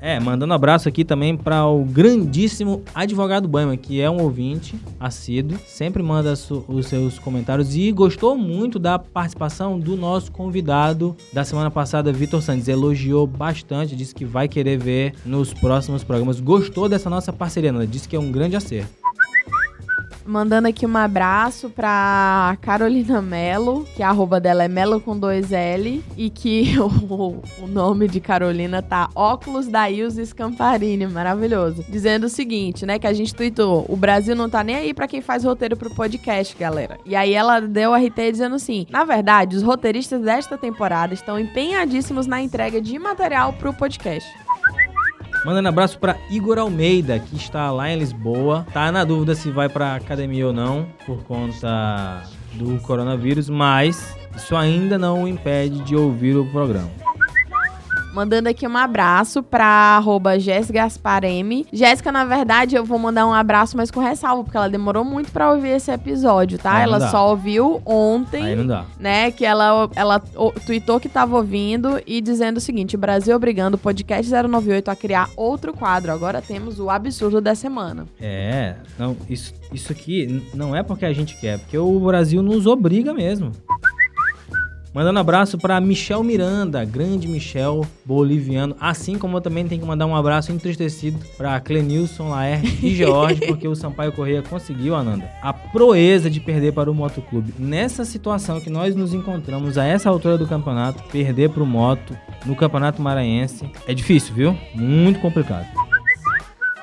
É, 0.00 0.20
mandando 0.20 0.54
abraço 0.54 0.88
aqui 0.88 1.04
também 1.04 1.36
para 1.36 1.66
o 1.66 1.84
grandíssimo 1.84 2.84
advogado 2.94 3.48
Bama, 3.48 3.76
que 3.76 4.00
é 4.00 4.08
um 4.08 4.22
ouvinte 4.22 4.80
assíduo, 5.00 5.58
sempre 5.66 6.00
manda 6.00 6.32
os 6.68 6.86
seus 6.86 7.18
comentários 7.18 7.74
e 7.74 7.90
gostou 7.90 8.38
muito 8.38 8.78
da 8.78 8.96
participação 8.96 9.76
do 9.76 9.96
nosso 9.96 10.30
convidado 10.30 11.16
da 11.32 11.42
semana 11.42 11.72
passada, 11.72 12.12
Vitor 12.12 12.40
Santos. 12.40 12.68
Elogiou 12.68 13.26
bastante, 13.26 13.96
disse 13.96 14.14
que 14.14 14.24
vai 14.24 14.46
querer 14.46 14.78
ver 14.78 15.14
nos 15.26 15.52
próximos 15.52 16.04
programas. 16.04 16.38
Gostou 16.38 16.88
dessa 16.88 17.10
nossa 17.10 17.32
parceria, 17.32 17.72
né? 17.72 17.84
disse 17.84 18.08
que 18.08 18.14
é 18.14 18.20
um 18.20 18.30
grande 18.30 18.54
acerto. 18.54 18.99
Mandando 20.30 20.68
aqui 20.68 20.86
um 20.86 20.96
abraço 20.96 21.68
pra 21.68 22.56
Carolina 22.60 23.20
Melo, 23.20 23.84
que 23.96 24.00
a 24.00 24.10
arroba 24.10 24.38
dela 24.38 24.62
é 24.62 24.68
Melo 24.68 25.00
com 25.00 25.18
dois 25.18 25.50
L, 25.50 26.04
e 26.16 26.30
que 26.30 26.74
o, 26.78 27.42
o 27.60 27.66
nome 27.66 28.06
de 28.06 28.20
Carolina 28.20 28.80
tá 28.80 29.10
Óculos 29.12 29.66
da 29.66 29.90
Ilse 29.90 30.24
Scamparini, 30.24 31.04
maravilhoso. 31.08 31.84
Dizendo 31.88 32.26
o 32.26 32.28
seguinte, 32.28 32.86
né, 32.86 32.96
que 32.96 33.08
a 33.08 33.12
gente 33.12 33.34
tweetou, 33.34 33.84
o 33.88 33.96
Brasil 33.96 34.36
não 34.36 34.48
tá 34.48 34.62
nem 34.62 34.76
aí 34.76 34.94
pra 34.94 35.08
quem 35.08 35.20
faz 35.20 35.42
roteiro 35.42 35.76
pro 35.76 35.92
podcast, 35.92 36.56
galera. 36.56 36.96
E 37.04 37.16
aí 37.16 37.34
ela 37.34 37.58
deu 37.58 37.92
RT 37.92 38.30
dizendo 38.30 38.54
assim, 38.54 38.86
na 38.88 39.02
verdade, 39.02 39.56
os 39.56 39.64
roteiristas 39.64 40.22
desta 40.22 40.56
temporada 40.56 41.12
estão 41.12 41.40
empenhadíssimos 41.40 42.28
na 42.28 42.40
entrega 42.40 42.80
de 42.80 42.96
material 43.00 43.52
pro 43.54 43.74
podcast. 43.74 44.30
Mandando 45.44 45.68
abraço 45.68 45.98
para 45.98 46.18
Igor 46.30 46.58
Almeida, 46.58 47.18
que 47.18 47.34
está 47.34 47.70
lá 47.70 47.90
em 47.90 47.98
Lisboa. 47.98 48.66
Tá 48.72 48.92
na 48.92 49.04
dúvida 49.04 49.34
se 49.34 49.50
vai 49.50 49.68
para 49.68 49.94
academia 49.94 50.46
ou 50.46 50.52
não, 50.52 50.86
por 51.06 51.22
conta 51.24 52.22
do 52.52 52.78
coronavírus, 52.80 53.48
mas 53.48 54.16
isso 54.36 54.54
ainda 54.54 54.98
não 54.98 55.24
o 55.24 55.28
impede 55.28 55.80
de 55.80 55.96
ouvir 55.96 56.36
o 56.36 56.44
programa. 56.46 56.90
Mandando 58.12 58.48
aqui 58.48 58.66
um 58.66 58.76
abraço 58.76 59.42
pra 59.42 59.66
arroba 59.66 60.32
Gasparm. 60.72 61.64
Jéssica, 61.72 62.10
na 62.10 62.24
verdade, 62.24 62.74
eu 62.74 62.84
vou 62.84 62.98
mandar 62.98 63.26
um 63.26 63.32
abraço, 63.32 63.76
mas 63.76 63.90
com 63.90 64.00
ressalva, 64.00 64.42
porque 64.42 64.56
ela 64.56 64.68
demorou 64.68 65.04
muito 65.04 65.30
pra 65.30 65.52
ouvir 65.52 65.70
esse 65.70 65.90
episódio, 65.90 66.58
tá? 66.58 66.76
Aí 66.76 66.82
ela 66.84 67.08
só 67.08 67.30
ouviu 67.30 67.80
ontem. 67.84 68.44
Aí 68.44 68.56
não 68.56 68.66
dá. 68.66 68.84
Né? 68.98 69.30
Que 69.30 69.44
ela, 69.44 69.88
ela 69.94 70.22
o, 70.34 70.52
tweetou 70.52 70.98
que 70.98 71.08
tava 71.08 71.36
ouvindo 71.36 72.00
e 72.06 72.20
dizendo 72.20 72.56
o 72.56 72.60
seguinte: 72.60 72.96
Brasil 72.96 73.34
obrigando 73.34 73.76
o 73.76 73.78
podcast 73.78 74.30
098 74.30 74.90
a 74.90 74.96
criar 74.96 75.30
outro 75.36 75.72
quadro. 75.72 76.12
Agora 76.12 76.42
temos 76.42 76.80
o 76.80 76.90
absurdo 76.90 77.40
da 77.40 77.54
semana. 77.54 78.06
É, 78.20 78.76
não, 78.98 79.16
isso, 79.28 79.54
isso 79.72 79.92
aqui 79.92 80.42
não 80.54 80.74
é 80.74 80.82
porque 80.82 81.04
a 81.04 81.12
gente 81.12 81.36
quer, 81.36 81.54
é 81.54 81.58
porque 81.58 81.78
o 81.78 82.00
Brasil 82.00 82.42
nos 82.42 82.66
obriga 82.66 83.14
mesmo. 83.14 83.52
Mandando 84.92 85.20
abraço 85.20 85.56
para 85.56 85.80
Michel 85.80 86.24
Miranda, 86.24 86.84
grande 86.84 87.28
Michel 87.28 87.86
boliviano. 88.04 88.74
Assim 88.80 89.16
como 89.16 89.36
eu 89.36 89.40
também 89.40 89.66
tenho 89.66 89.80
que 89.80 89.86
mandar 89.86 90.06
um 90.06 90.16
abraço 90.16 90.50
entristecido 90.50 91.18
para 91.38 91.60
Clenilson 91.60 92.30
Laer 92.30 92.60
e 92.82 92.90
George, 92.96 93.40
porque 93.46 93.68
o 93.68 93.76
Sampaio 93.76 94.10
Correia 94.10 94.42
conseguiu, 94.42 94.96
Ananda, 94.96 95.30
a 95.42 95.52
proeza 95.52 96.28
de 96.28 96.40
perder 96.40 96.72
para 96.72 96.90
o 96.90 96.94
Motoclube. 96.94 97.54
Nessa 97.56 98.04
situação 98.04 98.60
que 98.60 98.68
nós 98.68 98.96
nos 98.96 99.14
encontramos 99.14 99.78
a 99.78 99.84
essa 99.84 100.10
altura 100.10 100.36
do 100.36 100.46
campeonato, 100.46 101.04
perder 101.04 101.50
para 101.50 101.62
o 101.62 101.66
Moto 101.66 102.16
no 102.44 102.56
Campeonato 102.56 103.00
Maranhense 103.00 103.70
é 103.86 103.94
difícil, 103.94 104.34
viu? 104.34 104.58
Muito 104.74 105.20
complicado. 105.20 105.89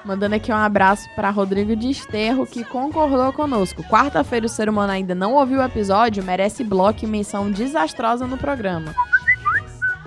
Mandando 0.08 0.36
aqui 0.36 0.54
um 0.54 0.56
abraço 0.56 1.10
para 1.18 1.30
Rodrigo 1.30 1.76
de 1.76 1.90
Esterro, 1.90 2.48
que 2.48 2.64
concordou 2.64 3.34
conosco. 3.34 3.84
Quarta-feira 3.84 4.46
o 4.46 4.50
ser 4.50 4.70
humano 4.70 4.94
ainda 4.94 5.14
não 5.14 5.34
ouviu 5.34 5.60
o 5.60 5.64
episódio, 5.64 6.24
merece 6.24 6.64
bloco 6.64 7.04
e 7.04 7.08
menção 7.08 7.52
desastrosa 7.52 8.26
no 8.26 8.38
programa. 8.38 8.96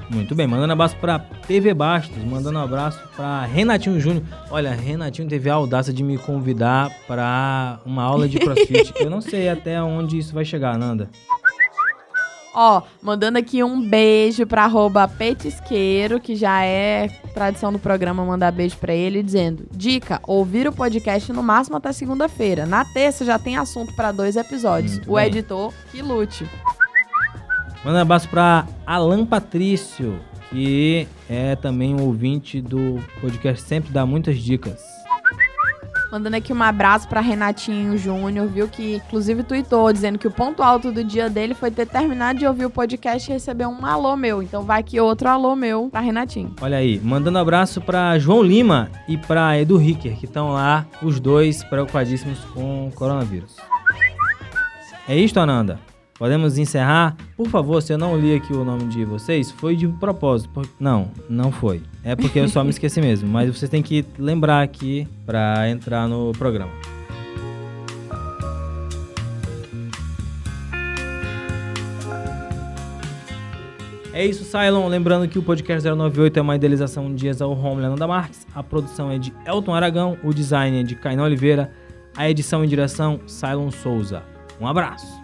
Muito 0.09 0.35
bem, 0.35 0.47
mandando 0.47 0.73
abraço 0.73 0.97
para 0.97 1.19
PV 1.19 1.75
Bastos, 1.75 2.25
mandando 2.25 2.59
um 2.59 2.63
abraço 2.63 2.99
para 3.15 3.45
Renatinho 3.45 4.01
Júnior. 4.01 4.25
Olha, 4.51 4.73
Renatinho 4.73 5.29
teve 5.29 5.51
a 5.51 5.55
audácia 5.55 5.93
de 5.93 6.03
me 6.03 6.17
convidar 6.17 6.91
para 7.07 7.79
uma 7.85 8.03
aula 8.03 8.27
de 8.27 8.39
crossfit. 8.39 8.95
Eu 8.99 9.11
não 9.11 9.21
sei 9.21 9.51
até 9.51 9.83
onde 9.83 10.17
isso 10.17 10.33
vai 10.33 10.47
chegar, 10.47 10.79
Nanda. 10.79 11.11
Ó, 12.55 12.83
mandando 13.01 13.39
aqui 13.39 13.63
um 13.63 13.81
beijo 13.81 14.47
pra 14.47 14.65
arroba 14.65 15.07
petisqueiro, 15.07 16.19
que 16.19 16.35
já 16.35 16.65
é 16.65 17.09
tradição 17.33 17.73
do 17.73 17.79
programa 17.79 18.25
mandar 18.25 18.51
beijo 18.51 18.77
pra 18.77 18.93
ele, 18.93 19.23
dizendo: 19.23 19.67
Dica, 19.71 20.21
ouvir 20.27 20.67
o 20.67 20.73
podcast 20.73 21.33
no 21.33 21.43
máximo 21.43 21.77
até 21.77 21.93
segunda-feira. 21.93 22.67
Na 22.67 22.85
terça 22.85 23.25
já 23.25 23.39
tem 23.39 23.57
assunto 23.57 23.95
pra 23.95 24.11
dois 24.13 24.37
episódios. 24.37 24.95
Muito 24.95 25.11
o 25.13 25.15
bem. 25.15 25.27
editor 25.27 25.73
que 25.91 26.03
lute. 26.03 26.47
Manda 27.85 27.99
um 27.99 28.03
abraço 28.03 28.29
para 28.29 28.67
Alan 28.85 29.25
Patrício, 29.25 30.21
que 30.51 31.07
é 31.29 31.57
também 31.57 31.95
um 31.95 32.03
ouvinte 32.03 32.61
do 32.61 33.01
podcast, 33.21 33.63
sempre 33.63 33.91
dá 33.91 34.05
muitas 34.05 34.39
dicas. 34.39 35.00
Mandando 36.11 36.37
aqui 36.37 36.53
um 36.53 36.63
abraço 36.63 37.07
pra 37.07 37.21
Renatinho 37.21 37.97
Júnior, 37.97 38.49
viu? 38.49 38.67
Que 38.69 38.97
inclusive 38.97 39.45
tweetou 39.45 39.93
dizendo 39.93 40.19
que 40.19 40.27
o 40.27 40.31
ponto 40.31 40.63
alto 40.63 40.91
do 40.91 41.05
dia 41.05 41.31
dele 41.31 41.55
foi 41.55 41.71
ter 41.71 41.87
terminado 41.87 42.39
de 42.39 42.47
ouvir 42.47 42.67
o 42.67 42.71
podcast 42.71 43.31
e 43.31 43.35
receber 43.35 43.67
um 43.67 43.87
alô 43.87 44.17
meu. 44.17 44.43
Então 44.43 44.65
vai 44.65 44.81
aqui 44.81 44.99
outro 44.99 45.29
alô 45.29 45.55
meu 45.55 45.89
pra 45.89 46.01
Renatinho. 46.01 46.55
Olha 46.61 46.79
aí, 46.79 46.99
mandando 46.99 47.39
abraço 47.39 47.81
pra 47.81 48.19
João 48.19 48.43
Lima 48.43 48.91
e 49.07 49.17
pra 49.17 49.57
Edu 49.59 49.77
Ricker, 49.77 50.17
que 50.19 50.25
estão 50.25 50.53
lá, 50.53 50.85
os 51.01 51.21
dois 51.21 51.63
preocupadíssimos 51.63 52.41
com 52.47 52.89
o 52.89 52.93
coronavírus. 52.93 53.57
É 55.09 55.17
isto, 55.17 55.39
Ananda? 55.39 55.90
Podemos 56.21 56.59
encerrar? 56.59 57.17
Por 57.35 57.49
favor, 57.49 57.81
se 57.81 57.95
eu 57.95 57.97
não 57.99 58.15
li 58.15 58.35
aqui 58.35 58.53
o 58.53 58.63
nome 58.63 58.85
de 58.85 59.07
vocês, 59.07 59.51
foi 59.51 59.75
de 59.75 59.89
propósito. 59.89 60.51
por- 60.51 60.69
Não, 60.79 61.09
não 61.31 61.51
foi. 61.51 61.81
É 62.05 62.15
porque 62.15 62.39
eu 62.39 62.47
só 62.47 62.63
me 62.63 62.69
esqueci 62.69 63.01
mesmo. 63.03 63.27
Mas 63.27 63.49
vocês 63.57 63.71
têm 63.71 63.83
que 63.83 64.05
lembrar 64.19 64.61
aqui 64.63 65.09
pra 65.25 65.67
entrar 65.71 66.07
no 66.07 66.33
programa. 66.33 66.71
É 74.13 74.25
isso, 74.27 74.45
Cylon. 74.45 74.89
Lembrando 74.89 75.29
que 75.29 75.39
o 75.39 75.43
podcast 75.43 75.89
098 75.89 76.39
é 76.39 76.43
uma 76.43 76.57
idealização 76.57 77.15
de 77.15 77.29
Exaú 77.29 77.53
Homeland 77.53 77.99
da 77.99 78.07
Marques. 78.09 78.47
A 78.55 78.63
produção 78.63 79.11
é 79.11 79.19
de 79.19 79.33
Elton 79.47 79.73
Aragão, 79.75 80.19
o 80.25 80.35
design 80.35 80.81
é 80.81 80.83
de 80.83 80.97
Cainão 80.97 81.25
Oliveira, 81.25 81.71
a 82.17 82.29
edição 82.29 82.65
e 82.65 82.67
direção, 82.67 83.21
Cylon 83.27 83.71
Souza. 83.71 84.23
Um 84.61 84.67
abraço. 84.67 85.20